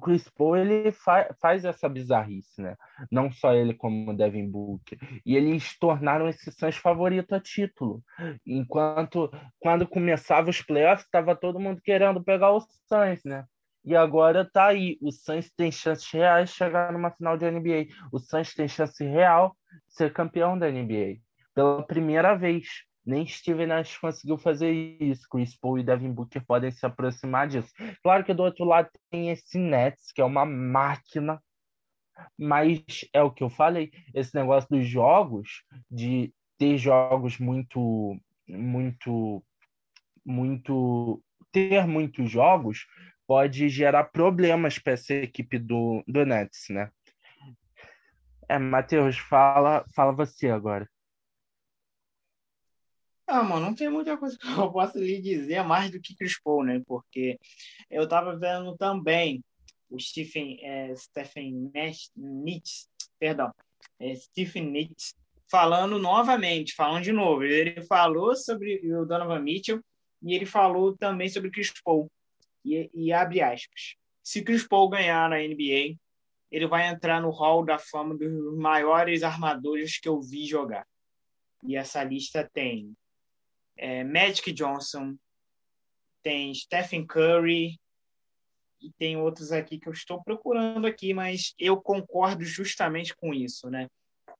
Chris 0.05 0.29
Paul 0.29 0.59
ele 0.59 0.93
fa 0.93 1.35
faz 1.41 1.65
essa 1.65 1.89
bizarrice, 1.89 2.61
né? 2.61 2.77
Não 3.11 3.33
só 3.33 3.55
ele 3.55 3.73
como 3.73 4.11
o 4.11 4.15
Devin 4.15 4.51
Booker. 4.51 4.99
E 5.25 5.35
eles 5.35 5.79
tornaram 5.79 6.29
esse 6.29 6.53
Suns 6.53 6.77
favorito 6.77 7.35
a 7.35 7.41
título. 7.41 8.05
Enquanto 8.47 9.31
quando 9.59 9.89
começava 9.89 10.51
os 10.51 10.61
playoffs, 10.61 11.07
estava 11.07 11.35
todo 11.35 11.59
mundo 11.59 11.81
querendo 11.83 12.23
pegar 12.23 12.53
o 12.53 12.61
Suns, 12.61 13.25
né? 13.25 13.47
E 13.83 13.97
agora 13.97 14.45
tá 14.45 14.67
aí. 14.67 14.99
O 15.01 15.11
Suns 15.11 15.51
tem 15.57 15.73
chances 15.73 16.11
reais 16.11 16.51
de 16.51 16.57
chegar 16.57 16.93
numa 16.93 17.11
final 17.11 17.39
de 17.39 17.51
NBA. 17.51 17.87
O 18.13 18.19
Suns 18.19 18.53
tem 18.53 18.69
chance 18.69 19.03
real 19.03 19.57
de 19.89 19.95
ser 19.95 20.13
campeão 20.13 20.59
da 20.59 20.71
NBA. 20.71 21.17
Pela 21.55 21.83
primeira 21.83 22.35
vez. 22.35 22.67
Nem 23.05 23.27
Steven 23.27 23.67
Nash 23.67 23.99
conseguiu 23.99 24.39
fazer 24.39 24.73
isso. 24.73 25.29
Chris 25.29 25.57
Paul 25.57 25.79
e 25.79 25.85
Devin 25.85 26.13
Booker 26.13 26.45
podem 26.47 26.71
se 26.71 26.87
aproximar 26.87 27.49
disso. 27.49 27.73
Claro 28.03 28.25
que 28.25 28.33
do 28.33 28.43
outro 28.43 28.65
lado 28.65 28.89
tem 29.11 29.31
esse 29.31 29.59
Nets, 29.59 30.11
que 30.13 30.21
é 30.21 30.25
uma 30.25 30.47
máquina, 30.47 31.43
mas 32.39 32.83
é 33.13 33.23
o 33.23 33.31
que 33.31 33.43
eu 33.43 33.51
falei, 33.51 33.91
esse 34.15 34.35
negócio 34.35 34.69
dos 34.71 34.87
jogos, 34.87 35.65
de 35.91 36.33
ter 36.57 36.79
jogos 36.79 37.39
muito, 37.39 38.17
muito, 38.49 39.45
muito, 40.25 41.23
ter 41.53 41.87
muitos 41.87 42.31
jogos 42.31 42.87
pode 43.27 43.69
gerar 43.69 44.05
problemas 44.05 44.79
para 44.79 44.93
essa 44.93 45.15
equipe 45.15 45.59
do, 45.59 46.05
do 46.07 46.25
Nets, 46.25 46.67
né? 46.71 46.91
É, 48.49 48.59
Matheus, 48.59 49.19
fala, 49.19 49.85
fala 49.95 50.13
você 50.13 50.51
agora. 50.51 50.89
Ah, 53.37 53.43
mano, 53.43 53.67
não 53.67 53.75
tem 53.75 53.91
muita 53.91 54.17
coisa 54.17 54.39
que 54.39 54.47
eu 54.47 54.47
possa 54.71 54.97
lhe 54.97 55.21
dizer 55.21 55.65
mais 55.65 55.91
do 55.91 56.01
que 56.01 56.15
Chris 56.15 56.41
Paul, 56.41 56.63
né? 56.63 56.81
Porque 56.87 57.37
eu 57.91 58.07
tava 58.07 58.39
vendo 58.39 58.77
também 58.77 59.43
o 59.91 59.99
Stephen, 59.99 60.57
é, 60.63 60.95
Stephen 60.95 61.73
Nitz, 62.15 62.89
perdão, 63.19 63.53
é, 63.99 64.15
Stephen 64.15 64.71
Nitz, 64.71 65.17
falando 65.51 65.99
novamente, 65.99 66.77
falando 66.77 67.03
de 67.03 67.11
novo. 67.11 67.43
Ele 67.43 67.83
falou 67.83 68.37
sobre 68.37 68.81
o 68.95 69.05
Donovan 69.05 69.41
Mitchell 69.41 69.83
e 70.23 70.33
ele 70.33 70.47
falou 70.47 70.97
também 70.97 71.29
sobre 71.29 71.51
Chris 71.51 71.73
Paul. 71.85 72.09
E, 72.65 72.89
e 72.95 73.13
abre 73.13 73.41
aspas. 73.41 73.97
Se 74.23 74.45
Chris 74.45 74.65
Paul 74.65 74.89
ganhar 74.91 75.29
na 75.29 75.39
NBA, 75.39 75.97
ele 76.53 76.69
vai 76.69 76.87
entrar 76.87 77.21
no 77.21 77.31
hall 77.31 77.65
da 77.65 77.81
fama 77.81 78.17
dos 78.17 78.57
maiores 78.57 79.25
armadores 79.25 79.99
que 79.99 80.09
eu 80.09 80.21
vi 80.21 80.47
jogar. 80.47 80.87
E 81.65 81.75
essa 81.75 82.05
lista 82.05 82.49
tem 82.55 82.95
é, 83.77 84.05
Magic 84.05 84.53
Johnson, 84.53 85.17
tem 86.23 86.55
Stephen 86.55 87.07
Curry 87.07 87.79
e 88.81 88.91
tem 88.99 89.17
outros 89.17 89.53
aqui 89.53 89.79
que 89.79 89.89
eu 89.89 89.93
estou 89.93 90.23
procurando 90.23 90.87
aqui, 90.87 91.15
mas 91.15 91.55
eu 91.59 91.81
concordo 91.81 92.45
justamente 92.45 93.15
com 93.15 93.33
isso, 93.33 93.71
né? 93.71 93.89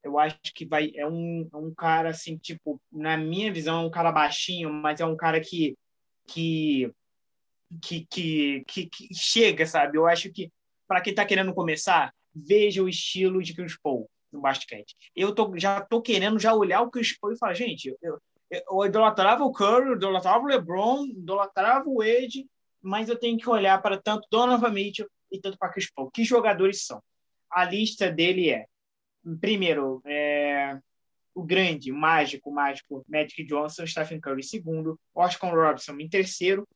Eu 0.03 0.19
acho 0.19 0.37
que 0.53 0.65
vai 0.65 0.91
é 0.95 1.07
um, 1.07 1.49
é 1.51 1.57
um 1.57 1.73
cara 1.73 2.09
assim, 2.09 2.37
tipo, 2.37 2.79
na 2.91 3.17
minha 3.17 3.51
visão, 3.51 3.81
é 3.83 3.85
um 3.87 3.89
cara 3.89 4.11
baixinho, 4.11 4.71
mas 4.71 4.99
é 4.99 5.05
um 5.05 5.15
cara 5.15 5.39
que 5.39 5.75
que 6.27 6.91
que, 7.81 8.05
que, 8.05 8.63
que, 8.67 8.85
que 8.85 9.13
chega, 9.13 9.65
sabe? 9.65 9.97
Eu 9.97 10.05
acho 10.05 10.31
que 10.31 10.51
para 10.87 11.01
quem 11.01 11.11
está 11.11 11.25
querendo 11.25 11.53
começar, 11.53 12.13
veja 12.33 12.83
o 12.83 12.89
estilo 12.89 13.41
de 13.41 13.55
Chris 13.55 13.77
Paul 13.81 14.09
no 14.31 14.41
basquete. 14.41 14.95
Eu 15.15 15.33
tô, 15.33 15.57
já 15.57 15.81
tô 15.81 16.01
querendo 16.01 16.39
já 16.39 16.53
olhar 16.53 16.81
o 16.81 16.91
Chris 16.91 17.17
Paul 17.17 17.33
e 17.33 17.37
falar, 17.37 17.53
gente, 17.53 17.95
eu, 18.01 18.19
eu 18.49 18.85
idolatrava 18.85 19.43
o 19.43 19.51
Curry, 19.51 19.87
eu 19.87 19.95
idolatrava 19.95 20.43
o 20.43 20.47
LeBron, 20.47 21.05
idolatrava 21.05 21.89
o 21.89 21.97
Wade, 21.97 22.45
mas 22.81 23.09
eu 23.09 23.17
tenho 23.17 23.37
que 23.37 23.49
olhar 23.49 23.81
para 23.81 23.99
tanto 23.99 24.27
Donovan 24.29 24.69
Mitchell 24.69 25.09
e 25.31 25.39
tanto 25.39 25.57
para 25.57 25.69
Chris 25.69 25.91
Paul. 25.91 26.11
Que 26.11 26.23
jogadores 26.23 26.85
são? 26.85 27.01
A 27.49 27.65
lista 27.65 28.11
dele 28.11 28.51
é, 28.51 28.65
primeiro, 29.39 30.01
é, 30.05 30.79
o 31.33 31.43
grande, 31.43 31.91
mágico, 31.91 32.51
mágico 32.51 33.05
Magic 33.07 33.43
Johnson, 33.45 33.87
Stephen 33.87 34.21
Curry 34.21 34.39
em 34.39 34.43
segundo, 34.43 34.99
Oscar 35.13 35.53
Robinson 35.53 35.99
em 35.99 36.07
terceiro, 36.07 36.67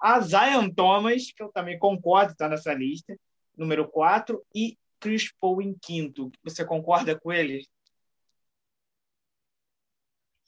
a 0.00 0.20
Zion 0.20 0.68
Thomas, 0.68 1.30
que 1.30 1.42
eu 1.42 1.48
também 1.52 1.78
concordo, 1.78 2.32
está 2.32 2.48
nessa 2.48 2.74
lista, 2.74 3.16
número 3.56 3.86
quatro, 3.86 4.42
e 4.52 4.76
Chris 4.98 5.32
Paul 5.40 5.62
em 5.62 5.74
quinto. 5.80 6.32
Você 6.42 6.64
concorda 6.64 7.18
com 7.18 7.32
ele? 7.32 7.64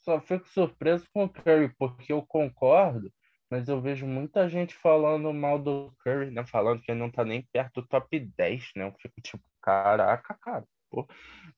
Só 0.05 0.21
fico 0.21 0.47
surpreso 0.49 1.05
com 1.11 1.25
o 1.25 1.29
Curry, 1.29 1.73
porque 1.77 2.13
eu 2.13 2.21
concordo, 2.21 3.11
mas 3.49 3.67
eu 3.67 3.81
vejo 3.81 4.05
muita 4.05 4.47
gente 4.47 4.75
falando 4.75 5.33
mal 5.33 5.57
do 5.59 5.91
Curry, 6.03 6.31
né? 6.31 6.45
Falando 6.45 6.81
que 6.81 6.91
ele 6.91 6.99
não 6.99 7.11
tá 7.11 7.25
nem 7.25 7.41
perto 7.51 7.81
do 7.81 7.87
top 7.87 8.19
10, 8.19 8.71
né? 8.75 8.87
Eu 8.87 8.93
fico 9.01 9.19
tipo, 9.21 9.43
caraca, 9.61 10.37
cara. 10.39 10.63
Pô. 10.89 11.07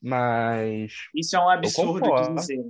Mas. 0.02 0.94
Isso 1.14 1.36
é 1.36 1.40
um 1.40 1.50
absurdo 1.50 2.10
de 2.10 2.34
dizer. 2.36 2.66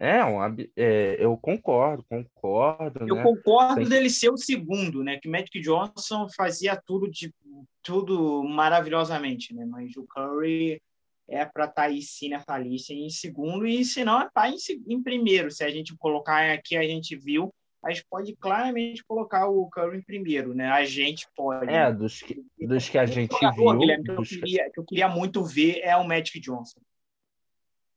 É, 0.00 0.24
um, 0.24 0.38
é, 0.76 1.16
eu 1.18 1.36
concordo, 1.36 2.04
concordo. 2.08 3.06
Eu 3.06 3.16
né? 3.16 3.22
concordo 3.22 3.80
Sem... 3.80 3.88
dele 3.88 4.10
ser 4.10 4.30
o 4.30 4.36
segundo, 4.36 5.02
né? 5.02 5.18
Que 5.20 5.28
Magic 5.28 5.60
Johnson 5.60 6.28
fazia 6.36 6.76
tudo 6.76 7.10
de 7.10 7.34
tudo 7.82 8.44
maravilhosamente, 8.44 9.52
né? 9.54 9.64
Mas 9.64 9.96
o 9.96 10.06
Curry 10.06 10.80
é 11.28 11.44
para 11.44 11.64
estar 11.64 11.82
tá 11.82 11.88
aí 11.88 12.00
sim 12.00 12.30
nessa 12.30 12.56
lista 12.58 12.92
em 12.92 13.10
segundo, 13.10 13.66
e 13.66 13.84
se 13.84 14.04
não, 14.04 14.26
está 14.26 14.48
em, 14.48 14.56
em 14.86 15.02
primeiro. 15.02 15.50
Se 15.50 15.62
a 15.62 15.70
gente 15.70 15.96
colocar 15.96 16.52
aqui, 16.52 16.76
a 16.76 16.82
gente 16.82 17.16
viu 17.16 17.52
a 17.84 17.90
gente 17.92 18.06
pode 18.10 18.34
claramente 18.36 19.04
colocar 19.04 19.46
o 19.46 19.68
Curry 19.70 19.98
em 19.98 20.02
primeiro, 20.02 20.52
né? 20.52 20.68
A 20.68 20.84
gente 20.84 21.28
pode. 21.36 21.72
É, 21.72 21.92
dos 21.92 22.20
que, 22.20 22.44
dos 22.58 22.88
que 22.88 22.98
a 22.98 23.06
gente 23.06 23.32
jogador, 23.32 23.78
viu. 23.78 24.02
Que, 24.02 24.10
eu 24.10 24.22
queria, 24.22 24.70
que 24.70 24.80
eu 24.80 24.84
queria 24.84 25.08
muito 25.08 25.44
ver 25.44 25.80
é 25.82 25.96
o 25.96 26.04
Magic 26.04 26.40
Johnson. 26.40 26.80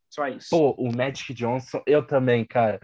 Só 0.10 0.28
isso. 0.28 0.50
Pô, 0.50 0.72
o 0.78 0.96
Magic 0.96 1.34
Johnson, 1.34 1.82
eu 1.86 2.06
também, 2.06 2.46
cara. 2.46 2.80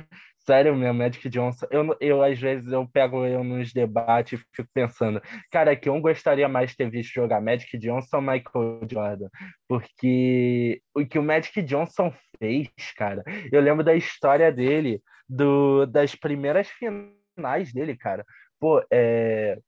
Sério 0.47 0.73
meu 0.77 0.93
Magic 0.93 1.27
Johnson, 1.27 1.67
eu, 1.69 1.97
eu 1.99 2.23
às 2.23 2.39
vezes 2.39 2.71
eu 2.71 2.87
pego 2.87 3.25
eu 3.25 3.43
nos 3.43 3.73
debates 3.73 4.39
e 4.39 4.43
fico 4.55 4.69
pensando, 4.73 5.21
cara, 5.51 5.75
que 5.75 5.89
eu 5.89 5.99
gostaria 5.99 6.47
mais 6.47 6.71
de 6.71 6.77
ter 6.77 6.89
visto 6.89 7.13
jogar 7.13 7.41
Magic 7.41 7.77
Johnson 7.77 8.15
ou 8.15 8.21
Michael 8.21 8.79
Jordan, 8.89 9.27
porque 9.67 10.81
o 10.95 11.05
que 11.05 11.19
o 11.19 11.23
Magic 11.23 11.61
Johnson 11.63 12.13
fez, 12.39 12.69
cara, 12.95 13.23
eu 13.51 13.59
lembro 13.59 13.83
da 13.83 13.93
história 13.93 14.49
dele, 14.49 15.03
do, 15.27 15.85
das 15.85 16.15
primeiras 16.15 16.69
finais 16.69 17.73
dele, 17.73 17.97
cara. 17.97 18.25
Pô, 18.57 18.81
é. 18.89 19.59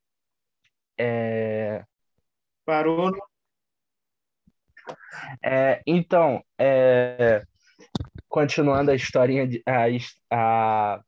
é... 0.97 1.83
Parou. 2.65 3.11
É, 5.43 5.81
então, 5.85 6.41
é, 6.57 7.43
continuando 8.29 8.91
a 8.91 8.95
historinha 8.95 9.47
de, 9.47 9.61
a, 9.65 9.87
a, 10.31 11.03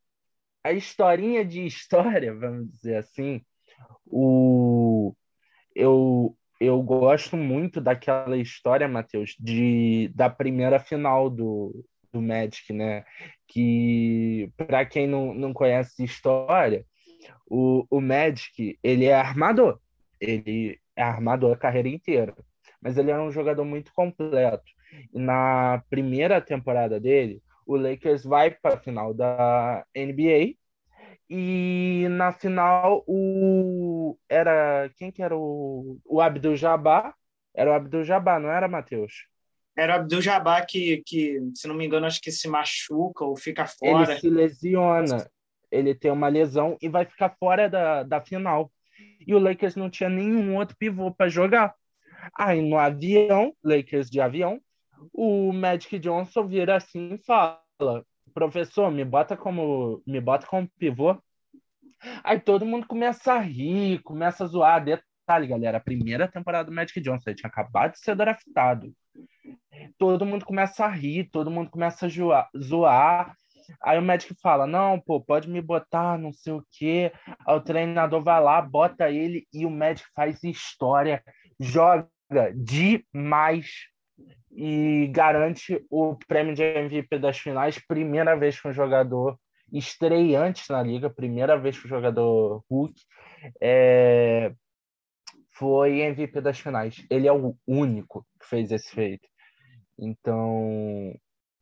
a 0.64 0.72
historinha 0.74 1.46
de 1.46 1.66
história, 1.66 2.34
vamos 2.36 2.70
dizer 2.72 2.98
assim, 2.98 3.42
o, 4.06 5.16
eu, 5.76 6.36
eu 6.60 6.82
gosto 6.82 7.38
muito 7.38 7.80
daquela 7.80 8.36
história, 8.38 8.88
Matheus, 8.88 9.36
de, 9.40 10.12
da 10.16 10.30
primeira 10.30 10.80
final 10.80 11.30
do, 11.30 11.86
do 12.12 12.22
Magic, 12.22 12.74
né? 12.74 13.06
Que, 13.48 14.52
para 14.58 14.86
quem 14.86 15.08
não, 15.08 15.34
não 15.34 15.54
conhece 15.54 16.04
história, 16.04 16.86
o, 17.50 17.86
o 17.90 18.02
Magic, 18.02 18.78
ele 18.84 19.06
é 19.06 19.14
armador. 19.14 19.80
Ele 20.20 20.80
é 20.96 21.04
armador 21.04 21.54
a 21.54 21.58
carreira 21.58 21.90
inteira. 21.90 22.36
Mas 22.82 22.98
ele 22.98 23.12
era 23.12 23.22
um 23.22 23.32
jogador 23.32 23.66
muito 23.66 23.94
completo. 23.94 24.72
Na 25.14 25.84
primeira 25.90 26.42
temporada 26.42 27.00
dele, 27.00 27.42
o 27.66 27.76
Lakers 27.76 28.24
vai 28.24 28.52
para 28.52 28.76
a 28.76 28.80
final 28.80 29.14
da 29.14 29.86
NBA 29.96 30.56
e 31.30 32.08
na 32.10 32.34
final 32.34 33.06
o 33.08 34.18
era 34.28 34.92
quem 34.98 35.12
que 35.12 35.24
era 35.24 35.36
o, 35.36 35.98
o 36.06 36.20
Abdul 36.20 36.58
Jabbar? 36.58 37.16
Era 37.56 37.72
o 37.72 37.74
Abdul 37.74 38.04
Jabbar, 38.04 38.40
não 38.40 38.50
era, 38.50 38.68
Matheus? 38.68 39.28
Era 39.78 39.94
o 39.94 39.96
Abdul 40.02 40.22
Jabbar 40.22 40.66
que, 40.68 41.02
que, 41.06 41.40
se 41.56 41.68
não 41.68 41.76
me 41.76 41.86
engano, 41.86 42.06
acho 42.06 42.22
que 42.22 42.32
se 42.32 42.48
machuca 42.48 43.24
ou 43.24 43.38
fica 43.38 43.66
fora. 43.66 44.12
Ele 44.12 44.20
se 44.20 44.30
lesiona. 44.30 45.32
Ele 45.72 45.96
tem 45.96 46.12
uma 46.12 46.28
lesão 46.28 46.78
e 46.82 46.90
vai 46.90 47.06
ficar 47.06 47.30
fora 47.40 47.70
da, 47.70 48.04
da 48.04 48.20
final. 48.20 48.70
E 49.26 49.34
o 49.34 49.40
Lakers 49.40 49.76
não 49.76 49.90
tinha 49.90 50.10
nenhum 50.10 50.58
outro 50.58 50.76
pivô 50.78 51.12
para 51.12 51.30
jogar. 51.30 51.74
Aí 52.38 52.62
no 52.62 52.78
avião, 52.78 53.56
Lakers 53.64 54.10
de 54.10 54.20
avião, 54.20 54.62
o 55.14 55.52
Magic 55.54 55.98
Johnson 56.00 56.48
vira 56.48 56.78
assim 56.78 57.14
e 57.16 57.18
fala: 57.20 57.62
professor, 58.34 58.92
me 58.92 59.04
bota 59.04 59.36
como 59.36 60.02
me 60.06 60.20
bota 60.20 60.48
como 60.48 60.70
pivô. 60.78 61.18
Aí 62.24 62.40
todo 62.40 62.66
mundo 62.66 62.88
começa 62.88 63.34
a 63.34 63.40
rir, 63.40 64.02
começa 64.04 64.44
a 64.44 64.48
zoar. 64.48 64.84
Detalhe, 64.84 65.48
galera, 65.48 65.78
a 65.78 65.82
primeira 65.82 66.28
temporada 66.28 66.66
do 66.66 66.76
Magic 66.76 67.00
Johnson, 67.00 67.30
ele 67.30 67.38
tinha 67.38 67.50
acabado 67.50 67.94
de 67.94 68.00
ser 68.00 68.16
draftado. 68.16 68.94
Todo 69.98 70.26
mundo 70.26 70.46
começa 70.46 70.86
a 70.86 70.90
rir, 70.90 71.30
todo 71.32 71.52
mundo 71.52 71.70
começa 71.70 72.06
a 72.06 72.10
zoar. 72.10 72.50
zoar. 72.58 73.36
Aí 73.84 73.98
o 74.00 74.02
médico 74.02 74.36
fala: 74.42 74.66
Não, 74.66 75.00
pô, 75.00 75.22
pode 75.22 75.50
me 75.50 75.62
botar, 75.62 76.18
não 76.18 76.34
sei 76.34 76.54
o 76.54 76.66
quê. 76.72 77.12
Aí 77.46 77.56
o 77.56 77.62
treinador 77.62 78.24
vai 78.24 78.42
lá, 78.42 78.62
bota 78.62 79.10
ele 79.10 79.48
e 79.54 79.66
o 79.66 79.70
médico 79.70 80.10
faz 80.16 80.44
história, 80.44 81.24
joga 81.60 82.10
demais 82.56 83.91
e 84.54 85.08
garante 85.08 85.84
o 85.90 86.16
prêmio 86.28 86.54
de 86.54 86.64
MVP 86.64 87.20
das 87.20 87.38
finais. 87.38 87.80
Primeira 87.88 88.36
vez 88.36 88.60
que 88.60 88.68
um 88.68 88.74
jogador 88.74 89.38
estreante 89.72 90.70
na 90.70 90.84
liga, 90.84 91.10
primeira 91.10 91.58
vez 91.58 91.80
que 91.80 91.86
o 91.86 91.90
jogador 91.90 92.64
Hulk 92.70 92.94
é, 93.62 94.54
foi 95.54 96.02
MVP 96.02 96.42
das 96.42 96.60
finais. 96.60 97.06
Ele 97.10 97.28
é 97.28 97.32
o 97.32 97.56
único 97.66 98.26
que 98.40 98.48
fez 98.48 98.72
esse 98.72 98.92
feito. 98.92 99.28
Então, 99.98 101.14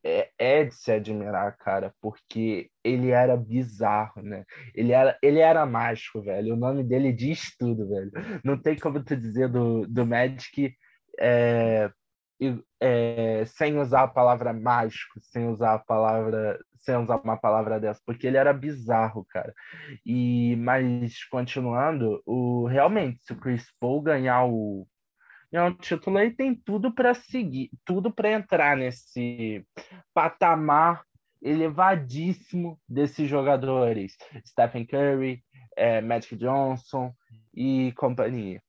é, 0.02 0.30
é, 0.38 0.64
de 0.64 0.74
se 0.74 0.90
admirar, 0.90 1.56
cara, 1.58 1.94
porque 2.00 2.70
ele 2.82 3.10
era 3.10 3.36
bizarro, 3.36 4.22
né? 4.22 4.44
Ele 4.74 4.92
era, 4.92 5.18
ele 5.22 5.40
era 5.40 5.66
mágico, 5.66 6.22
velho. 6.22 6.54
O 6.54 6.56
nome 6.56 6.82
dele 6.82 7.12
diz 7.12 7.54
tudo, 7.58 7.88
velho. 7.88 8.10
Não 8.42 8.60
tem 8.60 8.76
como 8.76 9.04
tu 9.04 9.16
dizer 9.16 9.48
do, 9.48 9.86
do 9.86 10.06
Magic 10.06 10.74
é, 11.18 11.90
é, 12.80 13.44
sem 13.46 13.78
usar 13.78 14.04
a 14.04 14.08
palavra 14.08 14.52
mágico, 14.52 15.20
sem 15.20 15.48
usar 15.48 15.74
a 15.74 15.78
palavra, 15.78 16.58
sem 16.78 16.96
usar 16.96 17.20
uma 17.22 17.36
palavra 17.36 17.78
dessa, 17.78 18.00
porque 18.06 18.26
ele 18.26 18.38
era 18.38 18.52
bizarro, 18.52 19.26
cara. 19.28 19.54
E 20.04 20.56
mas 20.56 21.24
continuando, 21.26 22.22
o 22.24 22.66
realmente, 22.66 23.22
se 23.22 23.32
o 23.32 23.36
Chris 23.36 23.66
Paul 23.78 24.00
ganhar 24.00 24.44
o 24.46 24.86
ganhar 25.52 25.66
um 25.66 25.74
título, 25.74 26.18
ele 26.18 26.30
tem 26.30 26.54
tudo 26.54 26.94
para 26.94 27.12
seguir, 27.12 27.70
tudo 27.84 28.12
para 28.12 28.30
entrar 28.30 28.76
nesse 28.76 29.66
patamar 30.14 31.02
elevadíssimo 31.42 32.78
desses 32.88 33.28
jogadores, 33.28 34.16
Stephen 34.46 34.86
Curry, 34.86 35.42
é, 35.76 36.00
Magic 36.00 36.36
Johnson 36.36 37.12
e 37.54 37.92
companhia. 37.96 38.62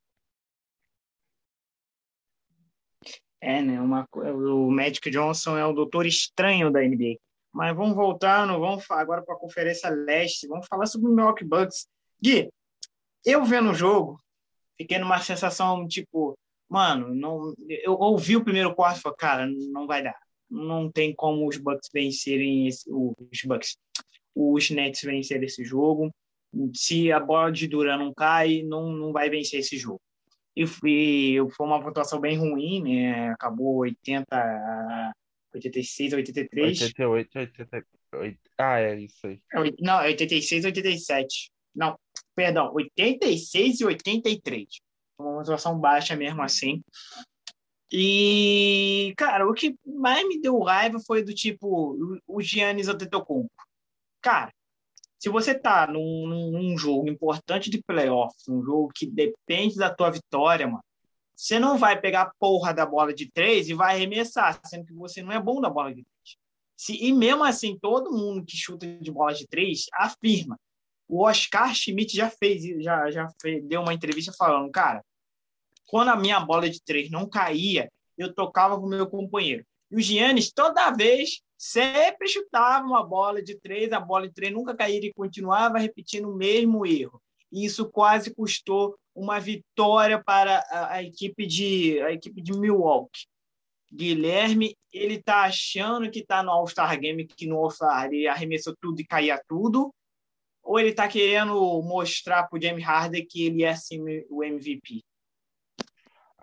É, 3.42 3.60
né? 3.60 3.82
Uma, 3.82 4.08
o 4.14 4.70
Magic 4.70 5.10
Johnson 5.10 5.58
é 5.58 5.66
o 5.66 5.74
doutor 5.74 6.06
estranho 6.06 6.72
da 6.72 6.80
NBA. 6.80 7.18
Mas 7.52 7.76
vamos 7.76 7.96
voltar, 7.96 8.46
vamos 8.46 8.90
agora 8.92 9.24
para 9.24 9.34
a 9.36 9.40
Conferência 9.40 9.90
Leste. 9.90 10.48
Vamos 10.48 10.68
falar 10.68 10.86
sobre 10.86 11.10
o 11.10 11.14
Milwaukee 11.14 11.44
Bucks. 11.44 11.88
Gui, 12.22 12.50
eu 13.26 13.44
vendo 13.44 13.72
o 13.72 13.74
jogo, 13.74 14.20
fiquei 14.78 15.00
numa 15.00 15.20
sensação 15.20 15.88
tipo, 15.88 16.38
mano, 16.70 17.14
não, 17.14 17.54
eu 17.68 17.94
ouvi 17.94 18.38
o 18.38 18.44
primeiro 18.44 18.76
quarto 18.76 19.00
e 19.00 19.02
falei, 19.02 19.18
cara, 19.18 19.48
não 19.72 19.88
vai 19.88 20.04
dar. 20.04 20.18
Não 20.50 20.92
tem 20.92 21.14
como 21.14 21.48
os 21.48 21.58
Bucks 21.58 21.90
vencerem 21.92 22.68
esse, 22.68 22.86
os 22.90 23.42
Bucks, 23.44 23.76
os 24.36 24.70
Nets 24.70 25.02
vencerem 25.02 25.46
esse 25.46 25.64
jogo. 25.64 26.14
Se 26.74 27.12
a 27.12 27.20
bola 27.20 27.52
de 27.52 27.68
Duran 27.68 27.98
não 27.98 28.14
cai, 28.14 28.62
não, 28.62 28.92
não 28.92 29.12
vai 29.12 29.30
vencer 29.30 29.62
esse 29.62 29.78
jogo 29.78 30.02
e 30.56 30.68
foi, 30.68 31.38
foi 31.56 31.66
uma 31.66 31.82
pontuação 31.82 32.20
bem 32.20 32.38
ruim, 32.38 32.84
né? 32.84 33.30
Acabou 33.32 33.78
80, 33.78 34.26
86, 35.54 36.14
83. 36.14 36.82
88, 36.82 37.40
88. 37.40 38.40
Ah, 38.58 38.80
é 38.80 39.00
isso 39.00 39.28
aí. 39.28 39.42
É 39.54 39.58
não, 39.80 40.00
86, 40.00 40.66
87. 40.66 41.52
Não, 41.74 41.98
perdão, 42.36 42.72
86 42.74 43.80
e 43.80 43.86
83. 43.86 44.68
Uma 45.18 45.40
pontuação 45.40 45.80
baixa 45.80 46.16
mesmo 46.16 46.42
assim. 46.42 46.82
E, 47.92 49.14
cara, 49.18 49.48
o 49.48 49.54
que 49.54 49.76
mais 49.86 50.26
me 50.28 50.40
deu 50.40 50.60
raiva 50.60 50.98
foi 51.06 51.24
do 51.24 51.34
tipo 51.34 52.20
o 52.26 52.42
Giannis 52.42 52.88
Antetokounmpo. 52.88 53.52
Cara, 54.22 54.52
se 55.22 55.30
você 55.30 55.54
tá 55.54 55.86
num, 55.86 56.26
num, 56.26 56.76
jogo 56.76 57.08
importante 57.08 57.70
de 57.70 57.80
playoffs, 57.84 58.50
um 58.50 58.64
jogo 58.64 58.92
que 58.94 59.06
depende 59.06 59.76
da 59.76 59.94
tua 59.94 60.10
vitória, 60.10 60.66
mano, 60.66 60.84
você 61.36 61.60
não 61.60 61.78
vai 61.78 62.02
pegar 62.02 62.24
a 62.24 62.32
porra 62.40 62.74
da 62.74 62.88
bola 62.88 63.14
de 63.14 63.30
três 63.32 63.70
e 63.70 63.76
vai 63.76 63.96
arremessar, 63.96 64.60
sendo 64.66 64.88
que 64.88 64.94
você 64.94 65.22
não 65.22 65.32
é 65.32 65.40
bom 65.40 65.62
na 65.62 65.70
bola 65.70 65.94
de 65.94 66.04
três. 66.04 66.38
Se, 66.76 67.06
e 67.06 67.14
mesmo 67.14 67.44
assim, 67.44 67.78
todo 67.80 68.12
mundo 68.12 68.44
que 68.44 68.58
chuta 68.58 68.88
de 68.88 69.12
bola 69.12 69.32
de 69.32 69.46
três 69.48 69.86
afirma. 69.94 70.60
O 71.08 71.24
Oscar 71.24 71.76
Schmidt 71.76 72.18
já 72.18 72.32
fez, 72.32 72.64
já, 72.84 73.12
já 73.12 73.28
fez, 73.40 73.64
deu 73.64 73.82
uma 73.82 73.94
entrevista 73.94 74.34
falando, 74.34 74.72
cara, 74.72 75.06
quando 75.86 76.10
a 76.10 76.16
minha 76.16 76.40
bola 76.40 76.68
de 76.68 76.82
três 76.82 77.12
não 77.12 77.30
caía, 77.30 77.92
eu 78.18 78.34
tocava 78.34 78.76
com 78.76 78.88
o 78.88 78.90
meu 78.90 79.06
companheiro. 79.06 79.64
E 79.92 79.98
o 79.98 80.00
Giannis, 80.00 80.52
toda 80.52 80.90
vez, 80.90 81.42
sempre 81.62 82.28
chutava 82.28 82.84
uma 82.84 83.06
bola 83.06 83.40
de 83.40 83.54
três, 83.54 83.92
a 83.94 84.00
bola 84.00 84.28
de 84.28 84.34
três 84.34 84.52
nunca 84.52 84.76
caía 84.76 85.00
e 85.00 85.14
continuava 85.14 85.78
repetindo 85.78 86.28
o 86.28 86.36
mesmo 86.36 86.88
erro. 86.88 87.22
E 87.52 87.64
isso 87.64 87.88
quase 87.88 88.34
custou 88.34 88.98
uma 89.14 89.40
vitória 89.40 90.22
para 90.24 90.58
a, 90.72 90.94
a 90.94 91.04
equipe 91.04 91.46
de 91.46 92.02
a 92.02 92.12
equipe 92.12 92.42
de 92.42 92.52
Milwaukee. 92.54 93.28
Guilherme, 93.94 94.76
ele 94.92 95.16
está 95.16 95.44
achando 95.44 96.10
que 96.10 96.22
está 96.22 96.42
no 96.42 96.50
All-Star 96.50 97.00
Game, 97.00 97.28
que 97.28 97.46
no 97.46 97.58
All-Star 97.58 98.08
ele 98.08 98.28
arremessou 98.28 98.74
tudo 98.82 99.00
e 99.00 99.06
caía 99.06 99.40
tudo, 99.48 99.94
ou 100.64 100.80
ele 100.80 100.90
está 100.90 101.08
querendo 101.08 101.54
mostrar 101.84 102.48
para 102.48 102.58
o 102.58 102.62
James 102.62 102.84
Harden 102.84 103.24
que 103.30 103.46
ele 103.46 103.64
é 103.64 103.76
sim 103.76 104.00
o 104.32 104.44
MVP? 104.44 105.04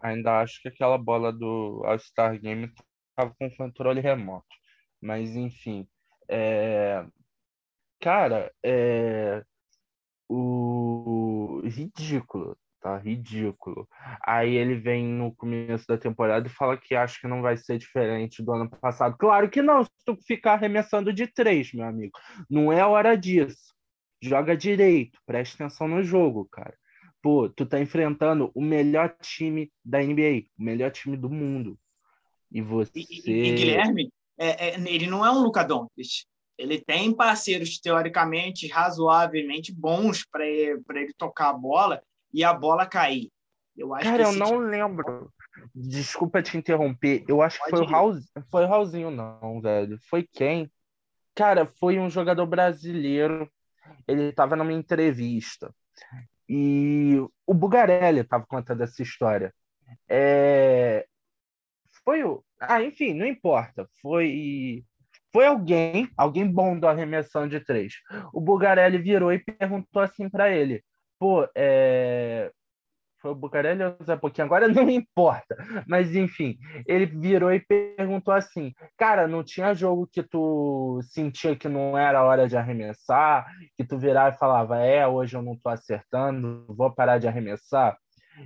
Ainda 0.01 0.43
acho 0.43 0.63
que 0.63 0.69
aquela 0.69 0.97
bola 0.97 1.33
do 1.33 1.83
All-Star 1.85 2.41
Game 2.41 2.73
estava 3.11 3.35
com 3.37 3.51
controle 3.57 4.01
remoto. 4.01 4.58
Mas, 5.01 5.37
enfim, 5.37 5.87
é... 6.29 7.05
cara, 8.01 8.53
é 8.63 9.43
o 10.29 11.63
ridículo, 11.65 12.57
tá? 12.81 12.99
Ridículo. 12.99 13.89
Aí 14.25 14.55
ele 14.55 14.75
vem 14.75 15.07
no 15.07 15.35
começo 15.35 15.87
da 15.87 15.97
temporada 15.97 16.47
e 16.47 16.51
fala 16.51 16.77
que 16.77 16.95
acha 16.95 17.19
que 17.21 17.27
não 17.27 17.41
vai 17.41 17.57
ser 17.57 17.79
diferente 17.79 18.43
do 18.43 18.53
ano 18.53 18.69
passado. 18.69 19.17
Claro 19.19 19.49
que 19.49 19.63
não, 19.63 19.85
se 19.85 19.91
tu 20.05 20.17
ficar 20.27 20.55
arremessando 20.55 21.13
de 21.13 21.27
três, 21.27 21.73
meu 21.73 21.87
amigo. 21.87 22.13
Não 22.51 22.73
é 22.73 22.85
hora 22.85 23.17
disso. 23.17 23.75
Joga 24.21 24.57
direito, 24.57 25.19
presta 25.25 25.65
atenção 25.65 25.89
no 25.89 26.03
jogo, 26.03 26.47
cara. 26.51 26.77
Pô, 27.23 27.49
tu 27.49 27.65
tá 27.65 27.81
enfrentando 27.81 28.51
o 28.55 28.61
melhor 28.61 29.17
time 29.21 29.73
da 29.85 30.01
NBA, 30.01 30.45
o 30.59 30.63
melhor 30.63 30.91
time 30.91 31.17
do 31.17 31.31
mundo. 31.31 31.79
E 32.51 32.61
você. 32.61 32.91
E, 32.95 33.07
e, 33.27 33.49
e 33.49 33.55
Guilherme, 33.55 34.13
é, 34.39 34.69
é, 34.69 34.75
ele 34.87 35.07
não 35.07 35.25
é 35.25 35.31
um 35.31 35.43
Luca 35.43 35.65
Doncic. 35.65 36.25
Ele 36.57 36.81
tem 36.81 37.15
parceiros 37.15 37.79
teoricamente 37.79 38.67
razoavelmente 38.67 39.73
bons 39.73 40.25
para 40.25 40.47
ele, 40.47 40.83
ele 40.91 41.13
tocar 41.17 41.51
a 41.51 41.55
bola 41.55 42.03
e 42.33 42.43
a 42.43 42.53
bola 42.53 42.87
cair. 42.87 43.31
Eu 43.77 43.95
acho 43.95 44.05
Cara, 44.05 44.25
eu 44.25 44.33
não 44.33 44.47
tipo... 44.47 44.59
lembro. 44.59 45.33
Desculpa 45.75 46.43
te 46.43 46.57
interromper. 46.57 47.25
Eu 47.29 47.41
acho 47.41 47.59
Pode 47.59 47.71
que 47.71 47.77
foi 47.77 47.85
ir. 47.85 47.89
o 47.89 47.91
Raul, 47.91 48.19
foi 48.51 48.65
o 48.65 48.69
Raulzinho 48.69 49.11
não, 49.11 49.61
velho. 49.61 49.99
Foi 50.11 50.27
quem? 50.33 50.71
Cara, 51.35 51.67
foi 51.67 51.99
um 51.99 52.11
jogador 52.11 52.47
brasileiro. 52.47 53.49
Ele 54.07 54.31
estava 54.31 54.57
numa 54.57 54.73
entrevista. 54.73 55.73
E 56.49 57.17
o 57.47 57.55
Bugarelli 57.55 58.21
estava 58.21 58.45
contando 58.47 58.83
essa 58.83 59.01
história. 59.03 59.55
É... 60.09 61.07
Foi 62.09 62.25
o. 62.25 62.43
Ah, 62.59 62.83
enfim, 62.83 63.13
não 63.13 63.27
importa. 63.27 63.87
Foi. 64.01 64.83
Foi 65.31 65.45
alguém, 65.45 66.09
alguém 66.17 66.51
bom 66.51 66.79
do 66.81 66.89
arremessão 66.89 67.47
de 67.47 67.61
três. 67.61 67.93
O 68.33 68.41
Bugarelli 68.41 68.97
virou 68.97 69.31
e 69.31 69.39
perguntou 69.39 70.01
assim 70.01 70.27
para 70.27 70.51
ele: 70.51 70.83
pô, 71.19 71.47
é... 71.55 72.51
foi 73.21 73.33
o 73.33 73.35
Bucarelli 73.35 73.85
ou 73.85 73.95
o 74.01 74.05
Zé 74.05 74.17
Pouquinho? 74.17 74.47
Agora 74.47 74.67
não 74.73 74.89
importa. 74.89 75.55
Mas, 75.87 76.17
enfim, 76.17 76.57
ele 76.87 77.05
virou 77.05 77.53
e 77.53 77.61
perguntou 77.61 78.33
assim: 78.33 78.73
Cara, 78.97 79.29
não 79.29 79.45
tinha 79.45 79.75
jogo 79.75 80.09
que 80.11 80.23
tu 80.23 81.01
sentia 81.03 81.55
que 81.55 81.69
não 81.69 81.99
era 81.99 82.25
hora 82.25 82.49
de 82.49 82.57
arremessar? 82.57 83.47
Que 83.77 83.85
tu 83.85 83.99
virava 83.99 84.35
e 84.35 84.39
falava: 84.39 84.79
É, 84.79 85.07
hoje 85.07 85.37
eu 85.37 85.43
não 85.43 85.59
tô 85.59 85.69
acertando, 85.69 86.65
vou 86.71 86.91
parar 86.91 87.19
de 87.19 87.29
arremessar? 87.29 87.99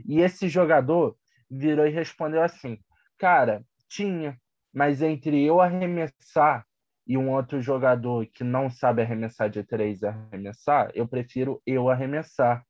E 0.04 0.20
esse 0.20 0.48
jogador 0.48 1.14
virou 1.48 1.86
e 1.86 1.90
respondeu 1.90 2.42
assim: 2.42 2.76
Cara, 3.22 3.64
tinha, 3.88 4.36
mas 4.74 5.00
entre 5.00 5.44
eu 5.44 5.60
arremessar 5.60 6.66
e 7.06 7.16
um 7.16 7.30
outro 7.30 7.62
jogador 7.62 8.26
que 8.26 8.42
não 8.42 8.68
sabe 8.68 9.00
arremessar 9.00 9.48
de 9.48 9.62
três 9.62 10.02
arremessar, 10.02 10.90
eu 10.92 11.06
prefiro 11.06 11.62
eu 11.64 11.88
arremessar, 11.88 12.66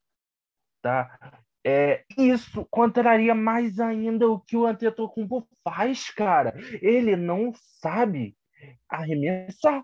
tá? 0.83 1.41
É, 1.65 2.05
isso 2.19 2.67
contraria 2.71 3.35
mais 3.35 3.81
ainda 3.81 4.29
o 4.29 4.39
que 4.41 4.55
o 4.55 4.67
Antetokounmpo 4.67 5.49
faz, 5.65 6.11
cara. 6.11 6.53
Ele 6.83 7.17
não 7.17 7.55
sabe 7.81 8.37
arremessar. 8.91 9.83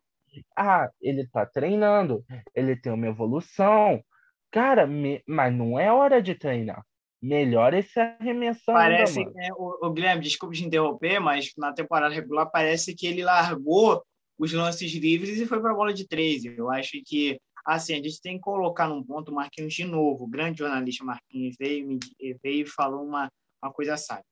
Ah, 0.55 0.91
ele 1.01 1.27
tá 1.29 1.47
treinando, 1.47 2.23
ele 2.55 2.77
tem 2.77 2.93
uma 2.93 3.07
evolução. 3.07 4.05
Cara, 4.51 4.87
me... 4.87 5.23
mas 5.27 5.51
não 5.51 5.81
é 5.81 5.91
hora 5.91 6.21
de 6.21 6.35
treinar. 6.35 6.85
Melhor 7.21 7.75
esse 7.75 7.99
arremessar. 7.99 8.75
Parece, 8.75 9.21
ainda, 9.21 9.33
é, 9.43 9.53
o, 9.53 9.87
o 9.87 9.93
Guilherme, 9.93 10.23
desculpe 10.23 10.57
te 10.57 10.65
interromper, 10.65 11.19
mas 11.19 11.53
na 11.57 11.73
temporada 11.73 12.15
regular 12.15 12.51
parece 12.51 12.95
que 12.95 13.07
ele 13.07 13.25
largou 13.25 14.03
os 14.39 14.53
lances 14.53 14.93
livres 14.93 15.39
e 15.39 15.47
foi 15.47 15.61
para 15.61 15.73
a 15.73 15.75
bola 15.75 15.93
de 15.93 16.07
três. 16.07 16.45
Eu 16.45 16.71
acho 16.71 16.93
que 17.05 17.39
assim, 17.65 17.93
a 17.93 17.97
gente 17.97 18.21
tem 18.21 18.37
que 18.37 18.43
colocar 18.43 18.89
num 18.89 19.05
ponto 19.05 19.33
Marquinhos 19.33 19.75
de 19.75 19.85
novo. 19.85 20.25
O 20.25 20.29
grande 20.29 20.59
jornalista 20.59 21.05
Marquinhos 21.05 21.55
veio, 21.59 21.99
veio 22.43 22.63
e 22.63 22.67
falou 22.67 23.05
uma, 23.05 23.31
uma 23.63 23.73
coisa 23.73 23.97
sábia. 23.97 24.25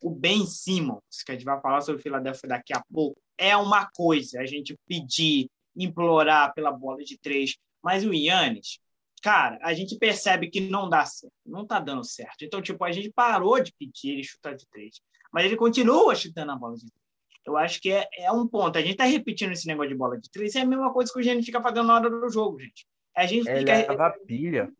O 0.00 0.10
Ben 0.10 0.46
Simmons, 0.46 1.00
que 1.24 1.32
a 1.32 1.34
gente 1.34 1.44
vai 1.44 1.60
falar 1.60 1.80
sobre 1.80 2.00
o 2.00 2.02
Philadelphia 2.02 2.48
daqui 2.48 2.72
a 2.72 2.82
pouco, 2.92 3.20
é 3.36 3.56
uma 3.56 3.88
coisa 3.92 4.40
a 4.40 4.46
gente 4.46 4.76
pedir, 4.86 5.48
implorar 5.76 6.54
pela 6.54 6.70
bola 6.70 7.02
de 7.02 7.18
três, 7.18 7.56
mas 7.82 8.04
o 8.04 8.14
Yannis, 8.14 8.78
cara, 9.24 9.58
a 9.62 9.72
gente 9.72 9.96
percebe 9.96 10.50
que 10.50 10.60
não 10.60 10.86
dá 10.86 11.06
certo, 11.06 11.32
não 11.46 11.66
tá 11.66 11.80
dando 11.80 12.04
certo. 12.04 12.44
Então, 12.44 12.60
tipo, 12.60 12.84
a 12.84 12.92
gente 12.92 13.10
parou 13.10 13.58
de 13.58 13.72
pedir 13.72 14.10
ele 14.10 14.22
chutar 14.22 14.54
de 14.54 14.68
três, 14.68 15.00
mas 15.32 15.46
ele 15.46 15.56
continua 15.56 16.14
chutando 16.14 16.52
a 16.52 16.56
bola 16.56 16.74
de 16.74 16.80
três. 16.82 17.04
Eu 17.46 17.56
acho 17.56 17.80
que 17.80 17.90
é, 17.90 18.06
é 18.18 18.30
um 18.30 18.46
ponto. 18.46 18.76
A 18.76 18.82
gente 18.82 18.92
está 18.92 19.04
repetindo 19.04 19.52
esse 19.52 19.66
negócio 19.66 19.88
de 19.88 19.96
bola 19.96 20.20
de 20.20 20.30
três, 20.30 20.54
é 20.54 20.60
a 20.60 20.66
mesma 20.66 20.92
coisa 20.92 21.10
que 21.10 21.18
o 21.18 21.22
Gênio 21.22 21.42
fica 21.42 21.62
fazendo 21.62 21.86
na 21.86 21.94
hora 21.94 22.10
do 22.10 22.28
jogo, 22.28 22.60
gente. 22.60 22.86
A 23.16 23.24
gente 23.24 23.48
Ele 23.48 23.60
fica. 23.60 23.72
Leva 23.72 24.14
pilha. 24.26 24.70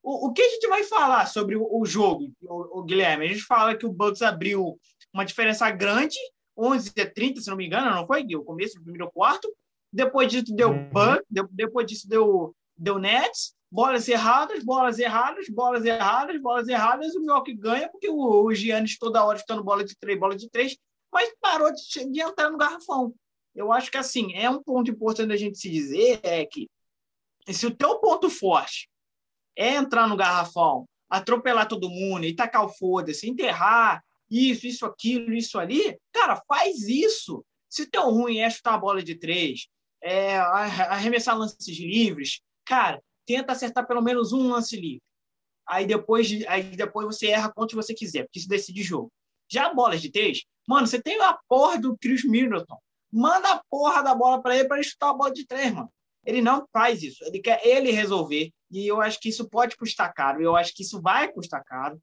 O, 0.00 0.28
o 0.28 0.32
que 0.32 0.42
a 0.42 0.48
gente 0.48 0.68
vai 0.68 0.84
falar 0.84 1.26
sobre 1.26 1.56
o, 1.56 1.66
o 1.68 1.84
jogo, 1.84 2.32
o, 2.40 2.80
o, 2.80 2.84
Guilherme? 2.84 3.24
A 3.24 3.28
gente 3.28 3.42
fala 3.42 3.76
que 3.76 3.86
o 3.86 3.92
Bucks 3.92 4.22
abriu 4.22 4.78
uma 5.12 5.24
diferença 5.24 5.68
grande, 5.72 6.16
11 6.56 6.92
a 7.00 7.10
30, 7.10 7.40
se 7.40 7.50
não 7.50 7.56
me 7.56 7.66
engano, 7.66 7.90
não 7.90 8.06
foi, 8.06 8.22
Gui? 8.22 8.36
O 8.36 8.44
começo 8.44 8.76
do 8.76 8.82
primeiro 8.82 9.10
quarto. 9.10 9.52
Depois 9.92 10.30
disso 10.30 10.54
deu 10.54 10.70
uhum. 10.70 10.88
Bucks, 10.88 11.26
depois 11.50 11.86
disso 11.86 12.08
deu, 12.08 12.54
deu 12.76 12.98
Nets, 12.98 13.54
bolas 13.72 14.06
erradas, 14.06 14.62
bolas 14.62 14.98
erradas, 14.98 15.48
bolas 15.48 15.84
erradas, 15.86 16.40
bolas 16.40 16.68
erradas. 16.68 17.14
O 17.14 17.20
Milwaukee 17.20 17.54
ganha 17.54 17.88
porque 17.88 18.10
o, 18.10 18.44
o 18.44 18.54
Giannis 18.54 18.98
toda 18.98 19.24
hora 19.24 19.38
chutando 19.38 19.64
bola 19.64 19.82
de 19.82 19.96
três, 19.96 20.20
bola 20.20 20.36
de 20.36 20.50
três 20.50 20.76
mas 21.12 21.30
parou 21.40 21.70
de, 21.72 22.10
de 22.10 22.20
entrar 22.20 22.50
no 22.50 22.56
garrafão. 22.56 23.14
Eu 23.54 23.70
acho 23.70 23.90
que 23.90 23.98
assim, 23.98 24.34
é 24.34 24.48
um 24.48 24.62
ponto 24.62 24.90
importante 24.90 25.28
da 25.28 25.36
gente 25.36 25.58
se 25.58 25.70
dizer 25.70 26.20
é 26.22 26.44
que 26.46 26.70
se 27.48 27.66
o 27.66 27.74
teu 27.74 27.98
ponto 27.98 28.30
forte 28.30 28.88
é 29.56 29.74
entrar 29.74 30.08
no 30.08 30.16
garrafão, 30.16 30.86
atropelar 31.10 31.68
todo 31.68 31.90
mundo 31.90 32.24
e 32.24 32.34
tacar 32.34 32.64
o 32.64 32.68
foda-se, 32.70 33.28
enterrar 33.28 34.02
isso, 34.30 34.66
isso, 34.66 34.86
aquilo, 34.86 35.34
isso 35.34 35.58
ali, 35.58 35.98
cara, 36.10 36.40
faz 36.48 36.88
isso. 36.88 37.44
Se 37.68 37.86
teu 37.86 38.10
ruim 38.10 38.38
é 38.38 38.48
chutar 38.48 38.74
a 38.74 38.78
bola 38.78 39.02
de 39.02 39.14
três, 39.14 39.66
é 40.02 40.36
arremessar 40.36 41.36
lances 41.36 41.78
livres, 41.78 42.40
cara, 42.64 43.02
tenta 43.26 43.52
acertar 43.52 43.86
pelo 43.86 44.02
menos 44.02 44.32
um 44.32 44.48
lance 44.48 44.76
livre. 44.76 45.02
Aí 45.66 45.86
depois, 45.86 46.28
aí 46.48 46.64
depois 46.64 47.06
você 47.06 47.28
erra 47.28 47.52
quanto 47.52 47.76
você 47.76 47.94
quiser, 47.94 48.24
porque 48.24 48.38
isso 48.38 48.48
decide 48.48 48.82
jogo. 48.82 49.12
Já 49.50 49.72
bolas 49.72 50.00
de 50.00 50.10
três, 50.10 50.42
mano, 50.66 50.86
você 50.86 51.00
tem 51.00 51.20
a 51.20 51.38
porra 51.48 51.78
do 51.78 51.96
Chris 51.98 52.24
Middleton. 52.24 52.78
Manda 53.12 53.52
a 53.52 53.62
porra 53.70 54.02
da 54.02 54.14
bola 54.14 54.42
para 54.42 54.56
ele 54.56 54.66
para 54.66 54.78
ele 54.78 54.88
chutar 54.88 55.10
a 55.10 55.14
bola 55.14 55.32
de 55.32 55.46
três, 55.46 55.72
mano. 55.72 55.92
Ele 56.24 56.40
não 56.40 56.66
faz 56.72 57.02
isso. 57.02 57.24
Ele 57.24 57.40
quer 57.40 57.60
ele 57.66 57.90
resolver. 57.90 58.50
E 58.70 58.86
eu 58.86 59.00
acho 59.00 59.20
que 59.20 59.28
isso 59.28 59.48
pode 59.48 59.76
custar 59.76 60.12
caro. 60.14 60.40
Eu 60.40 60.56
acho 60.56 60.72
que 60.74 60.82
isso 60.82 61.00
vai 61.00 61.30
custar 61.30 61.62
caro. 61.64 62.00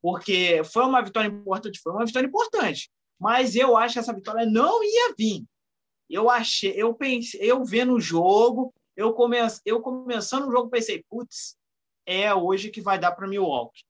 Porque 0.00 0.62
foi 0.64 0.84
uma 0.84 1.02
vitória 1.02 1.28
importante. 1.28 1.80
Foi 1.80 1.92
uma 1.92 2.04
vitória 2.04 2.26
importante. 2.26 2.90
Mas 3.18 3.56
eu 3.56 3.76
acho 3.76 3.94
que 3.94 3.98
essa 3.98 4.12
vitória 4.12 4.46
não 4.46 4.84
ia 4.84 5.14
vir. 5.16 5.44
Eu 6.08 6.28
achei, 6.28 6.72
eu 6.76 6.92
pensei, 6.94 7.40
eu 7.40 7.64
vendo 7.64 7.94
o 7.94 8.00
jogo, 8.00 8.72
eu, 8.96 9.12
come, 9.12 9.38
eu 9.64 9.80
começando 9.80 10.48
o 10.48 10.52
jogo, 10.52 10.70
pensei, 10.70 11.04
putz, 11.08 11.56
é 12.06 12.34
hoje 12.34 12.70
que 12.70 12.80
vai 12.80 12.98
dar 12.98 13.12
para 13.12 13.28
Milwaukee. 13.28 13.84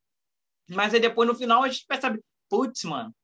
Mas 0.69 0.95
aí 0.95 1.01
depois 1.01 1.29
no 1.29 1.35
final 1.35 1.63
a 1.63 1.69
gente 1.69 1.87
percebe, 1.87 2.21
putz, 2.49 2.85
mano, 2.85 3.15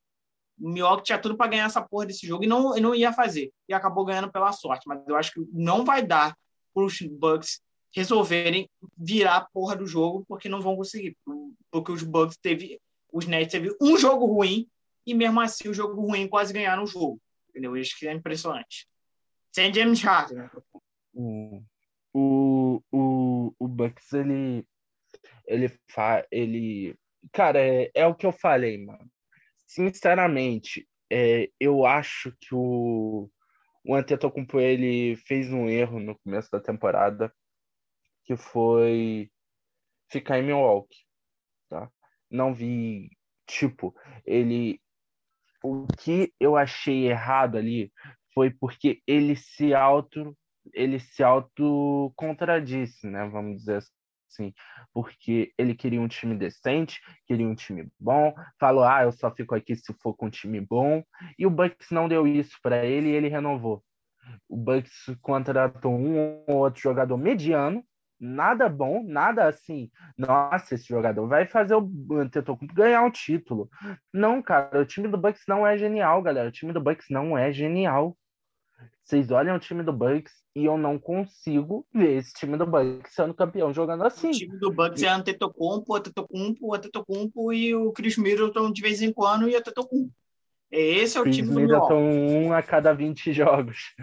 Milwaukee 0.59 1.05
tinha 1.05 1.19
tudo 1.19 1.37
para 1.37 1.51
ganhar 1.51 1.67
essa 1.67 1.81
porra 1.81 2.07
desse 2.07 2.27
jogo 2.27 2.45
e 2.45 2.47
não, 2.47 2.77
e 2.77 2.81
não 2.81 2.95
ia 2.95 3.13
fazer. 3.13 3.53
E 3.69 3.73
acabou 3.73 4.05
ganhando 4.05 4.31
pela 4.31 4.53
sorte. 4.53 4.89
Mas 4.89 5.07
eu 5.07 5.17
acho 5.17 5.33
que 5.33 5.47
não 5.53 5.85
vai 5.85 6.05
dar 6.05 6.37
para 6.75 6.85
os 6.85 7.01
Bucks 7.01 7.61
resolverem 7.95 8.69
virar 8.97 9.37
a 9.37 9.41
porra 9.41 9.77
do 9.77 9.87
jogo, 9.87 10.25
porque 10.27 10.49
não 10.49 10.61
vão 10.61 10.77
conseguir. 10.77 11.17
Porque 11.71 11.93
os 11.93 12.03
Bucks 12.03 12.37
teve. 12.37 12.81
Os 13.11 13.27
Nets 13.27 13.53
teve 13.53 13.75
um 13.81 13.97
jogo 13.97 14.27
ruim 14.27 14.69
e 15.07 15.15
mesmo 15.15 15.41
assim 15.41 15.69
o 15.69 15.75
jogo 15.75 15.99
ruim 16.03 16.29
quase 16.29 16.53
ganharam 16.53 16.83
o 16.83 16.87
jogo. 16.87 17.19
Entendeu? 17.49 17.77
Isso 17.77 17.97
que 17.99 18.07
é 18.07 18.13
impressionante. 18.13 18.87
Sem 19.51 19.73
James 19.73 20.03
Harden. 20.03 20.51
O, 21.19 21.63
o, 22.15 22.83
o, 22.93 23.55
o 23.59 23.69
Bucks, 23.69 24.13
ele. 24.13 24.67
Ele, 25.47 25.69
fa, 25.91 26.27
ele 26.31 26.95
cara, 27.33 27.59
é, 27.59 27.91
é 27.95 28.07
o 28.07 28.15
que 28.15 28.27
eu 28.27 28.33
falei, 28.33 28.85
mano 28.85 29.11
sinceramente, 29.69 30.89
é, 31.13 31.51
eu 31.61 31.85
acho 31.85 32.33
que 32.41 32.55
o, 32.55 33.31
o 33.85 33.95
Antetokounmpo 33.95 34.59
ele 34.59 35.17
fez 35.17 35.53
um 35.53 35.69
erro 35.69 36.01
no 36.01 36.19
começo 36.19 36.51
da 36.51 36.59
temporada, 36.59 37.33
que 38.25 38.37
foi 38.37 39.31
ficar 40.11 40.39
em 40.39 40.43
Milwaukee, 40.43 41.05
tá? 41.69 41.91
Não 42.31 42.55
vi, 42.55 43.11
tipo, 43.47 43.95
ele 44.27 44.81
o 45.63 45.87
que 45.99 46.33
eu 46.39 46.57
achei 46.57 47.09
errado 47.09 47.59
ali 47.59 47.93
foi 48.33 48.49
porque 48.51 49.03
ele 49.07 49.35
se 49.35 49.75
auto 49.75 50.37
ele 50.75 50.99
se 51.01 51.23
auto 51.23 52.13
contradisse, 52.17 53.07
né? 53.09 53.29
Vamos 53.29 53.59
dizer 53.59 53.83
assim, 54.31 54.53
porque 54.93 55.53
ele 55.59 55.75
queria 55.75 56.01
um 56.01 56.09
time 56.09 56.35
decente, 56.37 57.01
queria 57.27 57.47
um 57.47 57.55
time 57.55 57.89
bom, 57.99 58.35
falou: 58.61 58.85
"Ah, 58.85 59.03
eu 59.05 59.13
só 59.13 59.31
fico 59.35 59.55
aqui 59.55 59.75
se 59.77 59.93
for 60.03 60.15
com 60.15 60.27
um 60.27 60.31
time 60.31 60.61
bom", 60.61 61.03
e 61.39 61.47
o 61.47 61.51
Bucks 61.51 61.89
não 61.91 62.09
deu 62.09 62.27
isso 62.27 62.57
para 62.63 62.85
ele 62.85 63.09
e 63.09 63.13
ele 63.15 63.29
renovou. 63.29 63.83
O 64.49 64.57
Bucks 64.57 64.93
contratou 65.23 65.93
um 65.95 66.45
ou 66.47 66.57
outro 66.59 66.81
jogador 66.83 67.17
mediano, 67.17 67.85
nada 68.21 68.69
bom, 68.69 69.03
nada 69.05 69.47
assim. 69.47 69.91
Nossa, 70.17 70.75
esse 70.75 70.87
jogador 70.89 71.27
vai 71.29 71.47
fazer 71.47 71.75
o 71.77 71.91
Antetokounmpo 72.15 72.75
ganhar 72.75 73.03
um 73.03 73.11
título. 73.11 73.69
Não, 74.13 74.43
cara, 74.43 74.81
o 74.81 74.87
time 74.87 75.09
do 75.09 75.19
Bucks 75.19 75.45
não 75.49 75.67
é 75.67 75.77
genial, 75.79 76.23
galera. 76.23 76.49
O 76.49 76.53
time 76.53 76.73
do 76.73 76.81
Bucks 76.81 77.07
não 77.11 77.37
é 77.39 77.53
genial. 77.53 78.17
Vocês 79.03 79.31
olham 79.31 79.57
o 79.57 79.59
time 79.59 79.83
do 79.83 79.93
Bucks 79.93 80.33
e 80.55 80.65
eu 80.65 80.77
não 80.77 80.99
consigo 80.99 81.87
ver 81.95 82.19
esse 82.19 82.33
time 82.35 82.57
do 82.57 82.67
Bucks 82.67 83.15
sendo 83.15 83.33
campeão 83.33 83.73
jogando 83.73 84.05
assim. 84.05 84.29
O 84.29 84.33
time 84.33 84.59
do 84.59 84.71
Bucks 84.71 85.03
é 85.03 85.09
Antetokounmpo, 85.09 85.95
Antetokounmpo, 85.95 86.75
Antetokounmpo 86.75 87.53
e 87.53 87.75
o 87.75 87.93
Chris 87.93 88.19
Middleton 88.19 88.71
de 88.71 88.83
vez 88.83 89.01
em 89.01 89.13
quando 89.13 89.49
e 89.49 89.57
Antetokounmpo. 89.57 90.13
Esse 90.71 91.17
é 91.17 91.21
o 91.21 91.25
Chris 91.25 91.37
time 91.37 91.49
do 91.49 91.55
Middleton 91.55 92.03
um 92.03 92.53
a 92.53 92.63
cada 92.63 92.93
20 92.93 93.33
jogos. 93.33 93.95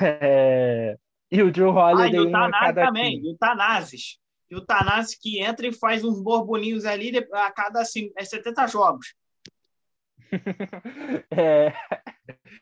É... 0.00 0.96
E 1.30 1.42
o 1.42 1.50
Drew 1.50 1.70
Holiday 1.70 2.20
ah, 2.20 2.22
e 2.22 2.26
o 2.26 2.30
cada 2.30 2.86
também, 2.86 3.16
15. 3.16 3.26
e 3.26 3.32
o 3.32 3.38
Tanazes. 3.38 4.18
E 4.50 4.54
o 4.54 4.60
Tanazes 4.60 5.16
que 5.18 5.42
entra 5.42 5.66
e 5.66 5.72
faz 5.72 6.04
uns 6.04 6.22
borbolinhos 6.22 6.84
ali 6.84 7.10
a 7.32 7.50
cada 7.50 7.80
assim, 7.80 8.12
70 8.20 8.66
jogos. 8.66 9.14
é... 11.30 11.72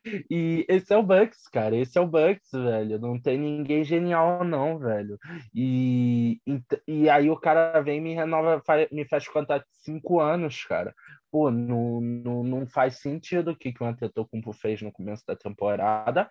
E 0.30 0.64
esse 0.68 0.92
é 0.92 0.96
o 0.96 1.02
Bucks, 1.02 1.48
cara. 1.48 1.76
Esse 1.76 1.98
é 1.98 2.00
o 2.00 2.06
Bucks, 2.06 2.50
velho. 2.52 2.98
Não 2.98 3.20
tem 3.20 3.38
ninguém 3.38 3.84
genial, 3.84 4.44
não, 4.44 4.78
velho. 4.78 5.18
E, 5.54 6.40
e, 6.86 7.08
aí 7.08 7.30
o 7.30 7.36
cara 7.36 7.80
vem 7.80 7.98
e 7.98 8.00
me 8.00 8.14
renova, 8.14 8.62
me 8.90 9.04
faz 9.04 9.28
contar 9.28 9.64
cinco 9.82 10.20
anos, 10.20 10.64
cara. 10.64 10.94
Pô, 11.30 11.50
não, 11.50 12.00
não, 12.00 12.42
não 12.42 12.66
faz 12.66 13.00
sentido 13.00 13.52
o 13.52 13.56
que, 13.56 13.72
que 13.72 13.82
o 13.82 13.86
Antetokounmpo 13.86 14.52
fez 14.52 14.82
no 14.82 14.90
começo 14.90 15.24
da 15.26 15.36
temporada. 15.36 16.28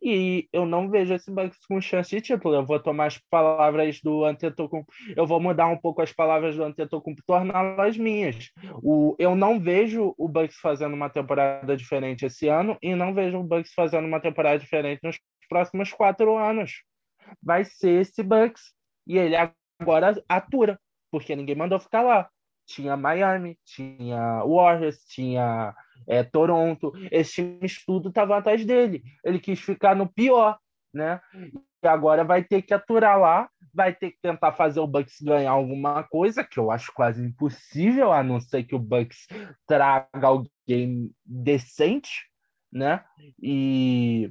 E 0.00 0.48
eu 0.52 0.66
não 0.66 0.88
vejo 0.88 1.14
esse 1.14 1.30
Bucks 1.30 1.58
com 1.66 1.80
chance 1.80 2.14
de 2.14 2.20
título. 2.20 2.54
Eu 2.54 2.64
vou 2.64 2.78
tomar 2.78 3.06
as 3.06 3.18
palavras 3.30 4.00
do 4.00 4.24
Antetokounmpo, 4.24 4.92
eu 5.16 5.26
vou 5.26 5.40
mudar 5.40 5.66
um 5.66 5.76
pouco 5.76 6.02
as 6.02 6.12
palavras 6.12 6.54
do 6.54 6.62
Antetokounmpo, 6.62 7.22
torná-las 7.26 7.96
minhas. 7.96 8.50
O, 8.82 9.16
eu 9.18 9.34
não 9.34 9.58
vejo 9.58 10.14
o 10.16 10.28
Bucks 10.28 10.58
fazendo 10.60 10.94
uma 10.94 11.10
temporada 11.10 11.76
diferente 11.76 12.26
esse 12.26 12.46
ano 12.46 12.75
e 12.82 12.94
não 12.94 13.14
vejo 13.14 13.38
o 13.38 13.44
Bucks 13.44 13.72
fazendo 13.74 14.06
uma 14.06 14.20
temporada 14.20 14.58
diferente 14.58 15.00
nos 15.02 15.18
próximos 15.48 15.92
quatro 15.92 16.36
anos. 16.36 16.82
Vai 17.42 17.64
ser 17.64 18.00
esse 18.00 18.22
Bucks 18.22 18.72
e 19.06 19.18
ele 19.18 19.36
agora 19.80 20.22
atura, 20.28 20.78
porque 21.10 21.34
ninguém 21.34 21.56
mandou 21.56 21.78
ficar 21.78 22.02
lá 22.02 22.30
tinha 22.66 22.96
Miami, 22.96 23.56
tinha 23.64 24.42
Warriors, 24.44 24.98
tinha 25.06 25.74
é, 26.06 26.22
Toronto. 26.22 26.92
Esses 27.10 27.32
times 27.32 27.84
tudo 27.86 28.08
estavam 28.08 28.36
atrás 28.36 28.64
dele. 28.64 29.02
Ele 29.24 29.38
quis 29.38 29.60
ficar 29.60 29.94
no 29.94 30.08
pior, 30.08 30.58
né? 30.92 31.20
E 31.82 31.86
agora 31.86 32.24
vai 32.24 32.42
ter 32.42 32.62
que 32.62 32.74
aturar 32.74 33.18
lá, 33.18 33.48
vai 33.72 33.94
ter 33.94 34.10
que 34.10 34.18
tentar 34.20 34.52
fazer 34.52 34.80
o 34.80 34.86
Bucks 34.86 35.20
ganhar 35.20 35.52
alguma 35.52 36.02
coisa, 36.02 36.42
que 36.42 36.58
eu 36.58 36.70
acho 36.70 36.92
quase 36.92 37.24
impossível, 37.24 38.12
a 38.12 38.22
não 38.22 38.40
ser 38.40 38.64
que 38.64 38.74
o 38.74 38.80
Bucks 38.80 39.26
traga 39.66 40.26
alguém 40.26 41.10
decente, 41.24 42.28
né? 42.76 43.04
E 43.42 44.30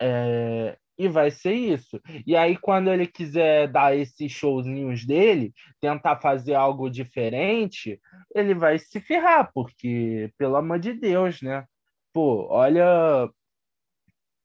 é, 0.00 0.76
e 1.00 1.08
vai 1.08 1.30
ser 1.30 1.54
isso. 1.54 1.98
E 2.26 2.36
aí, 2.36 2.58
quando 2.58 2.90
ele 2.90 3.06
quiser 3.06 3.68
dar 3.68 3.96
esses 3.96 4.30
showzinhos 4.30 5.06
dele, 5.06 5.54
tentar 5.80 6.20
fazer 6.20 6.54
algo 6.54 6.90
diferente, 6.90 7.98
ele 8.34 8.54
vai 8.54 8.78
se 8.78 9.00
ferrar, 9.00 9.50
porque, 9.54 10.30
pelo 10.36 10.56
amor 10.56 10.78
de 10.78 10.92
Deus, 10.92 11.40
né? 11.40 11.64
Pô, 12.12 12.46
olha. 12.50 13.30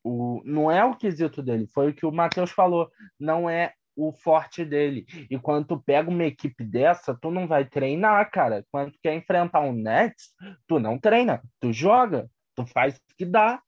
O, 0.01 0.41
não 0.45 0.71
é 0.71 0.86
o 0.86 0.95
quesito 0.95 1.41
dele, 1.43 1.67
foi 1.73 1.89
o 1.89 1.93
que 1.93 2.05
o 2.05 2.11
Matheus 2.11 2.51
falou. 2.51 2.89
Não 3.19 3.49
é 3.49 3.73
o 3.93 4.13
forte 4.13 4.63
dele. 4.63 5.05
E 5.29 5.38
quando 5.38 5.67
tu 5.67 5.83
pega 5.83 6.09
uma 6.09 6.23
equipe 6.23 6.63
dessa, 6.63 7.17
tu 7.19 7.31
não 7.31 7.47
vai 7.47 7.65
treinar, 7.65 8.29
cara. 8.31 8.65
Quando 8.71 8.91
tu 8.91 8.99
quer 9.01 9.15
enfrentar 9.15 9.61
um 9.61 9.73
Nets, 9.73 10.33
tu 10.67 10.79
não 10.79 10.97
treina, 10.97 11.41
tu 11.59 11.73
joga, 11.73 12.29
tu 12.55 12.65
faz 12.65 12.95
o 12.95 13.15
que 13.17 13.25
dá, 13.25 13.61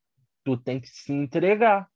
tu 0.43 0.57
tem 0.57 0.79
que 0.79 0.88
se 0.88 1.11
entregar. 1.13 1.89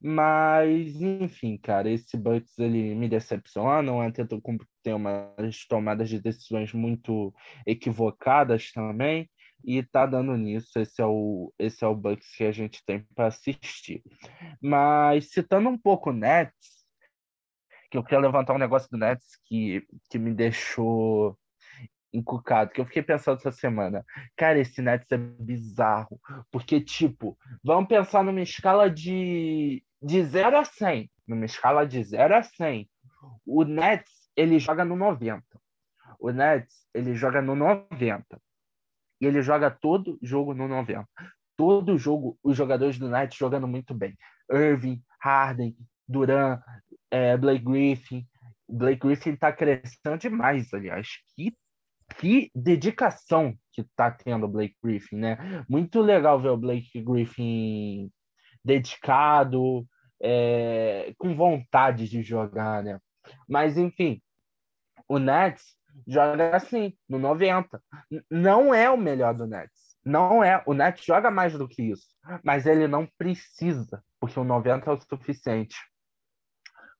Mas, 0.00 1.00
enfim, 1.00 1.56
cara, 1.56 1.90
esse 1.90 2.16
Bucks 2.16 2.58
ele 2.58 2.94
me 2.94 3.08
decepciona. 3.08 3.90
O 3.92 4.00
Antetokounmpo 4.00 4.66
tem 4.82 4.94
umas 4.94 5.66
tomadas 5.66 6.08
de 6.08 6.20
decisões 6.20 6.72
muito 6.72 7.34
equivocadas 7.66 8.70
também. 8.72 9.28
E 9.64 9.82
tá 9.82 10.06
dando 10.06 10.36
nisso. 10.36 10.78
Esse 10.78 11.00
é 11.00 11.06
o, 11.06 11.52
esse 11.58 11.82
é 11.82 11.88
o 11.88 11.94
Bucks 11.94 12.30
que 12.36 12.44
a 12.44 12.52
gente 12.52 12.84
tem 12.84 13.04
para 13.14 13.28
assistir. 13.28 14.02
Mas, 14.60 15.30
citando 15.30 15.68
um 15.68 15.78
pouco 15.78 16.10
o 16.10 16.12
Nets, 16.12 16.84
que 17.90 17.96
eu 17.96 18.04
quero 18.04 18.22
levantar 18.22 18.54
um 18.54 18.58
negócio 18.58 18.88
do 18.90 18.98
Nets 18.98 19.38
que, 19.46 19.86
que 20.10 20.18
me 20.18 20.32
deixou 20.34 21.38
encucado, 22.12 22.70
que 22.70 22.80
eu 22.80 22.86
fiquei 22.86 23.02
pensando 23.02 23.38
essa 23.38 23.52
semana. 23.52 24.04
Cara, 24.36 24.58
esse 24.58 24.80
Nets 24.80 25.10
é 25.10 25.16
bizarro. 25.16 26.20
Porque, 26.50 26.80
tipo, 26.80 27.38
vamos 27.62 27.88
pensar 27.88 28.22
numa 28.24 28.40
escala 28.40 28.90
de, 28.90 29.82
de 30.02 30.22
0 30.22 30.58
a 30.58 30.64
100. 30.64 31.10
Numa 31.26 31.44
escala 31.44 31.86
de 31.86 32.02
0 32.02 32.36
a 32.36 32.42
100. 32.42 32.88
O 33.44 33.64
Nets, 33.64 34.30
ele 34.36 34.58
joga 34.58 34.84
no 34.84 34.96
90. 34.96 35.42
O 36.18 36.30
Nets, 36.30 36.86
ele 36.94 37.14
joga 37.14 37.42
no 37.42 37.54
90. 37.54 38.24
E 39.20 39.26
ele 39.26 39.42
joga 39.42 39.70
todo 39.70 40.18
jogo 40.22 40.54
no 40.54 40.68
90. 40.68 41.06
Todo 41.56 41.96
jogo, 41.96 42.38
os 42.42 42.56
jogadores 42.56 42.98
do 42.98 43.08
Nets 43.08 43.36
jogando 43.36 43.66
muito 43.66 43.94
bem. 43.94 44.16
Irving, 44.50 45.02
Harden, 45.20 45.76
Duran, 46.06 46.60
é, 47.10 47.36
Blake 47.36 47.64
Griffin. 47.64 48.26
Blake 48.68 49.00
Griffin 49.00 49.36
tá 49.36 49.52
crescendo 49.52 50.18
demais, 50.18 50.72
aliás. 50.74 51.08
Que 51.34 51.56
que 52.18 52.50
dedicação 52.54 53.54
que 53.72 53.84
tá 53.94 54.10
tendo 54.10 54.46
o 54.46 54.48
Blake 54.48 54.76
Griffin, 54.82 55.16
né? 55.16 55.64
Muito 55.68 56.00
legal 56.00 56.40
ver 56.40 56.50
o 56.50 56.56
Blake 56.56 57.00
Griffin 57.02 58.10
dedicado, 58.64 59.86
é, 60.20 61.12
com 61.18 61.34
vontade 61.34 62.08
de 62.08 62.22
jogar, 62.22 62.82
né? 62.82 62.98
Mas, 63.48 63.76
enfim, 63.76 64.20
o 65.08 65.18
Nets 65.18 65.76
joga 66.06 66.56
assim, 66.56 66.94
no 67.08 67.18
90. 67.18 67.80
Não 68.30 68.74
é 68.74 68.90
o 68.90 68.96
melhor 68.96 69.34
do 69.34 69.46
Nets. 69.46 69.96
Não 70.04 70.42
é. 70.42 70.62
O 70.66 70.72
Nets 70.72 71.04
joga 71.04 71.30
mais 71.30 71.52
do 71.52 71.68
que 71.68 71.82
isso. 71.82 72.06
Mas 72.44 72.66
ele 72.66 72.86
não 72.86 73.08
precisa, 73.18 74.02
porque 74.20 74.38
o 74.38 74.44
90 74.44 74.90
é 74.90 74.94
o 74.94 75.00
suficiente. 75.00 75.76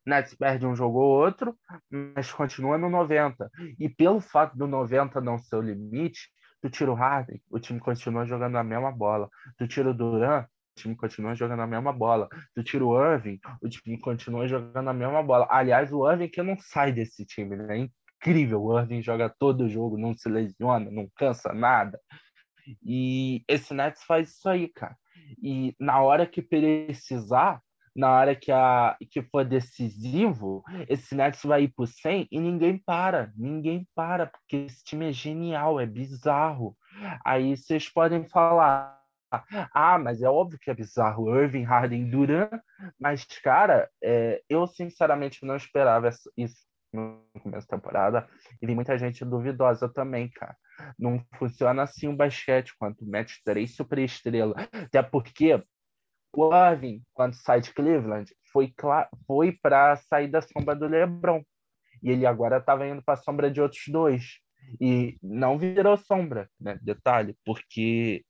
Nets 0.06 0.34
perde 0.34 0.66
um 0.66 0.76
jogo 0.76 0.98
ou 0.98 1.24
outro, 1.24 1.56
mas 1.90 2.32
continua 2.32 2.78
no 2.78 2.88
90. 2.88 3.50
E 3.78 3.88
pelo 3.88 4.20
fato 4.20 4.56
do 4.56 4.66
90 4.66 5.20
não 5.20 5.38
ser 5.38 5.56
o 5.56 5.60
limite, 5.60 6.30
tu 6.62 6.70
tira 6.70 6.90
o 6.90 6.94
Harden, 6.94 7.40
o 7.50 7.58
time 7.58 7.80
continua 7.80 8.24
jogando 8.24 8.56
a 8.56 8.64
mesma 8.64 8.92
bola. 8.92 9.28
Tu 9.58 9.66
tira 9.66 9.90
o 9.90 9.94
Duran, 9.94 10.42
o 10.42 10.80
time 10.80 10.94
continua 10.94 11.34
jogando 11.34 11.62
a 11.62 11.66
mesma 11.66 11.92
bola. 11.92 12.28
Tu 12.54 12.62
tira 12.62 12.84
o 12.84 12.96
Irving, 13.00 13.40
o 13.60 13.68
time 13.68 13.98
continua 13.98 14.46
jogando 14.46 14.88
a 14.88 14.94
mesma 14.94 15.22
bola. 15.22 15.46
Aliás, 15.50 15.92
o 15.92 16.08
Irving 16.10 16.28
que 16.28 16.42
não 16.42 16.56
sai 16.58 16.92
desse 16.92 17.24
time, 17.24 17.56
né? 17.56 17.78
É 17.78 17.88
incrível. 18.22 18.62
O 18.62 18.78
Irving 18.78 19.02
joga 19.02 19.28
todo 19.28 19.68
jogo, 19.68 19.98
não 19.98 20.14
se 20.14 20.28
lesiona, 20.28 20.90
não 20.90 21.08
cansa 21.16 21.52
nada. 21.52 21.98
E 22.84 23.44
esse 23.48 23.72
Nets 23.74 24.04
faz 24.04 24.30
isso 24.30 24.48
aí, 24.48 24.68
cara. 24.68 24.96
E 25.42 25.74
na 25.78 26.00
hora 26.00 26.26
que 26.26 26.42
precisar, 26.42 27.60
na 27.96 28.12
hora 28.12 28.36
que, 28.36 28.52
a, 28.52 28.96
que 29.10 29.22
for 29.22 29.44
decisivo, 29.44 30.62
esse 30.88 31.14
Nets 31.14 31.42
vai 31.42 31.62
ir 31.62 31.68
pro 31.68 31.86
100 31.86 32.28
e 32.30 32.38
ninguém 32.38 32.76
para, 32.78 33.32
ninguém 33.34 33.88
para, 33.94 34.26
porque 34.26 34.56
esse 34.56 34.84
time 34.84 35.08
é 35.08 35.12
genial, 35.12 35.80
é 35.80 35.86
bizarro. 35.86 36.76
Aí 37.24 37.56
vocês 37.56 37.88
podem 37.88 38.28
falar, 38.28 39.00
ah, 39.72 39.98
mas 39.98 40.20
é 40.20 40.28
óbvio 40.28 40.58
que 40.60 40.70
é 40.70 40.74
bizarro, 40.74 41.34
Irving, 41.34 41.64
Harden, 41.64 42.10
Duran, 42.10 42.50
mas, 43.00 43.24
cara, 43.42 43.88
é, 44.02 44.42
eu 44.48 44.66
sinceramente 44.66 45.44
não 45.44 45.56
esperava 45.56 46.10
isso 46.36 46.66
no 46.92 47.22
começo 47.42 47.66
da 47.68 47.76
temporada, 47.76 48.28
e 48.60 48.66
vi 48.66 48.74
muita 48.74 48.96
gente 48.96 49.24
duvidosa 49.24 49.88
também, 49.88 50.30
cara. 50.30 50.56
Não 50.98 51.22
funciona 51.38 51.82
assim 51.82 52.08
o 52.08 52.16
basquete, 52.16 52.74
quando 52.78 52.96
mete 53.02 53.42
três 53.44 53.74
superestrelas. 53.74 54.56
Até 54.72 55.02
porque 55.02 55.62
o 56.36 56.54
Irving, 56.54 57.02
quando 57.14 57.34
sai 57.34 57.60
de 57.60 57.72
Cleveland, 57.72 58.34
foi, 58.52 58.72
foi 59.26 59.52
para 59.52 59.96
sair 59.96 60.28
da 60.28 60.40
sombra 60.40 60.74
do 60.74 60.86
LeBron. 60.86 61.42
E 62.02 62.10
ele 62.10 62.26
agora 62.26 62.58
estava 62.58 62.86
indo 62.86 63.02
para 63.02 63.14
a 63.14 63.22
sombra 63.22 63.50
de 63.50 63.60
outros 63.60 63.84
dois. 63.88 64.38
E 64.80 65.16
não 65.22 65.58
virou 65.58 65.96
sombra, 65.96 66.48
né? 66.60 66.78
Detalhe, 66.82 67.36
porque 67.44 68.24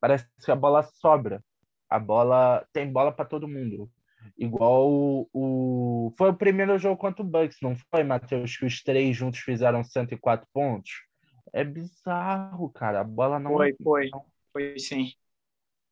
parece 0.00 0.26
que 0.44 0.50
a 0.50 0.56
bola 0.56 0.82
sobra. 0.82 1.42
A 1.88 1.98
bola 1.98 2.66
tem 2.72 2.90
bola 2.90 3.12
para 3.12 3.24
todo 3.24 3.48
mundo. 3.48 3.90
Igual 4.38 4.88
o, 4.90 5.28
o, 5.32 6.14
Foi 6.16 6.30
o 6.30 6.36
primeiro 6.36 6.78
jogo 6.78 6.96
contra 6.96 7.22
o 7.22 7.26
Bucks, 7.26 7.58
não 7.60 7.76
foi, 7.90 8.02
Matheus? 8.02 8.56
Que 8.56 8.64
os 8.64 8.82
três 8.82 9.16
juntos 9.16 9.40
fizeram 9.40 9.84
104 9.84 10.46
pontos. 10.52 10.90
É 11.52 11.64
bizarro, 11.64 12.70
cara. 12.70 13.00
A 13.00 13.04
bola 13.04 13.38
não. 13.38 13.52
Foi, 13.52 13.76
foi. 13.82 14.10
Foi 14.52 14.78
sim. 14.78 15.12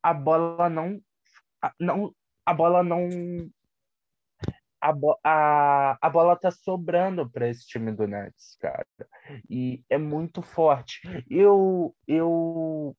A 0.03 0.15
bola 0.15 0.69
não 0.71 1.01
a, 1.63 1.73
não, 1.79 2.15
a 2.45 2.55
bola 2.55 2.83
não 2.83 3.09
a, 4.81 4.93
a, 5.25 5.99
a 6.01 6.11
bola 6.11 6.37
tá 6.37 6.51
sobrando 6.51 7.29
para 7.31 7.49
esse 7.49 7.67
time 7.67 7.93
do 7.93 8.07
Nets, 8.07 8.57
cara. 8.59 8.87
E 9.49 9.85
é 9.91 9.99
muito 9.99 10.43
forte. 10.43 11.01
Eu 11.29 11.95
eu 12.07 12.97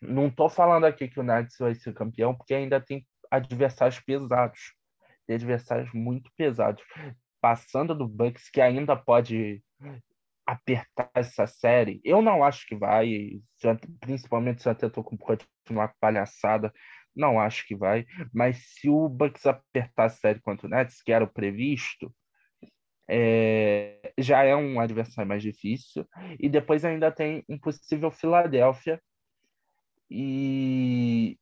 não 0.00 0.30
tô 0.30 0.48
falando 0.48 0.84
aqui 0.84 1.08
que 1.08 1.20
o 1.20 1.22
Nets 1.22 1.56
vai 1.58 1.74
ser 1.74 1.92
campeão, 1.94 2.34
porque 2.34 2.54
ainda 2.54 2.80
tem 2.80 3.06
adversários 3.30 4.00
pesados. 4.00 4.74
Tem 5.26 5.36
adversários 5.36 5.92
muito 5.92 6.30
pesados. 6.36 6.82
Passando 7.40 7.94
do 7.94 8.06
Bucks, 8.06 8.48
que 8.50 8.60
ainda 8.60 8.96
pode 8.96 9.62
apertar 10.46 11.10
essa 11.14 11.46
série. 11.46 12.00
Eu 12.04 12.20
não 12.20 12.44
acho 12.44 12.66
que 12.66 12.76
vai, 12.76 13.40
principalmente 14.00 14.62
se 14.62 14.68
eu 14.68 14.72
até 14.72 14.88
tô 14.88 15.02
com 15.02 15.16
continuar 15.16 15.94
palhaçada, 16.00 16.72
não 17.14 17.40
acho 17.40 17.66
que 17.66 17.74
vai, 17.74 18.06
mas 18.32 18.58
se 18.58 18.88
o 18.88 19.08
Bucks 19.08 19.46
apertar 19.46 20.04
a 20.06 20.08
série 20.08 20.40
contra 20.40 20.66
o 20.66 20.70
Nets, 20.70 21.02
que 21.02 21.12
era 21.12 21.24
o 21.24 21.32
previsto, 21.32 22.12
é, 23.08 24.12
já 24.18 24.42
é 24.42 24.56
um 24.56 24.80
adversário 24.80 25.28
mais 25.28 25.42
difícil. 25.42 26.06
E 26.38 26.48
depois 26.48 26.84
ainda 26.84 27.10
tem 27.10 27.44
um 27.48 27.58
possível 27.58 28.10
Filadélfia. 28.10 29.00
E, 30.10 31.38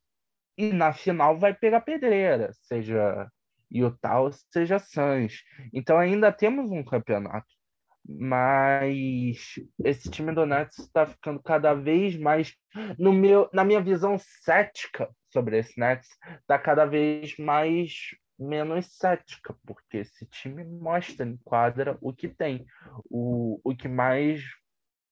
e 0.57 0.71
na 0.73 0.93
final 0.93 1.37
vai 1.37 1.53
pegar 1.53 1.81
pedreira, 1.81 2.51
seja 2.53 3.29
Utah, 3.69 4.31
seja 4.51 4.79
Suns. 4.79 5.43
Então 5.73 5.97
ainda 5.97 6.31
temos 6.31 6.71
um 6.71 6.83
campeonato 6.83 7.60
mas 8.07 9.59
esse 9.83 10.09
time 10.09 10.33
do 10.33 10.45
Nets 10.45 10.79
está 10.79 11.05
ficando 11.05 11.41
cada 11.41 11.73
vez 11.73 12.17
mais 12.17 12.53
no 12.97 13.13
meu 13.13 13.49
na 13.53 13.63
minha 13.63 13.81
visão 13.81 14.17
cética 14.17 15.09
sobre 15.31 15.59
esse 15.59 15.79
Nets 15.79 16.09
está 16.41 16.57
cada 16.57 16.85
vez 16.85 17.37
mais 17.37 17.93
menos 18.41 18.87
cética 18.97 19.55
porque 19.65 19.97
esse 19.97 20.25
time 20.25 20.63
mostra 20.63 21.25
em 21.25 21.37
quadra 21.37 21.97
o 22.01 22.11
que 22.11 22.27
tem. 22.27 22.65
O, 23.09 23.61
o 23.63 23.75
que 23.75 23.87
mais 23.87 24.43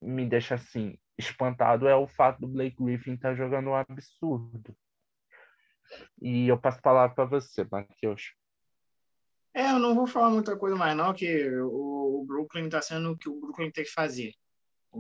me 0.01 0.25
deixa 0.25 0.55
assim 0.55 0.97
espantado 1.17 1.87
é 1.87 1.95
o 1.95 2.07
fato 2.07 2.39
do 2.39 2.47
Blake 2.47 2.81
Griffin 2.81 3.13
estar 3.13 3.29
tá 3.29 3.35
jogando 3.35 3.69
um 3.69 3.75
absurdo. 3.75 4.75
E 6.21 6.47
eu 6.47 6.57
passo 6.57 6.79
a 6.79 6.81
palavra 6.81 7.15
para 7.15 7.25
você 7.25 7.67
Matheus 7.69 8.33
é, 9.59 9.71
eu 9.71 9.79
não 9.79 9.93
vou 9.93 10.07
falar 10.07 10.29
muita 10.29 10.55
coisa 10.57 10.75
mais, 10.75 10.95
não, 10.95 11.13
que 11.13 11.49
o, 11.59 12.21
o 12.21 12.25
Brooklyn 12.25 12.65
está 12.65 12.81
sendo 12.81 13.11
o 13.11 13.17
que 13.17 13.27
o 13.27 13.39
Brooklyn 13.39 13.71
tem 13.71 13.83
que 13.83 13.91
fazer. 13.91 14.33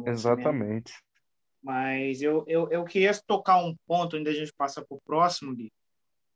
Exatamente. 0.05 0.93
Mas 1.61 2.21
eu, 2.21 2.43
eu, 2.47 2.69
eu 2.69 2.83
queria 2.83 3.11
tocar 3.25 3.57
um 3.57 3.75
ponto 3.87 4.17
onde 4.17 4.29
a 4.29 4.33
gente 4.33 4.53
passa 4.53 4.83
para 4.85 4.95
o 4.95 5.01
próximo, 5.01 5.55
Gui, 5.55 5.71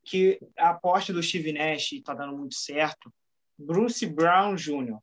que 0.06 0.40
a 0.58 0.70
aposta 0.70 1.12
do 1.12 1.22
Steve 1.22 1.52
Nash 1.52 1.94
está 1.94 2.14
dando 2.14 2.38
muito 2.38 2.56
certo. 2.56 3.14
Bruce 3.58 4.06
Brown 4.06 4.56
Jr. 4.56 4.98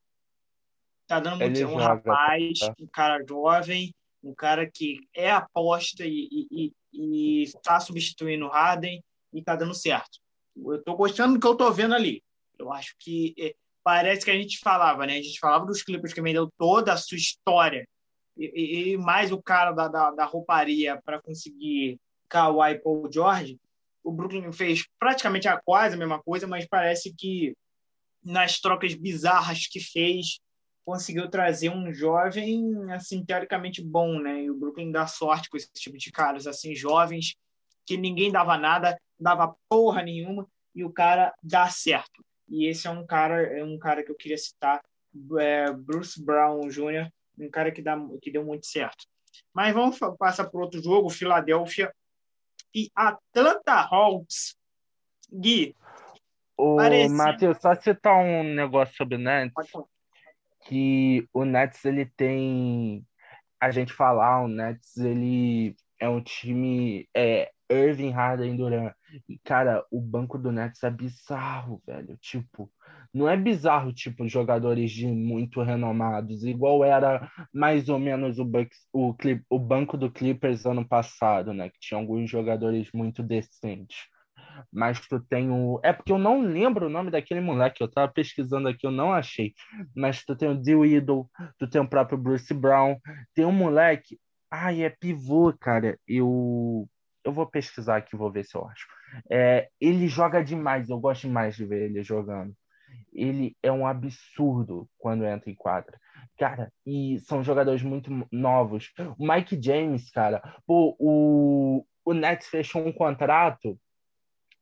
Está 1.03 1.21
dando 1.21 1.41
muito 1.41 1.59
certo. 1.59 1.73
Um 1.73 1.77
rapaz, 1.77 2.59
tá? 2.59 2.75
um 2.81 2.87
cara 2.87 3.25
jovem, 3.27 3.95
um 4.23 4.35
cara 4.35 4.71
que 4.71 4.99
é 5.15 5.31
aposta 5.31 6.05
e 6.05 6.73
está 7.43 7.81
substituindo 7.81 8.47
o 8.47 8.51
Harden 8.51 9.03
e 9.33 9.39
está 9.41 9.57
dando 9.57 9.75
certo. 9.75 10.19
Eu 10.57 10.77
estou 10.77 10.97
gostando 10.97 11.35
do 11.35 11.41
que 11.41 11.47
eu 11.47 11.53
estou 11.53 11.73
vendo 11.73 11.95
ali. 11.95 12.23
Eu 12.61 12.73
acho 12.73 12.95
que 12.99 13.35
é, 13.39 13.55
parece 13.83 14.25
que 14.25 14.31
a 14.31 14.37
gente 14.37 14.59
falava, 14.59 15.07
né? 15.07 15.15
A 15.15 15.23
gente 15.23 15.39
falava 15.39 15.67
dos 15.67 15.83
Clippers 15.83 16.13
que 16.13 16.23
vendeu 16.23 16.51
toda 16.59 16.93
a 16.93 16.97
sua 16.97 17.17
história 17.17 17.87
e, 18.37 18.93
e 18.93 18.97
mais 18.97 19.33
o 19.33 19.43
cara 19.43 19.73
da, 19.73 19.89
da, 19.89 20.11
da 20.11 20.25
rouparia 20.25 21.01
para 21.05 21.21
conseguir 21.21 21.99
Kawhi 22.29 22.73
e 22.73 22.79
Paul 22.79 23.11
George. 23.13 23.59
O 24.03 24.13
Brooklyn 24.13 24.53
fez 24.53 24.85
praticamente 24.99 25.49
a 25.49 25.61
quase 25.61 25.95
a 25.95 25.99
mesma 25.99 26.23
coisa, 26.23 26.47
mas 26.47 26.67
parece 26.67 27.13
que 27.15 27.55
nas 28.23 28.61
trocas 28.61 28.95
bizarras 28.95 29.67
que 29.67 29.81
fez, 29.81 30.41
conseguiu 30.85 31.29
trazer 31.29 31.71
um 31.71 31.93
jovem, 31.93 32.91
assim, 32.93 33.25
teoricamente 33.25 33.83
bom, 33.83 34.19
né? 34.19 34.43
E 34.43 34.51
o 34.51 34.57
Brooklyn 34.57 34.91
dá 34.91 35.07
sorte 35.07 35.49
com 35.49 35.57
esse 35.57 35.71
tipo 35.75 35.97
de 35.97 36.11
caras, 36.11 36.47
assim, 36.47 36.75
jovens, 36.75 37.35
que 37.87 37.97
ninguém 37.97 38.31
dava 38.31 38.57
nada, 38.57 38.99
dava 39.19 39.55
porra 39.69 40.03
nenhuma, 40.03 40.47
e 40.75 40.85
o 40.85 40.93
cara 40.93 41.35
dá 41.43 41.69
certo. 41.69 42.25
E 42.51 42.67
esse 42.67 42.89
é 42.89 42.91
um 42.91 43.07
cara, 43.07 43.43
é 43.43 43.63
um 43.63 43.79
cara 43.79 44.03
que 44.03 44.11
eu 44.11 44.17
queria 44.17 44.37
citar, 44.37 44.83
é 45.39 45.73
Bruce 45.73 46.23
Brown 46.23 46.69
Jr., 46.69 47.09
um 47.39 47.49
cara 47.49 47.71
que, 47.71 47.81
dá, 47.81 47.97
que 48.21 48.31
deu 48.31 48.45
muito 48.45 48.67
certo. 48.67 49.07
Mas 49.55 49.73
vamos 49.73 49.99
passar 50.19 50.51
para 50.51 50.61
outro 50.61 50.83
jogo, 50.83 51.09
Filadélfia 51.09 51.95
e 52.75 52.91
Atlanta 52.95 53.75
Hawks. 53.75 54.57
Gui. 55.33 55.77
O 56.57 56.77
parece... 56.77 57.15
Matheus, 57.15 57.59
só 57.59 57.75
citar 57.75 58.17
um 58.17 58.43
negócio 58.43 58.95
sobre 58.97 59.15
o 59.15 59.19
Nets. 59.19 59.55
Que 60.67 61.27
o 61.33 61.45
Nets 61.45 61.85
ele 61.85 62.05
tem. 62.05 63.07
A 63.59 63.71
gente 63.71 63.93
falar, 63.93 64.43
o 64.43 64.49
Nets 64.49 64.97
ele 64.97 65.75
é 65.99 66.09
um 66.09 66.21
time. 66.21 67.09
É, 67.15 67.51
Irving, 67.71 68.11
Harden, 68.11 68.57
Durant. 68.57 68.95
E, 69.29 69.39
cara, 69.45 69.85
o 69.91 70.01
banco 70.01 70.39
do 70.39 70.53
Nets 70.53 70.83
é 70.83 70.91
bizarro, 70.91 71.83
velho. 71.87 72.17
Tipo, 72.21 72.71
não 73.13 73.29
é 73.29 73.37
bizarro, 73.37 73.93
tipo, 73.93 74.29
jogadores 74.29 74.91
de 74.93 75.07
muito 75.07 75.63
renomados, 75.63 76.45
igual 76.45 76.85
era 76.85 77.31
mais 77.53 77.89
ou 77.89 77.99
menos 77.99 78.39
o, 78.39 78.45
Bucks, 78.45 78.79
o, 78.93 79.15
Clip, 79.15 79.45
o 79.51 79.59
banco 79.59 79.97
do 79.97 80.11
Clippers 80.11 80.65
ano 80.67 80.87
passado, 80.87 81.53
né? 81.53 81.71
Que 81.71 81.81
tinha 81.81 81.99
alguns 81.99 82.31
jogadores 82.31 82.89
muito 82.93 83.23
decentes. 83.23 83.99
Mas 84.73 85.01
tu 85.07 85.21
tem 85.21 85.51
o. 85.51 85.81
É 85.83 85.93
porque 85.93 86.13
eu 86.13 86.19
não 86.19 86.43
lembro 86.43 86.87
o 86.87 86.91
nome 86.91 87.11
daquele 87.11 87.41
moleque, 87.41 87.83
eu 87.83 87.91
tava 87.91 88.13
pesquisando 88.13 88.69
aqui, 88.69 88.87
eu 88.87 88.91
não 88.91 89.13
achei. 89.13 89.55
Mas 89.95 90.25
tu 90.25 90.37
tem 90.37 90.49
o 90.51 90.55
Dee 90.61 90.97
Idol, 90.97 91.29
tu 91.59 91.69
tem 91.69 91.81
o 91.81 91.89
próprio 91.89 92.19
Bruce 92.19 92.53
Brown, 92.55 92.97
tem 93.35 93.45
um 93.45 93.53
moleque. 93.53 94.19
Ai, 94.51 94.83
é 94.83 94.91
pivô, 94.91 95.53
cara. 95.59 95.99
Eu 96.07 96.89
eu 97.25 97.33
vou 97.33 97.47
pesquisar 97.47 97.97
aqui, 97.97 98.17
vou 98.17 98.31
ver 98.31 98.45
se 98.45 98.57
eu 98.57 98.67
acho. 98.67 98.87
É, 99.31 99.69
ele 99.81 100.09
joga 100.09 100.43
demais, 100.43 100.89
eu 100.89 100.99
gosto 100.99 101.23
demais 101.23 101.57
de 101.57 101.65
ver 101.65 101.91
ele 101.91 102.03
jogando. 102.03 102.55
Ele 103.13 103.57
é 103.63 103.71
um 103.71 103.87
absurdo 103.87 104.89
quando 104.99 105.25
entra 105.25 105.51
em 105.51 105.55
quadra. 105.55 105.99
Cara, 106.39 106.73
e 106.87 107.19
são 107.21 107.43
jogadores 107.43 107.83
muito 107.83 108.11
novos. 108.33 108.93
O 109.19 109.27
Mike 109.27 109.61
James, 109.63 110.11
cara, 110.11 110.41
pô, 110.67 110.97
o, 110.99 111.85
o 112.05 112.15
Nets 112.15 112.49
fechou 112.49 112.85
um 112.87 112.93
contrato 112.93 113.79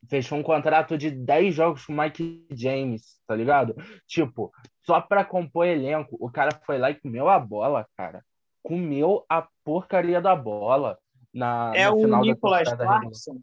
fechou 0.08 0.38
um 0.38 0.42
contrato 0.42 0.96
de 0.96 1.10
10 1.10 1.54
jogos 1.54 1.84
com 1.84 1.92
o 1.92 1.96
Mike 1.96 2.46
James, 2.52 3.20
tá 3.26 3.34
ligado? 3.34 3.74
Tipo, 4.06 4.52
só 4.82 5.00
pra 5.00 5.24
compor 5.24 5.66
elenco, 5.66 6.16
o 6.20 6.30
cara 6.30 6.52
foi 6.64 6.78
lá 6.78 6.90
e 6.90 6.94
comeu 6.94 7.28
a 7.28 7.38
bola, 7.38 7.86
cara. 7.96 8.24
Comeu 8.62 9.24
a 9.28 9.46
porcaria 9.64 10.20
da 10.20 10.36
bola 10.36 10.98
na, 11.32 11.72
é 11.74 11.90
o 11.90 12.20
Nicolas 12.20 12.72
Clarkson. 12.72 13.40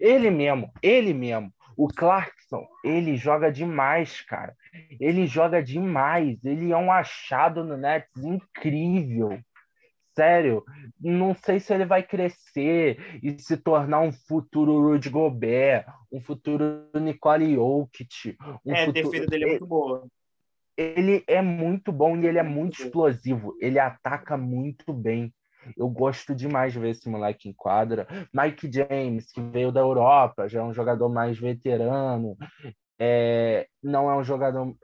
Ele 0.00 0.30
mesmo, 0.30 0.70
ele 0.82 1.12
mesmo. 1.12 1.52
O 1.76 1.86
Clarkson, 1.86 2.66
ele 2.84 3.16
joga 3.16 3.52
demais, 3.52 4.20
cara. 4.22 4.56
Ele 4.98 5.26
joga 5.26 5.62
demais. 5.62 6.44
Ele 6.44 6.72
é 6.72 6.76
um 6.76 6.90
achado 6.90 7.62
no 7.62 7.76
Nets 7.76 8.16
incrível. 8.16 9.38
Sério, 10.16 10.64
não 11.00 11.32
sei 11.32 11.60
se 11.60 11.72
ele 11.72 11.84
vai 11.84 12.02
crescer 12.02 13.20
e 13.22 13.38
se 13.38 13.56
tornar 13.56 14.00
um 14.00 14.10
futuro 14.10 14.80
Rudy 14.80 15.08
Gobert, 15.08 15.86
um 16.10 16.20
futuro 16.20 16.90
Nicole 16.94 17.54
Jokic. 17.54 18.36
Um 18.66 18.74
é, 18.74 18.86
futuro... 18.86 19.06
a 19.08 19.10
defesa 19.12 19.26
dele 19.28 19.44
é 19.44 19.48
muito 19.50 19.66
boa. 19.66 20.08
Ele 20.76 21.24
é 21.28 21.40
muito 21.40 21.92
bom 21.92 22.16
e 22.16 22.26
ele 22.26 22.38
é 22.38 22.42
muito 22.42 22.82
explosivo. 22.82 23.56
Ele 23.60 23.78
ataca 23.78 24.36
muito 24.36 24.92
bem. 24.92 25.32
Eu 25.76 25.88
gosto 25.88 26.34
demais 26.34 26.72
de 26.72 26.78
ver 26.78 26.90
esse 26.90 27.08
moleque 27.08 27.48
em 27.48 27.52
quadra. 27.52 28.06
Mike 28.32 28.70
James, 28.72 29.30
que 29.32 29.40
veio 29.40 29.72
da 29.72 29.80
Europa, 29.80 30.48
já 30.48 30.60
é 30.60 30.62
um 30.62 30.74
jogador 30.74 31.08
mais 31.08 31.38
veterano. 31.38 32.36
É, 32.98 33.66
não 33.82 34.10
é 34.10 34.16
um 34.16 34.24
jogador. 34.24 34.74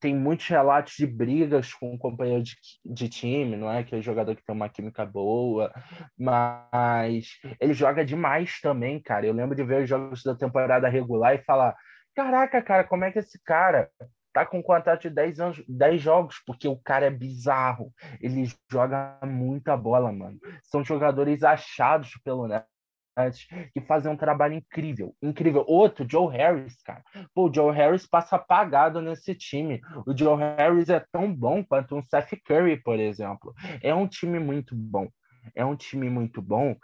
Tem 0.00 0.14
muitos 0.14 0.46
relatos 0.48 0.94
de 0.96 1.06
brigas 1.06 1.74
com 1.74 1.92
um 1.92 1.98
companheiro 1.98 2.42
de, 2.42 2.56
de 2.84 3.08
time, 3.08 3.54
não 3.56 3.70
é 3.70 3.80
aquele 3.80 4.00
jogador 4.00 4.34
que 4.34 4.42
tem 4.42 4.54
uma 4.54 4.68
química 4.68 5.04
boa, 5.04 5.70
mas 6.18 7.38
ele 7.60 7.74
joga 7.74 8.02
demais 8.04 8.60
também, 8.62 9.00
cara. 9.00 9.26
Eu 9.26 9.34
lembro 9.34 9.54
de 9.54 9.62
ver 9.62 9.82
os 9.82 9.88
jogos 9.88 10.22
da 10.22 10.34
temporada 10.34 10.88
regular 10.88 11.34
e 11.34 11.44
falar: 11.44 11.76
caraca, 12.14 12.62
cara, 12.62 12.84
como 12.84 13.04
é 13.04 13.12
que 13.12 13.18
esse 13.18 13.38
cara 13.44 13.90
tá 14.32 14.46
com 14.46 14.58
um 14.58 14.62
contrato 14.62 15.02
de 15.02 15.10
10 15.10 15.40
anos, 15.40 15.64
10 15.68 16.00
jogos, 16.00 16.42
porque 16.46 16.68
o 16.68 16.76
cara 16.76 17.06
é 17.06 17.10
bizarro. 17.10 17.92
Ele 18.20 18.44
joga 18.70 19.18
muita 19.24 19.76
bola, 19.76 20.12
mano. 20.12 20.38
São 20.62 20.84
jogadores 20.84 21.42
achados 21.42 22.12
pelo 22.24 22.46
Nets 22.46 22.68
que 23.72 23.80
fazem 23.80 24.10
um 24.10 24.16
trabalho 24.16 24.54
incrível, 24.54 25.14
incrível. 25.20 25.64
Outro, 25.66 26.06
Joe 26.08 26.34
Harris, 26.34 26.80
cara. 26.82 27.02
Pô, 27.34 27.48
o 27.48 27.54
Joe 27.54 27.74
Harris 27.74 28.06
passa 28.06 28.36
apagado 28.36 29.02
nesse 29.02 29.34
time. 29.34 29.80
O 30.06 30.16
Joe 30.16 30.38
Harris 30.38 30.88
é 30.88 31.04
tão 31.12 31.34
bom 31.34 31.62
quanto 31.64 31.96
um 31.96 32.02
Seth 32.02 32.38
Curry, 32.44 32.80
por 32.82 32.98
exemplo. 32.98 33.52
É 33.82 33.94
um 33.94 34.06
time 34.06 34.38
muito 34.38 34.74
bom. 34.74 35.08
É 35.54 35.64
um 35.64 35.76
time 35.76 36.08
muito 36.08 36.40
bom 36.40 36.76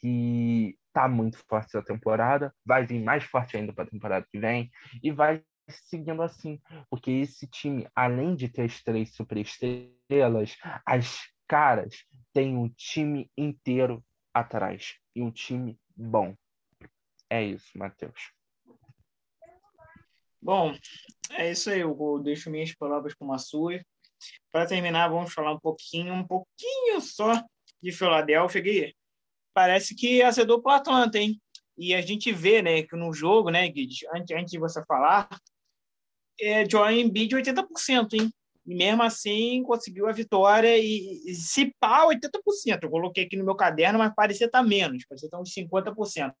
que 0.00 0.76
tá 0.92 1.06
muito 1.08 1.38
forte 1.48 1.76
essa 1.76 1.84
temporada, 1.84 2.52
vai 2.64 2.84
vir 2.84 3.02
mais 3.02 3.22
forte 3.24 3.56
ainda 3.56 3.72
para 3.72 3.84
a 3.84 3.90
temporada 3.90 4.26
que 4.30 4.38
vem 4.38 4.70
e 5.02 5.12
vai 5.12 5.42
seguindo 5.70 6.22
assim, 6.22 6.60
porque 6.88 7.10
esse 7.10 7.46
time, 7.46 7.88
além 7.94 8.34
de 8.34 8.48
ter 8.48 8.62
as 8.62 8.82
três 8.82 9.14
superestrelas, 9.14 10.56
as 10.84 11.28
caras 11.46 12.04
têm 12.32 12.56
um 12.56 12.68
time 12.68 13.30
inteiro 13.36 14.04
atrás 14.32 14.96
e 15.14 15.22
um 15.22 15.30
time 15.30 15.78
bom. 15.96 16.34
É 17.28 17.42
isso, 17.42 17.76
Matheus. 17.76 18.32
Bom, 20.42 20.74
é 21.32 21.50
isso 21.50 21.70
aí. 21.70 21.80
Eu 21.80 22.20
deixo 22.22 22.50
minhas 22.50 22.74
palavras 22.74 23.14
com 23.14 23.32
a 23.32 23.38
sua. 23.38 23.80
Para 24.50 24.66
terminar, 24.66 25.08
vamos 25.08 25.32
falar 25.32 25.52
um 25.52 25.60
pouquinho, 25.60 26.14
um 26.14 26.26
pouquinho 26.26 27.00
só 27.00 27.44
de 27.82 27.92
Philadelphia. 27.92 28.60
Gui. 28.60 28.96
Parece 29.52 29.94
que 29.94 30.22
acedou 30.22 30.62
para 30.62 30.72
o 30.72 30.74
Atlanta, 30.76 31.18
hein? 31.18 31.40
E 31.76 31.94
a 31.94 32.00
gente 32.00 32.32
vê, 32.32 32.60
né, 32.62 32.82
que 32.82 32.96
no 32.96 33.12
jogo, 33.12 33.50
né, 33.50 33.68
Gui, 33.68 33.88
antes, 34.14 34.36
antes 34.36 34.50
de 34.50 34.58
você 34.58 34.84
falar, 34.84 35.28
é 36.40 36.68
Joel 36.68 36.98
Embiid 36.98 37.34
80%, 37.34 38.14
hein? 38.14 38.32
E 38.66 38.74
mesmo 38.74 39.02
assim 39.02 39.62
conseguiu 39.62 40.06
a 40.06 40.12
vitória 40.12 40.78
e, 40.78 41.22
e 41.26 41.34
se 41.34 41.74
pá, 41.80 42.06
80%. 42.06 42.82
Eu 42.82 42.90
coloquei 42.90 43.24
aqui 43.24 43.36
no 43.36 43.44
meu 43.44 43.54
caderno, 43.54 43.98
mas 43.98 44.14
parecia 44.14 44.46
estar 44.46 44.62
tá 44.62 44.66
menos, 44.66 45.04
parecia 45.06 45.26
estar 45.26 45.38
tá 45.38 45.42
uns 45.42 45.52
50%. 45.52 46.32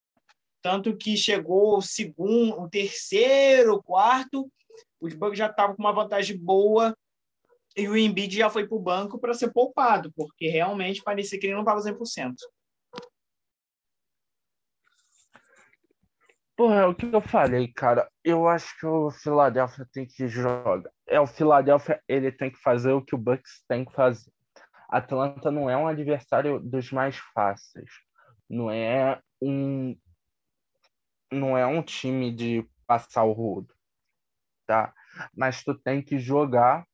Tanto 0.62 0.96
que 0.96 1.16
chegou 1.16 1.78
o 1.78 1.82
segundo, 1.82 2.60
o 2.60 2.68
terceiro, 2.68 3.74
o 3.74 3.82
quarto, 3.82 4.50
os 5.00 5.14
Bucks 5.14 5.38
já 5.38 5.46
estavam 5.46 5.74
com 5.74 5.82
uma 5.82 5.92
vantagem 5.92 6.36
boa 6.36 6.94
e 7.76 7.88
o 7.88 7.96
Embiid 7.96 8.36
já 8.36 8.50
foi 8.50 8.66
para 8.66 8.76
o 8.76 8.80
banco 8.80 9.18
para 9.18 9.32
ser 9.32 9.52
poupado, 9.52 10.12
porque 10.14 10.48
realmente 10.48 11.02
parecia 11.02 11.38
que 11.38 11.46
ele 11.46 11.54
não 11.54 11.62
estava 11.62 11.80
100%. 11.80 12.34
Porra, 16.60 16.80
é 16.82 16.84
o 16.84 16.94
que 16.94 17.06
eu 17.06 17.22
falei, 17.22 17.72
cara. 17.72 18.06
Eu 18.22 18.46
acho 18.46 18.78
que 18.78 18.84
o 18.84 19.10
Philadelphia 19.10 19.88
tem 19.90 20.04
que 20.06 20.28
jogar. 20.28 20.82
É, 21.08 21.18
o 21.18 21.26
Philadelphia, 21.26 22.02
ele 22.06 22.30
tem 22.30 22.50
que 22.50 22.58
fazer 22.58 22.92
o 22.92 23.00
que 23.00 23.14
o 23.14 23.18
Bucks 23.18 23.64
tem 23.66 23.82
que 23.82 23.94
fazer. 23.94 24.30
Atlanta 24.90 25.50
não 25.50 25.70
é 25.70 25.76
um 25.78 25.86
adversário 25.86 26.60
dos 26.60 26.92
mais 26.92 27.16
fáceis. 27.32 27.88
Não 28.46 28.70
é 28.70 29.18
um 29.40 29.96
não 31.32 31.56
é 31.56 31.64
um 31.66 31.82
time 31.82 32.30
de 32.30 32.68
passar 32.86 33.24
o 33.24 33.32
rodo, 33.32 33.74
tá? 34.66 34.92
Mas 35.34 35.64
tu 35.64 35.74
tem 35.74 36.02
que 36.02 36.18
jogar 36.18 36.86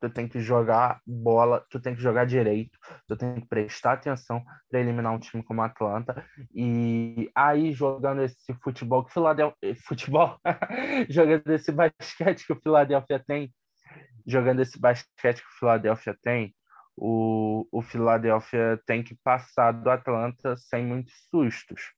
tu 0.00 0.10
tem 0.10 0.28
que 0.28 0.40
jogar 0.40 1.00
bola, 1.06 1.64
tu 1.70 1.80
tem 1.80 1.94
que 1.94 2.00
jogar 2.00 2.26
direito, 2.26 2.78
tu 3.08 3.16
tem 3.16 3.34
que 3.40 3.46
prestar 3.46 3.92
atenção 3.92 4.42
para 4.70 4.80
eliminar 4.80 5.12
um 5.12 5.18
time 5.18 5.42
como 5.42 5.62
a 5.62 5.66
Atlanta. 5.66 6.24
E 6.54 7.30
aí, 7.34 7.72
jogando 7.72 8.22
esse 8.22 8.54
futebol 8.62 9.04
que 9.04 9.10
o 9.10 9.14
Philadelphia. 9.14 9.56
Eh, 9.62 9.74
futebol? 9.74 10.38
jogando 11.08 11.50
esse 11.50 11.72
basquete 11.72 12.46
que 12.46 12.52
o 12.52 12.60
Philadelphia 12.60 13.22
tem, 13.26 13.52
jogando 14.26 14.60
esse 14.60 14.78
basquete 14.78 15.40
que 15.40 15.48
o 15.48 15.58
Philadelphia 15.58 16.16
tem, 16.22 16.54
o, 16.96 17.66
o 17.70 17.82
Philadelphia 17.82 18.80
tem 18.86 19.02
que 19.02 19.16
passar 19.22 19.72
do 19.72 19.90
Atlanta 19.90 20.56
sem 20.56 20.84
muitos 20.86 21.14
sustos. 21.30 21.92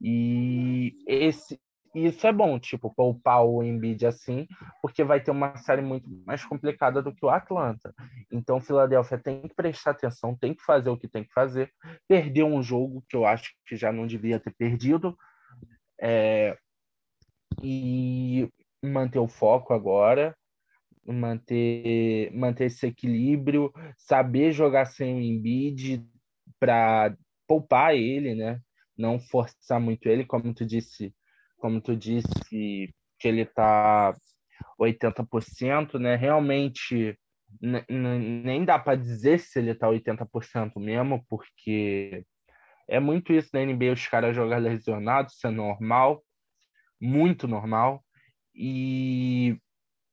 E 0.00 0.96
esse, 1.06 1.58
isso 1.94 2.26
é 2.26 2.32
bom, 2.32 2.58
tipo, 2.58 2.94
poupar 2.94 3.44
o 3.44 3.62
Embiid 3.62 4.06
assim, 4.06 4.46
porque 4.80 5.02
vai 5.02 5.20
ter 5.20 5.30
uma 5.30 5.56
série 5.56 5.82
muito 5.82 6.08
mais 6.24 6.44
complicada 6.44 7.02
do 7.02 7.14
que 7.14 7.24
o 7.24 7.30
Atlanta. 7.30 7.92
Então, 8.30 8.58
o 8.58 8.60
Philadelphia 8.60 9.18
tem 9.18 9.42
que 9.42 9.54
prestar 9.54 9.90
atenção, 9.90 10.36
tem 10.36 10.54
que 10.54 10.62
fazer 10.62 10.88
o 10.88 10.96
que 10.96 11.08
tem 11.08 11.24
que 11.24 11.32
fazer. 11.32 11.72
Perdeu 12.06 12.46
um 12.46 12.62
jogo 12.62 13.04
que 13.08 13.16
eu 13.16 13.26
acho 13.26 13.52
que 13.66 13.76
já 13.76 13.92
não 13.92 14.06
devia 14.06 14.38
ter 14.38 14.54
perdido. 14.54 15.16
É... 16.00 16.56
E 17.62 18.48
manter 18.82 19.18
o 19.18 19.28
foco 19.28 19.74
agora, 19.74 20.34
manter, 21.04 22.30
manter 22.32 22.66
esse 22.66 22.86
equilíbrio, 22.86 23.72
saber 23.98 24.52
jogar 24.52 24.86
sem 24.86 25.14
o 25.14 25.20
Embiid 25.20 26.06
para 26.58 27.16
poupar 27.48 27.96
ele, 27.96 28.34
né? 28.34 28.60
Não 28.96 29.18
forçar 29.18 29.80
muito 29.80 30.08
ele, 30.08 30.24
como 30.24 30.54
tu 30.54 30.64
disse 30.64 31.12
como 31.60 31.80
tu 31.80 31.94
disse, 31.94 32.28
que 32.48 33.28
ele 33.28 33.42
está 33.42 34.14
80%, 34.80 35.98
né? 35.98 36.16
Realmente 36.16 37.18
nem 37.88 38.64
dá 38.64 38.78
para 38.78 38.96
dizer 38.96 39.40
se 39.40 39.58
ele 39.58 39.72
está 39.72 39.88
80% 39.88 40.72
mesmo, 40.76 41.24
porque 41.28 42.24
é 42.88 43.00
muito 43.00 43.32
isso 43.32 43.50
na 43.52 43.60
NBA, 43.60 43.92
os 43.92 44.06
caras 44.06 44.36
jogar 44.36 44.58
lesionados, 44.58 45.34
isso 45.34 45.46
é 45.46 45.50
normal, 45.50 46.22
muito 47.00 47.48
normal. 47.48 48.04
E 48.54 49.56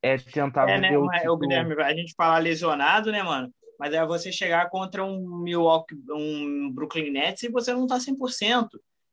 é 0.01 0.17
tentar 0.17 0.69
é, 0.69 0.79
né, 0.79 0.97
o, 0.97 1.07
tipo... 1.09 1.31
o 1.31 1.37
Guilherme, 1.37 1.81
a 1.81 1.93
gente 1.93 2.13
fala 2.15 2.37
lesionado, 2.37 3.11
né, 3.11 3.23
mano? 3.23 3.51
Mas 3.79 3.93
é 3.93 4.05
você 4.05 4.31
chegar 4.31 4.69
contra 4.69 5.03
um 5.03 5.41
Milwaukee, 5.43 5.95
um 6.09 6.71
Brooklyn 6.71 7.11
Nets 7.11 7.43
e 7.43 7.49
você 7.49 7.73
não 7.73 7.85
tá 7.85 7.97
100%. 7.97 8.67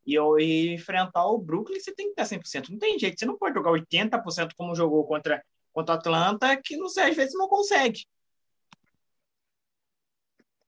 E, 0.06 0.72
enfrentar 0.72 1.26
o 1.26 1.38
Brooklyn, 1.38 1.80
você 1.80 1.94
tem 1.94 2.12
que 2.12 2.20
estar 2.20 2.24
100%. 2.24 2.70
Não 2.70 2.78
tem 2.78 2.98
jeito, 2.98 3.18
você 3.18 3.26
não 3.26 3.38
pode 3.38 3.54
jogar 3.54 3.72
80% 3.72 4.52
como 4.56 4.74
jogou 4.74 5.06
contra, 5.06 5.42
contra 5.72 5.94
o 5.94 5.98
Atlanta, 5.98 6.60
que 6.62 6.76
não 6.76 6.88
sei, 6.88 7.10
às 7.10 7.16
vezes 7.16 7.34
não 7.34 7.48
consegue. 7.48 8.00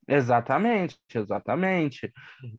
Exatamente, 0.07 0.97
exatamente. 1.13 2.11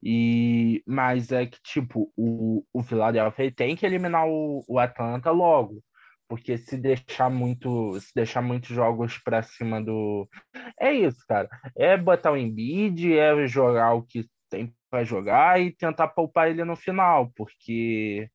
E 0.02 0.82
mas 0.86 1.32
é 1.32 1.46
que 1.46 1.58
tipo 1.62 2.12
o, 2.14 2.62
o 2.72 2.82
Philadelphia 2.82 3.50
tem 3.50 3.74
que 3.74 3.86
eliminar 3.86 4.26
o, 4.28 4.62
o 4.68 4.78
Atlanta 4.78 5.30
logo, 5.30 5.82
porque 6.28 6.58
se 6.58 6.76
deixar 6.76 7.30
muito, 7.30 7.98
se 8.00 8.12
deixar 8.14 8.42
muitos 8.42 8.68
jogos 8.68 9.16
para 9.18 9.42
cima 9.42 9.82
do 9.82 10.28
é 10.78 10.92
isso, 10.92 11.24
cara. 11.26 11.48
É 11.76 11.96
botar 11.96 12.32
o 12.32 12.36
Embiid, 12.36 13.16
é 13.16 13.46
jogar 13.46 13.94
o 13.94 14.02
que 14.02 14.28
tem 14.50 14.74
para 14.90 15.04
jogar 15.04 15.60
e 15.60 15.72
tentar 15.72 16.08
poupar 16.08 16.48
ele 16.50 16.64
no 16.64 16.76
final, 16.76 17.30
porque 17.36 18.30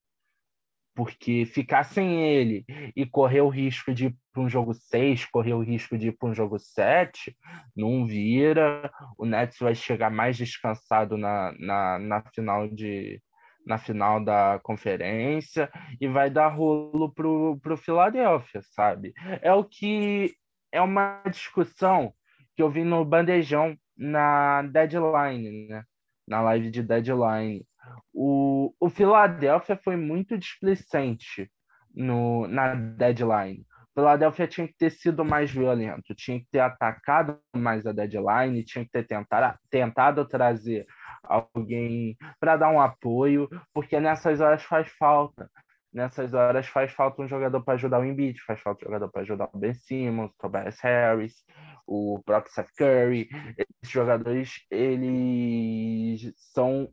porque 0.96 1.46
ficar 1.46 1.84
sem 1.84 2.22
ele 2.22 2.64
e 2.96 3.06
correr 3.06 3.42
o 3.42 3.50
risco 3.50 3.94
de 3.94 4.08
ir 4.08 4.16
para 4.32 4.44
um 4.44 4.50
jogo 4.50 4.74
6, 4.74 5.26
correr 5.26 5.54
o 5.54 5.64
risco 5.64 5.98
de 5.98 6.10
ir 6.10 6.12
para 6.12 6.30
um 6.30 6.36
jogo 6.36 6.60
7, 6.60 7.36
não 7.76 8.06
vira. 8.06 8.92
O 9.18 9.26
Nets 9.26 9.58
vai 9.60 9.74
chegar 9.74 10.12
mais 10.12 10.38
descansado 10.38 11.18
na, 11.18 11.52
na, 11.60 12.00
na 12.00 12.24
final 12.34 12.68
de 12.68 13.22
na 13.66 13.78
final 13.78 14.22
da 14.22 14.60
conferência 14.62 15.72
e 16.00 16.06
vai 16.06 16.30
dar 16.30 16.50
rolo 16.50 17.14
pro, 17.14 17.58
pro 17.62 17.78
Philadelphia, 17.78 18.62
sabe? 18.62 19.14
É 19.42 19.54
o 19.54 19.64
que 19.64 20.34
é 20.70 20.82
uma 20.82 21.24
discussão 21.32 22.14
que 22.56 22.62
eu 22.62 22.70
vi 22.70 22.84
no 22.84 23.06
bandejão 23.06 23.78
na 23.98 24.64
deadline, 24.64 25.68
né? 25.70 25.84
Na 26.28 26.42
live 26.42 26.70
de 26.70 26.82
deadline. 26.82 27.66
O, 28.14 28.74
o 28.80 28.90
Philadelphia 28.90 29.78
foi 29.84 29.96
muito 29.96 30.38
displicente 30.38 31.50
no, 31.94 32.48
na 32.48 32.76
deadline. 32.76 33.66
O 33.96 34.02
Philadelphia 34.02 34.48
tinha 34.48 34.68
que 34.68 34.74
ter 34.76 34.90
sido 34.90 35.24
mais 35.24 35.52
violento, 35.52 36.16
tinha 36.16 36.40
que 36.40 36.48
ter 36.52 36.60
atacado 36.60 37.40
mais 37.56 37.86
a 37.86 37.92
deadline, 37.92 38.64
tinha 38.64 38.84
que 38.84 38.92
ter 38.92 39.06
tentado, 39.06 39.58
tentado 39.70 40.28
trazer 40.28 40.88
alguém 41.24 42.18
para 42.40 42.58
dar 42.58 42.70
um 42.70 42.82
apoio, 42.82 43.48
porque 43.72 44.00
nessas 44.00 44.42
horas 44.42 44.64
faz 44.64 44.88
falta. 44.98 45.50
Nessas 45.94 46.34
horas 46.34 46.68
faz 46.68 46.92
falta 46.92 47.22
um 47.22 47.28
jogador 47.28 47.62
para 47.64 47.76
ajudar 47.76 48.00
o 48.00 48.06
Embiid, 48.06 48.42
faz 48.42 48.60
falta 48.60 48.84
um 48.84 48.88
jogador 48.88 49.10
para 49.12 49.22
ajudar 49.22 49.50
o 49.54 49.58
Ben 49.58 49.74
Simmons, 49.74 50.32
o 50.32 50.36
Tobias 50.40 50.80
Harris, 50.80 51.46
o 51.86 52.20
próprio 52.26 52.54
Seth 52.54 52.72
Curry. 52.76 53.30
Esses 53.58 53.92
jogadores, 53.92 54.66
eles 54.72 56.34
são 56.36 56.90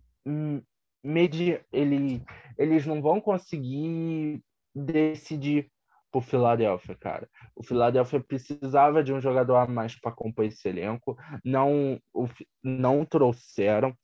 medi 1.03 1.59
ele, 1.72 2.22
eles 2.59 2.86
não 2.86 3.01
vão 3.01 3.20
conseguir 3.20 4.42
decidir 4.74 5.70
por 6.12 6.22
Philadelphia, 6.22 6.96
cara. 6.96 7.28
O 7.55 7.62
Philadelphia 7.62 8.20
precisava 8.20 9.03
de 9.03 9.12
um 9.12 9.20
jogador 9.20 9.57
a 9.57 9.66
mais 9.66 9.98
para 9.98 10.12
compor 10.12 10.44
esse 10.44 10.68
elenco, 10.68 11.16
não, 11.44 12.01
o, 12.12 12.28
não 12.62 13.05
trouxeram 13.05 13.94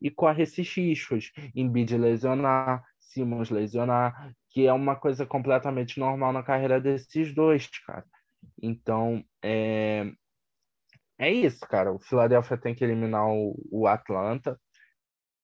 e 0.00 0.10
corre 0.10 0.44
esses 0.44 0.72
riscos. 0.74 1.32
Embiid 1.54 1.96
lesionar, 1.96 2.84
Simmons 2.98 3.50
lesionar, 3.50 4.32
que 4.56 4.66
é 4.66 4.72
uma 4.72 4.96
coisa 4.96 5.26
completamente 5.26 6.00
normal 6.00 6.32
na 6.32 6.42
carreira 6.42 6.80
desses 6.80 7.34
dois, 7.34 7.68
cara. 7.86 8.06
Então, 8.62 9.22
é, 9.44 10.10
é 11.18 11.30
isso, 11.30 11.60
cara. 11.60 11.92
O 11.92 11.98
Philadelphia 11.98 12.56
tem 12.56 12.74
que 12.74 12.82
eliminar 12.82 13.28
o, 13.28 13.54
o 13.70 13.86
Atlanta, 13.86 14.58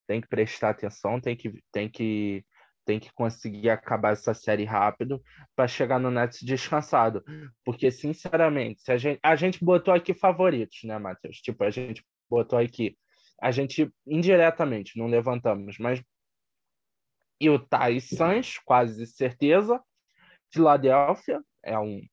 tem 0.06 0.18
que 0.18 0.28
prestar 0.28 0.70
atenção, 0.70 1.20
tem 1.20 1.36
que, 1.36 1.62
tem 1.70 1.90
que, 1.90 2.42
tem 2.86 2.98
que 2.98 3.12
conseguir 3.12 3.68
acabar 3.68 4.14
essa 4.14 4.32
série 4.32 4.64
rápido 4.64 5.22
para 5.54 5.68
chegar 5.68 5.98
no 5.98 6.10
Nets 6.10 6.40
descansado. 6.40 7.22
Porque, 7.66 7.90
sinceramente, 7.90 8.80
se 8.80 8.92
a 8.92 8.96
gente, 8.96 9.20
a 9.22 9.36
gente 9.36 9.62
botou 9.62 9.92
aqui 9.92 10.14
favoritos, 10.14 10.78
né, 10.84 10.96
Matheus? 10.98 11.36
Tipo, 11.36 11.64
a 11.64 11.70
gente 11.70 12.02
botou 12.30 12.58
aqui. 12.58 12.96
A 13.42 13.50
gente 13.50 13.92
indiretamente 14.06 14.98
não 14.98 15.06
levantamos, 15.06 15.76
mas 15.78 16.02
Utah 17.47 17.90
e 17.90 18.01
Suns, 18.01 18.59
quase 18.59 19.07
certeza. 19.07 19.80
Filadélfia 20.53 21.43
é 21.62 21.78
um, 21.78 22.01
de 22.01 22.09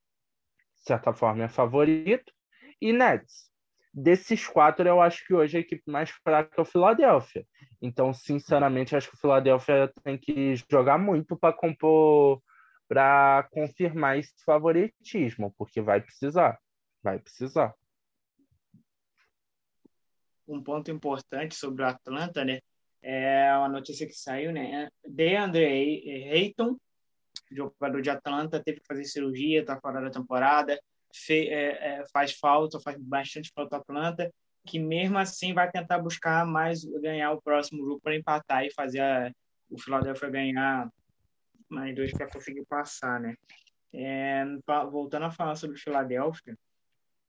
certa 0.82 1.12
forma, 1.12 1.44
é 1.44 1.48
favorito. 1.48 2.32
E 2.80 2.92
Nets. 2.92 3.50
Desses 3.92 4.46
quatro, 4.46 4.86
eu 4.86 5.00
acho 5.00 5.26
que 5.26 5.34
hoje 5.34 5.56
a 5.56 5.60
equipe 5.60 5.82
mais 5.90 6.10
fraca 6.10 6.54
é 6.56 6.62
o 6.62 6.64
Filadélfia. 6.64 7.44
Então, 7.82 8.14
sinceramente, 8.14 8.94
acho 8.94 9.10
que 9.10 9.16
o 9.16 9.18
Filadélfia 9.18 9.92
tem 10.04 10.16
que 10.16 10.54
jogar 10.70 10.96
muito 10.96 11.36
para 11.36 11.52
compor, 11.52 12.40
para 12.88 13.48
confirmar 13.50 14.18
esse 14.18 14.44
favoritismo, 14.44 15.52
porque 15.58 15.80
vai 15.80 16.00
precisar. 16.00 16.58
Vai 17.02 17.18
precisar. 17.18 17.74
Um 20.46 20.62
ponto 20.62 20.90
importante 20.90 21.54
sobre 21.54 21.82
o 21.82 21.86
Atlanta, 21.86 22.44
né? 22.44 22.60
É 23.02 23.52
uma 23.56 23.68
notícia 23.68 24.06
que 24.06 24.12
saiu, 24.12 24.52
né? 24.52 24.88
DeAndre 25.06 25.64
Ayton, 26.32 26.76
jogador 27.50 28.02
de 28.02 28.10
Atlanta, 28.10 28.62
teve 28.62 28.80
que 28.80 28.86
fazer 28.86 29.04
cirurgia, 29.04 29.64
tá 29.64 29.78
fora 29.80 30.00
da 30.00 30.10
temporada, 30.10 30.78
fe, 31.14 31.48
é, 31.48 32.00
é, 32.00 32.04
faz 32.12 32.32
falta, 32.32 32.78
faz 32.80 32.96
bastante 32.98 33.50
falta 33.54 33.76
Atlanta, 33.76 34.30
que 34.66 34.78
mesmo 34.78 35.18
assim 35.18 35.54
vai 35.54 35.70
tentar 35.70 35.98
buscar 35.98 36.46
mais 36.46 36.84
ganhar 36.84 37.32
o 37.32 37.40
próximo 37.40 37.84
jogo 37.84 38.00
para 38.00 38.16
empatar 38.16 38.64
e 38.64 38.72
fazer 38.72 39.00
a, 39.00 39.32
o 39.70 39.80
Philadelphia 39.80 40.30
ganhar 40.30 40.90
mais 41.68 41.94
dois 41.94 42.12
para 42.12 42.28
conseguir 42.30 42.64
passar, 42.66 43.20
né? 43.20 43.34
É, 43.92 44.44
voltando 44.90 45.24
a 45.24 45.30
falar 45.30 45.56
sobre 45.56 45.76
o 45.76 45.80
Philadelphia, 45.80 46.56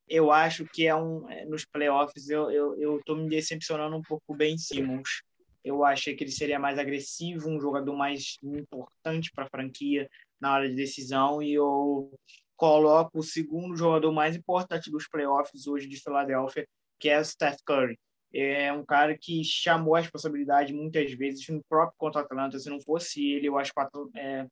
eu 0.08 0.32
acho 0.32 0.66
que 0.66 0.86
é 0.86 0.96
um 0.96 1.28
é, 1.30 1.46
nos 1.46 1.66
playoffs 1.66 2.30
eu 2.30 2.52
eu, 2.52 2.80
eu 2.80 3.02
tô 3.04 3.16
me 3.16 3.30
decepcionando 3.30 3.96
um 3.96 4.02
pouco 4.02 4.36
bem 4.36 4.58
Simmons 4.58 5.24
eu 5.64 5.86
achei 5.86 6.16
que 6.16 6.24
ele 6.24 6.32
seria 6.32 6.60
mais 6.60 6.80
agressivo, 6.80 7.50
um 7.50 7.60
jogador 7.60 7.96
mais 7.96 8.38
importante 8.44 9.32
para 9.34 9.46
a 9.46 9.50
franquia 9.50 10.10
na 10.40 10.54
hora 10.54 10.70
de 10.70 10.76
decisão. 10.76 11.42
E 11.42 11.54
eu 11.54 12.12
coloco 12.56 13.20
o 13.20 13.24
segundo 13.24 13.76
jogador 13.76 14.12
mais 14.12 14.36
importante 14.36 14.92
dos 14.92 15.08
playoffs 15.08 15.68
hoje 15.68 15.88
de 15.88 16.02
Filadélfia, 16.02 16.68
que 17.00 17.10
é 17.10 17.20
o 17.20 17.26
Steph 17.26 17.58
Curry. 17.66 17.98
É 18.34 18.72
um 18.72 18.86
cara 18.86 19.18
que 19.18 19.44
chamou 19.44 19.96
a 19.96 20.00
responsabilidade 20.00 20.74
muitas 20.74 21.12
vezes 21.14 21.48
no 21.50 21.62
próprio 21.68 21.98
contra 21.98 22.22
o 22.22 22.24
Atlanta. 22.24 22.58
Se 22.58 22.70
não 22.70 22.80
fosse 22.80 23.24
ele, 23.30 23.48
eu 23.48 23.58
acho 23.58 23.74
que 23.74 24.20
é, 24.20 24.48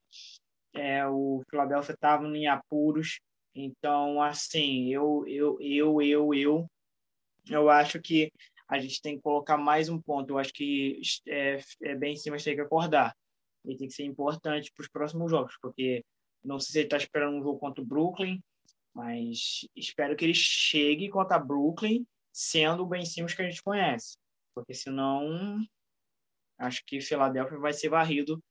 é, 0.74 1.08
o 1.08 1.42
Philadelphia 1.50 1.94
estava 1.94 2.26
em 2.26 2.48
apuros. 2.48 3.20
Então, 3.56 4.22
assim, 4.22 4.94
eu, 4.94 5.24
eu, 5.28 5.58
eu, 5.62 6.02
eu, 6.02 6.34
eu, 6.34 6.68
eu 7.50 7.70
acho 7.70 8.02
que 8.02 8.32
a 8.70 8.78
gente 8.78 9.02
tem 9.02 9.16
que 9.16 9.24
colocar 9.24 9.58
mais 9.58 9.90
um 9.90 10.00
ponto. 10.00 10.30
Eu 10.30 10.38
acho 10.38 10.54
que 10.54 11.02
é, 11.28 11.60
é 11.82 11.96
bem 11.96 12.14
em 12.14 12.18
cima 12.18 12.38
tem 12.38 12.56
que 12.56 12.62
acordar. 12.62 13.16
E 13.66 13.76
tem 13.76 13.88
que 13.88 13.94
ser 13.94 14.06
importante 14.06 14.72
para 14.72 14.84
os 14.84 14.88
próximos 14.88 15.32
jogos, 15.32 15.58
porque 15.62 16.06
não 16.44 16.60
sei 16.60 16.72
se 16.72 16.78
ele 16.80 16.86
está 16.86 16.98
esperando 16.98 17.36
um 17.38 17.44
jogo 17.44 17.60
contra 17.60 17.84
o 17.84 17.86
Brooklyn, 17.86 18.42
mas 18.94 19.68
espero 19.76 20.16
que 20.16 20.24
ele 20.24 20.34
chegue 20.34 21.10
contra 21.10 21.38
o 21.38 21.46
Brooklyn 21.46 22.06
sendo 22.32 22.84
o 22.84 22.86
Ben 22.86 23.04
Simmons 23.06 23.34
que 23.34 23.42
a 23.42 23.50
gente 23.50 23.62
conhece. 23.62 24.18
Porque 24.54 24.74
senão, 24.74 25.60
acho 26.58 26.84
que 26.86 27.02
Filadélfia 27.02 27.58
vai 27.58 27.74
ser 27.74 27.90
varrido 27.90 28.42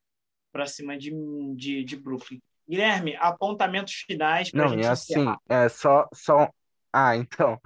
para 0.53 0.67
cima 0.67 0.99
de, 0.99 1.11
de, 1.55 1.85
de, 1.85 1.97
Brooklyn. 1.97 2.41
Guilherme, 2.69 3.17
apontamentos 3.17 3.95
finais 4.07 4.51
para 4.51 4.65
a 4.65 4.69
gente 4.69 4.85
é 4.85 4.89
assim, 4.89 5.25
é 5.49 5.69
só, 5.69 6.09
só... 6.13 6.51
Ah, 6.93 7.17
então, 7.17 7.59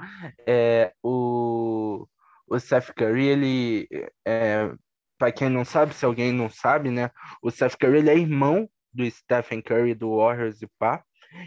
é, 0.47 0.93
o 1.03 2.07
o 2.53 2.61
Seth 2.61 2.93
Curry, 2.95 3.27
ele, 3.27 3.89
é, 4.27 4.71
para 5.19 5.33
quem 5.33 5.49
não 5.49 5.65
sabe, 5.65 5.95
se 5.95 6.05
alguém 6.05 6.33
não 6.33 6.51
sabe, 6.51 6.91
né, 6.91 7.11
o 7.43 7.51
Seth 7.51 7.77
Curry 7.77 7.99
ele 7.99 8.11
é 8.11 8.17
irmão 8.17 8.69
do 8.93 9.11
Stephen 9.11 9.63
Curry 9.63 9.95
do 9.95 10.17
Warriors 10.17 10.61
e 10.61 10.69
pá. 10.79 11.03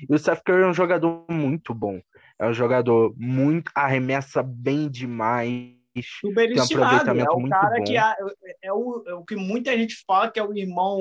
E 0.10 0.14
o 0.14 0.18
Seth 0.18 0.42
Curry 0.44 0.64
é 0.64 0.68
um 0.68 0.74
jogador 0.74 1.24
muito 1.30 1.74
bom. 1.74 2.02
É 2.40 2.48
um 2.48 2.54
jogador 2.54 3.14
muito 3.16 3.72
arremessa 3.76 4.42
bem 4.42 4.90
demais. 4.90 5.76
Tem 5.94 6.60
um 6.60 6.64
aproveitamento 6.64 7.32
é 7.32 7.36
o 7.36 7.40
muito 7.40 7.52
cara 7.52 7.78
bom. 7.78 7.84
que 7.84 7.96
é, 7.96 8.16
é, 8.64 8.74
o, 8.74 9.04
é 9.08 9.14
o 9.14 9.24
que 9.24 9.36
muita 9.36 9.78
gente 9.78 10.04
fala 10.08 10.32
que 10.32 10.40
é 10.40 10.44
o 10.44 10.58
irmão 10.58 11.00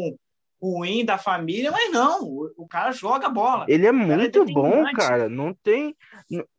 ruim 0.65 1.05
da 1.05 1.19
família, 1.19 1.71
mas 1.71 1.93
não, 1.93 2.23
o, 2.23 2.51
o 2.57 2.67
cara 2.67 2.91
joga 2.91 3.29
bola. 3.29 3.67
Ele 3.69 3.85
é, 3.85 3.91
é 3.91 3.93
muito 3.93 4.43
é 4.43 4.45
bom, 4.47 4.85
cara. 4.95 5.29
Não 5.29 5.53
tem. 5.53 5.95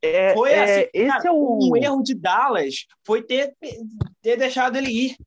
É, 0.01 0.34
foi 0.34 0.51
é, 0.51 0.64
assim, 0.64 0.89
esse 0.93 1.08
cara, 1.08 1.28
é 1.28 1.32
o 1.32 1.72
um 1.72 1.76
erro 1.76 2.03
de 2.03 2.14
Dallas 2.14 2.86
foi 3.03 3.24
ter, 3.24 3.56
ter 4.22 4.38
deixado 4.38 4.76
ele 4.76 4.89
ir. 4.89 5.18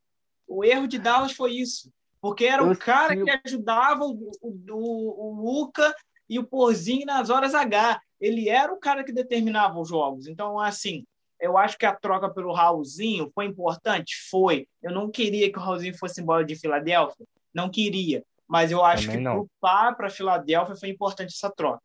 O 0.46 0.64
erro 0.64 0.86
de 0.86 0.98
Dallas 0.98 1.32
foi 1.32 1.54
isso. 1.54 1.90
Porque 2.20 2.44
era 2.46 2.64
o 2.64 2.76
cara 2.76 3.16
que 3.16 3.30
ajudava 3.44 4.04
o, 4.04 4.30
o, 4.40 4.70
o, 4.70 5.34
Luca 5.34 5.94
e 6.28 6.38
o 6.38 6.44
Porzinho 6.44 7.06
nas 7.06 7.30
horas 7.30 7.54
H. 7.54 8.00
Ele 8.20 8.48
era 8.48 8.72
o 8.72 8.78
cara 8.78 9.04
que 9.04 9.12
determinava 9.12 9.78
os 9.78 9.88
jogos. 9.88 10.26
Então, 10.26 10.58
assim, 10.58 11.04
eu 11.40 11.56
acho 11.56 11.78
que 11.78 11.86
a 11.86 11.94
troca 11.94 12.28
pelo 12.28 12.52
Raulzinho 12.52 13.30
foi 13.34 13.44
importante? 13.44 14.16
Foi. 14.30 14.66
Eu 14.82 14.92
não 14.92 15.10
queria 15.10 15.50
que 15.50 15.58
o 15.58 15.62
Raulzinho 15.62 15.96
fosse 15.96 16.20
embora 16.20 16.44
de 16.44 16.56
Filadélfia. 16.56 17.24
Não 17.54 17.70
queria 17.70 18.24
mas 18.48 18.72
eu 18.72 18.84
acho 18.84 19.06
Também 19.06 19.42
que 19.42 19.50
para 19.60 19.92
para 19.92 20.10
Filadélfia 20.10 20.74
foi 20.74 20.88
importante 20.88 21.34
essa 21.34 21.50
troca. 21.54 21.82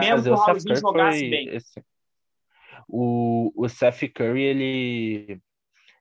Mesmo 0.00 0.24
que 0.24 0.30
o 0.30 0.34
Raulzinho 0.34 0.76
jogasse 0.76 1.20
foi... 1.20 1.30
bem. 1.30 1.48
Esse... 1.48 1.84
O, 2.88 3.52
o 3.54 3.68
Seth 3.68 4.10
Curry, 4.14 4.42
ele, 4.42 5.40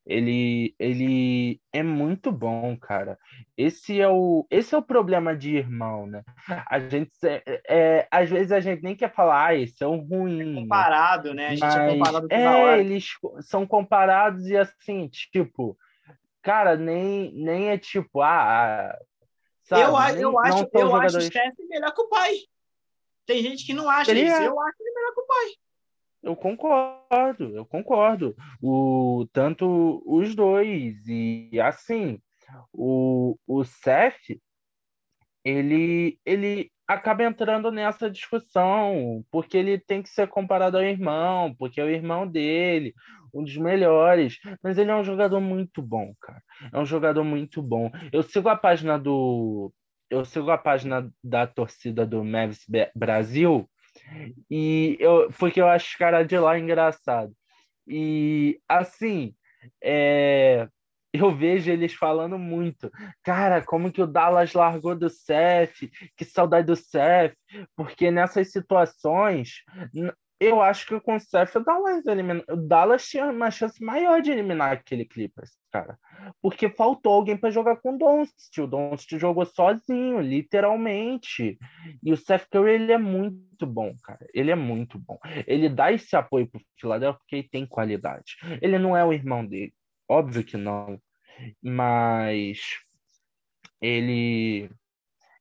ele, 0.05 0.75
ele 0.79 1.61
é 1.73 1.83
muito 1.83 2.31
bom, 2.31 2.77
cara. 2.77 3.19
Esse 3.57 3.99
é 3.99 4.07
o, 4.07 4.47
esse 4.49 4.73
é 4.73 4.77
o 4.77 4.81
problema 4.81 5.35
de 5.35 5.57
irmão, 5.57 6.07
né? 6.07 6.23
A 6.67 6.79
gente, 6.79 7.11
é, 7.23 7.43
é 7.67 8.07
às 8.09 8.29
vezes 8.29 8.53
a 8.53 8.61
gente 8.61 8.81
nem 8.81 8.95
quer 8.95 9.13
falar, 9.13 9.47
ah, 9.47 9.55
é 9.55 9.87
um 9.87 9.99
ruim. 9.99 10.41
É 10.41 10.45
né? 10.45 10.61
comparado, 10.61 11.33
né? 11.33 11.47
A 11.47 11.55
gente 11.55 11.77
é 11.77 11.87
é 11.87 11.93
comparado 11.93 12.27
é, 12.29 12.79
eles 12.79 13.09
são 13.41 13.67
comparados 13.67 14.47
e 14.47 14.55
assim, 14.55 15.09
tipo, 15.09 15.77
cara, 16.41 16.77
nem, 16.77 17.33
nem 17.33 17.69
é 17.69 17.77
tipo, 17.77 18.21
ah, 18.21 18.97
Sabe? 19.67 19.81
Eu, 19.81 20.21
eu, 20.21 20.31
eu 20.31 20.39
acho, 20.39 20.69
eu 20.73 20.95
acho 20.95 21.17
o 21.17 21.21
Steph 21.21 21.55
melhor 21.69 21.93
que 21.93 22.01
o 22.01 22.07
pai. 22.07 22.37
Tem 23.25 23.43
gente 23.43 23.65
que 23.65 23.73
não 23.73 23.89
acha 23.89 24.11
ele 24.11 24.21
isso. 24.21 24.35
É... 24.35 24.47
Eu 24.47 24.59
acho 24.61 24.77
ele 24.79 24.93
melhor 24.93 25.13
que 25.13 25.21
o 25.21 25.27
pai. 25.27 25.47
Eu 26.23 26.35
concordo, 26.35 27.55
eu 27.55 27.65
concordo. 27.65 28.35
O, 28.61 29.27
tanto 29.33 30.01
os 30.05 30.33
dois. 30.33 30.95
E 31.05 31.59
assim, 31.61 32.19
o, 32.71 33.37
o 33.45 33.63
Seth, 33.65 34.39
ele, 35.43 36.17
ele 36.25 36.71
acaba 36.87 37.23
entrando 37.23 37.71
nessa 37.71 38.09
discussão, 38.09 39.23
porque 39.29 39.57
ele 39.57 39.77
tem 39.77 40.01
que 40.01 40.09
ser 40.09 40.27
comparado 40.27 40.77
ao 40.77 40.83
irmão, 40.83 41.53
porque 41.55 41.81
é 41.81 41.83
o 41.83 41.89
irmão 41.89 42.25
dele, 42.25 42.93
um 43.33 43.43
dos 43.43 43.57
melhores. 43.57 44.39
Mas 44.63 44.77
ele 44.77 44.91
é 44.91 44.95
um 44.95 45.03
jogador 45.03 45.41
muito 45.41 45.81
bom, 45.81 46.13
cara. 46.21 46.41
É 46.71 46.79
um 46.79 46.85
jogador 46.85 47.23
muito 47.23 47.61
bom. 47.61 47.91
Eu 48.11 48.23
sigo 48.23 48.47
a 48.49 48.55
página 48.55 48.97
do. 48.97 49.73
Eu 50.09 50.23
sigo 50.23 50.49
a 50.49 50.57
página 50.57 51.11
da 51.21 51.45
torcida 51.45 52.05
do 52.05 52.23
Mavis 52.23 52.65
Brasil, 52.95 53.69
e 54.49 54.95
eu, 54.99 55.29
porque 55.37 55.59
eu 55.59 55.67
acho 55.67 55.87
os 55.87 55.95
caras 55.95 56.25
de 56.25 56.37
lá 56.37 56.57
engraçado. 56.57 57.33
E 57.85 58.59
assim, 58.69 59.33
é, 59.83 60.67
eu 61.17 61.35
vejo 61.35 61.71
eles 61.71 61.93
falando 61.93 62.37
muito. 62.37 62.91
Cara, 63.23 63.63
como 63.63 63.91
que 63.91 64.01
o 64.01 64.07
Dallas 64.07 64.53
largou 64.53 64.95
do 64.95 65.09
Seth? 65.09 65.89
Que 66.15 66.25
saudade 66.25 66.67
do 66.67 66.75
Seth. 66.75 67.35
Porque 67.75 68.11
nessas 68.11 68.51
situações, 68.51 69.63
eu 70.39 70.61
acho 70.61 70.85
que 70.85 70.99
com 70.99 71.15
o 71.15 71.19
Seth 71.19 71.55
o 71.55 71.63
Dallas, 71.63 72.05
elimina... 72.05 72.43
o 72.49 72.55
Dallas 72.55 73.07
tinha 73.07 73.25
uma 73.25 73.49
chance 73.49 73.83
maior 73.83 74.21
de 74.21 74.31
eliminar 74.31 74.71
aquele 74.71 75.03
Clippers, 75.03 75.51
cara. 75.71 75.97
Porque 76.41 76.69
faltou 76.69 77.13
alguém 77.13 77.35
para 77.35 77.49
jogar 77.49 77.77
com 77.77 77.95
o 77.95 77.97
Doncic. 77.97 78.59
O 78.59 78.67
Doncic 78.67 79.17
jogou 79.17 79.45
sozinho, 79.45 80.19
literalmente. 80.19 81.57
E 82.03 82.13
o 82.13 82.17
Seth 82.17 82.47
Curry, 82.51 82.73
ele 82.73 82.91
é 82.91 82.97
muito 82.97 83.65
bom, 83.65 83.95
cara. 84.03 84.25
Ele 84.33 84.51
é 84.51 84.55
muito 84.55 84.99
bom. 84.99 85.17
Ele 85.47 85.69
dá 85.69 85.91
esse 85.91 86.15
apoio 86.15 86.47
pro 86.47 86.61
Philadelphia 86.79 87.19
porque 87.19 87.35
ele 87.37 87.49
tem 87.49 87.65
qualidade. 87.65 88.35
Ele 88.61 88.77
não 88.77 88.95
é 88.95 89.03
o 89.03 89.13
irmão 89.13 89.45
dele. 89.45 89.73
Óbvio 90.09 90.43
que 90.43 90.55
não. 90.55 90.99
Mas 91.61 92.59
ele 93.81 94.69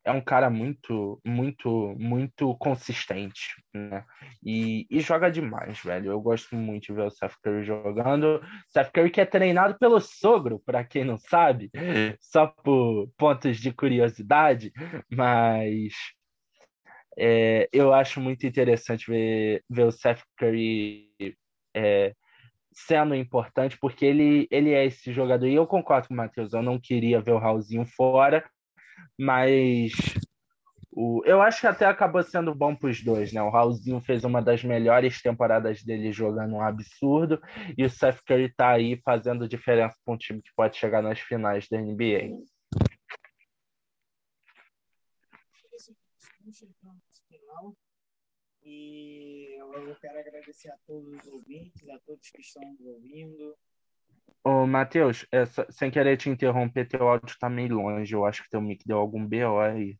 é 0.06 0.12
um 0.12 0.20
cara 0.20 0.48
muito, 0.48 1.20
muito, 1.24 1.96
muito 1.98 2.54
consistente, 2.58 3.60
né? 3.74 4.04
E, 4.44 4.86
e, 4.88 5.00
joga 5.00 5.28
demais, 5.28 5.80
velho. 5.80 6.12
Eu 6.12 6.20
gosto 6.20 6.54
muito 6.54 6.86
de 6.86 6.92
ver 6.92 7.02
o 7.02 7.10
Seth 7.10 7.34
Curry 7.42 7.64
jogando. 7.64 8.40
Seth 8.68 8.92
Curry 8.92 9.10
que 9.10 9.20
é 9.20 9.26
treinado 9.26 9.76
pelo 9.78 10.00
sogro, 10.00 10.60
para 10.64 10.84
quem 10.84 11.04
não 11.04 11.18
sabe, 11.18 11.70
só 12.20 12.46
por 12.46 13.10
pontos 13.18 13.58
de 13.58 13.72
curiosidade, 13.72 14.72
mas 15.10 15.92
é, 17.18 17.68
eu 17.72 17.92
acho 17.92 18.20
muito 18.20 18.46
interessante 18.46 19.10
ver, 19.10 19.64
ver 19.68 19.86
o 19.86 19.90
Seth 19.90 20.22
Curry 20.38 21.10
é, 21.74 22.14
sendo 22.76 23.14
importante, 23.14 23.78
porque 23.80 24.04
ele, 24.04 24.46
ele 24.50 24.72
é 24.72 24.84
esse 24.84 25.10
jogador. 25.10 25.46
E 25.46 25.54
eu 25.54 25.66
concordo 25.66 26.08
com 26.08 26.14
o 26.14 26.16
Matheus, 26.16 26.52
eu 26.52 26.62
não 26.62 26.78
queria 26.78 27.20
ver 27.20 27.32
o 27.32 27.38
Raulzinho 27.38 27.86
fora, 27.86 28.44
mas 29.18 29.92
o, 30.92 31.22
eu 31.24 31.40
acho 31.40 31.60
que 31.60 31.66
até 31.66 31.86
acabou 31.86 32.22
sendo 32.22 32.54
bom 32.54 32.76
para 32.76 32.90
os 32.90 33.02
dois, 33.02 33.32
né? 33.32 33.42
O 33.42 33.48
Raulzinho 33.48 33.98
fez 34.00 34.24
uma 34.24 34.42
das 34.42 34.62
melhores 34.62 35.22
temporadas 35.22 35.82
dele 35.82 36.12
jogando 36.12 36.54
um 36.54 36.60
absurdo, 36.60 37.40
e 37.78 37.84
o 37.84 37.90
Seth 37.90 38.20
Curry 38.26 38.44
está 38.44 38.70
aí 38.72 39.00
fazendo 39.02 39.48
diferença 39.48 39.96
para 40.04 40.14
um 40.14 40.18
time 40.18 40.42
que 40.42 40.50
pode 40.54 40.76
chegar 40.76 41.02
nas 41.02 41.18
finais 41.18 41.66
da 41.68 41.78
NBA. 41.80 42.36
E 48.66 49.56
eu 49.58 49.94
quero 50.00 50.18
agradecer 50.18 50.68
a 50.70 50.76
todos 50.88 51.14
os 51.14 51.32
ouvintes, 51.32 51.88
a 51.88 51.98
todos 52.00 52.28
que 52.30 52.40
estão 52.40 52.62
nos 52.68 52.80
ouvindo. 52.80 53.56
Ô, 54.42 54.66
Matheus, 54.66 55.24
é, 55.30 55.44
sem 55.70 55.88
querer 55.88 56.16
te 56.16 56.28
interromper, 56.28 56.88
teu 56.88 57.08
áudio 57.08 57.26
está 57.26 57.48
meio 57.48 57.76
longe. 57.76 58.12
Eu 58.12 58.26
acho 58.26 58.42
que 58.42 58.50
teu 58.50 58.60
mic 58.60 58.82
deu 58.84 58.98
algum 58.98 59.24
BO 59.24 59.60
aí. 59.60 59.96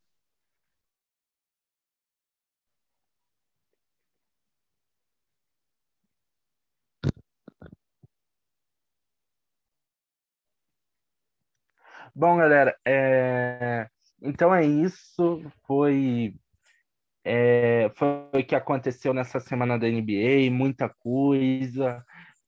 Bom, 12.15 12.37
galera, 12.39 12.77
é... 12.85 13.89
então 14.23 14.53
é 14.55 14.65
isso. 14.65 15.43
Foi 15.67 16.35
é, 17.29 17.91
foi 17.97 18.41
o 18.41 18.45
que 18.45 18.55
aconteceu 18.55 19.13
nessa 19.13 19.41
semana 19.41 19.77
da 19.77 19.89
NBA, 19.89 20.49
muita 20.49 20.89
coisa, 20.89 22.01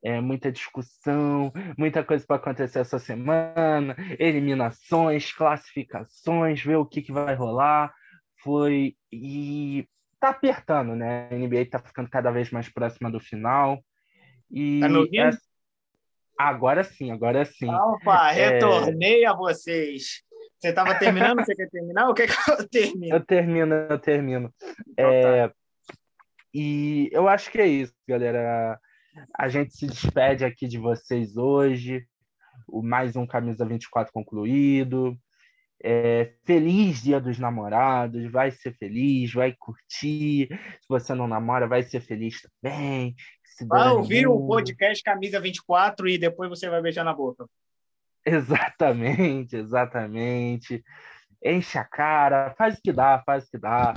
é, 0.05 0.21
muita 0.21 0.53
discussão, 0.53 1.53
muita 1.77 2.05
coisa 2.05 2.25
para 2.25 2.37
acontecer 2.37 2.79
essa 2.79 2.97
semana, 3.01 3.97
eliminações, 4.21 5.33
classificações, 5.33 6.63
ver 6.63 6.77
o 6.77 6.87
que, 6.87 7.03
que 7.03 7.11
vai 7.11 7.35
rolar. 7.35 7.93
Foi 8.41 8.95
e 9.13 9.85
tá 10.21 10.29
apertando, 10.29 10.95
né? 10.95 11.29
A 11.29 11.35
NBA 11.35 11.67
tá 11.69 11.81
ficando 11.81 12.09
cada 12.09 12.31
vez 12.31 12.53
mais 12.53 12.69
próxima 12.69 13.11
do 13.11 13.19
final. 13.19 13.83
E 14.49 14.79
tá 14.79 14.89
me 14.89 14.97
ouvindo? 14.99 15.35
É... 15.35 15.39
Agora 16.39 16.85
sim, 16.85 17.11
agora 17.11 17.45
sim. 17.45 17.69
Opa, 17.69 18.31
é, 18.31 18.51
retornei 18.51 19.25
é... 19.25 19.27
a 19.27 19.33
vocês. 19.33 20.23
Você 20.59 20.69
estava 20.69 20.99
terminando? 20.99 21.45
Você 21.45 21.55
quer 21.55 21.71
terminar? 21.71 22.09
O 22.09 22.15
que, 22.15 22.23
é 22.23 22.27
que 22.27 22.51
eu 22.51 22.69
termino? 22.69 23.15
Eu 23.15 23.25
termino, 23.25 23.75
eu 23.75 23.99
termino. 23.99 24.55
Então, 24.89 25.11
é... 25.11 25.49
tá. 25.49 25.55
E 26.53 27.09
eu 27.13 27.29
acho 27.29 27.51
que 27.51 27.61
é 27.61 27.67
isso, 27.67 27.95
galera. 28.09 28.79
A 29.39 29.49
gente 29.49 29.75
se 29.75 29.87
despede 29.87 30.45
aqui 30.45 30.67
de 30.67 30.79
vocês 30.79 31.37
hoje. 31.37 32.05
O 32.67 32.83
mais 32.83 33.15
um 33.15 33.27
Camisa 33.27 33.65
24 33.65 34.13
concluído. 34.13 35.17
É, 35.81 36.33
feliz 36.45 37.03
Dia 37.03 37.21
dos 37.21 37.39
Namorados, 37.39 38.29
vai 38.33 38.51
ser 38.51 38.77
feliz, 38.77 39.33
vai 39.33 39.55
curtir. 39.57 40.49
Se 40.49 40.89
você 40.89 41.15
não 41.15 41.29
namora, 41.29 41.69
vai 41.69 41.85
ser 41.85 42.01
feliz 42.01 42.41
também. 42.43 43.15
vai 43.69 43.91
ouvir 43.91 44.27
o 44.27 44.45
podcast 44.45 45.05
Camisa 45.05 45.39
24 45.39 46.09
e 46.09 46.19
depois 46.19 46.51
você 46.51 46.69
vai 46.69 46.83
beijar 46.83 47.05
na 47.05 47.15
boca. 47.15 47.47
Exatamente, 48.29 49.57
exatamente. 49.57 50.85
Enche 51.43 51.79
a 51.79 51.85
cara, 51.85 52.55
faz 52.59 52.77
o 52.77 52.83
que 52.83 52.93
dá, 52.93 53.23
faz 53.25 53.45
o 53.45 53.51
que 53.51 53.59
dá. 53.59 53.95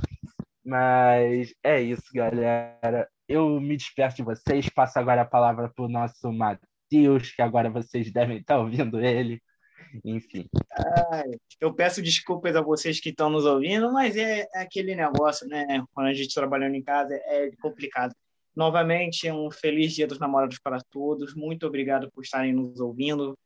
Mas 0.63 1.53
é 1.63 1.81
isso, 1.81 2.03
galera. 2.13 3.09
Eu 3.27 3.59
me 3.59 3.75
despeço 3.75 4.17
de 4.17 4.23
vocês, 4.23 4.69
passo 4.69 4.99
agora 4.99 5.21
a 5.21 5.25
palavra 5.25 5.69
para 5.69 5.85
o 5.85 5.89
nosso 5.89 6.31
Matheus, 6.31 7.31
que 7.31 7.41
agora 7.41 7.69
vocês 7.69 8.11
devem 8.11 8.37
estar 8.37 8.59
ouvindo 8.59 9.01
ele. 9.01 9.41
Enfim. 10.05 10.47
Eu 11.59 11.73
peço 11.73 12.01
desculpas 12.01 12.55
a 12.55 12.61
vocês 12.61 12.99
que 13.01 13.09
estão 13.09 13.29
nos 13.29 13.45
ouvindo, 13.45 13.91
mas 13.91 14.15
é, 14.15 14.47
é 14.53 14.61
aquele 14.61 14.95
negócio, 14.95 15.47
né? 15.47 15.83
Quando 15.93 16.07
a 16.07 16.13
gente 16.13 16.33
trabalhando 16.33 16.75
em 16.75 16.83
casa 16.83 17.13
é 17.13 17.51
complicado. 17.61 18.13
Novamente, 18.55 19.29
um 19.31 19.49
feliz 19.49 19.93
Dia 19.93 20.07
dos 20.07 20.19
Namorados 20.19 20.59
para 20.59 20.79
todos. 20.89 21.33
Muito 21.35 21.65
obrigado 21.65 22.09
por 22.11 22.23
estarem 22.23 22.53
nos 22.53 22.79
ouvindo. 22.79 23.37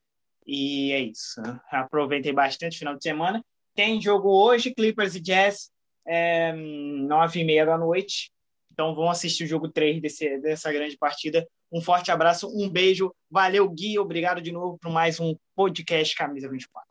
E 0.46 0.92
é 0.92 1.00
isso. 1.00 1.42
Aproveitem 1.72 2.34
bastante 2.34 2.76
o 2.76 2.80
final 2.80 2.96
de 2.96 3.04
semana. 3.04 3.44
Tem 3.74 4.02
jogo 4.02 4.30
hoje, 4.30 4.74
Clippers 4.74 5.16
e 5.16 5.20
Jazz, 5.20 5.70
é, 6.08 6.54
nove 6.54 7.42
e 7.42 7.44
meia 7.44 7.66
da 7.66 7.78
noite. 7.78 8.32
Então 8.72 8.94
vão 8.94 9.10
assistir 9.10 9.46
o 9.46 9.48
jogo 9.48 9.70
3 9.70 10.02
desse, 10.02 10.38
dessa 10.40 10.72
grande 10.72 10.98
partida. 10.98 11.48
Um 11.72 11.82
forte 11.82 12.12
abraço, 12.12 12.48
um 12.48 12.70
beijo. 12.70 13.14
Valeu, 13.30 13.70
Gui. 13.70 13.98
Obrigado 13.98 14.42
de 14.42 14.52
novo 14.52 14.78
por 14.78 14.92
mais 14.92 15.20
um 15.20 15.36
podcast 15.56 16.16
Camisa 16.16 16.50
24. 16.50 16.86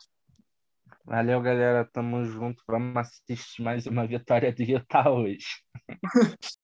Valeu, 1.05 1.41
galera. 1.41 1.89
Tamo 1.93 2.25
junto. 2.25 2.63
Vamos 2.67 2.97
assistir 2.97 3.63
mais 3.63 3.87
uma 3.87 4.07
vitória 4.07 4.53
do 4.53 4.63
Utah 4.63 5.11
hoje. 5.11 5.47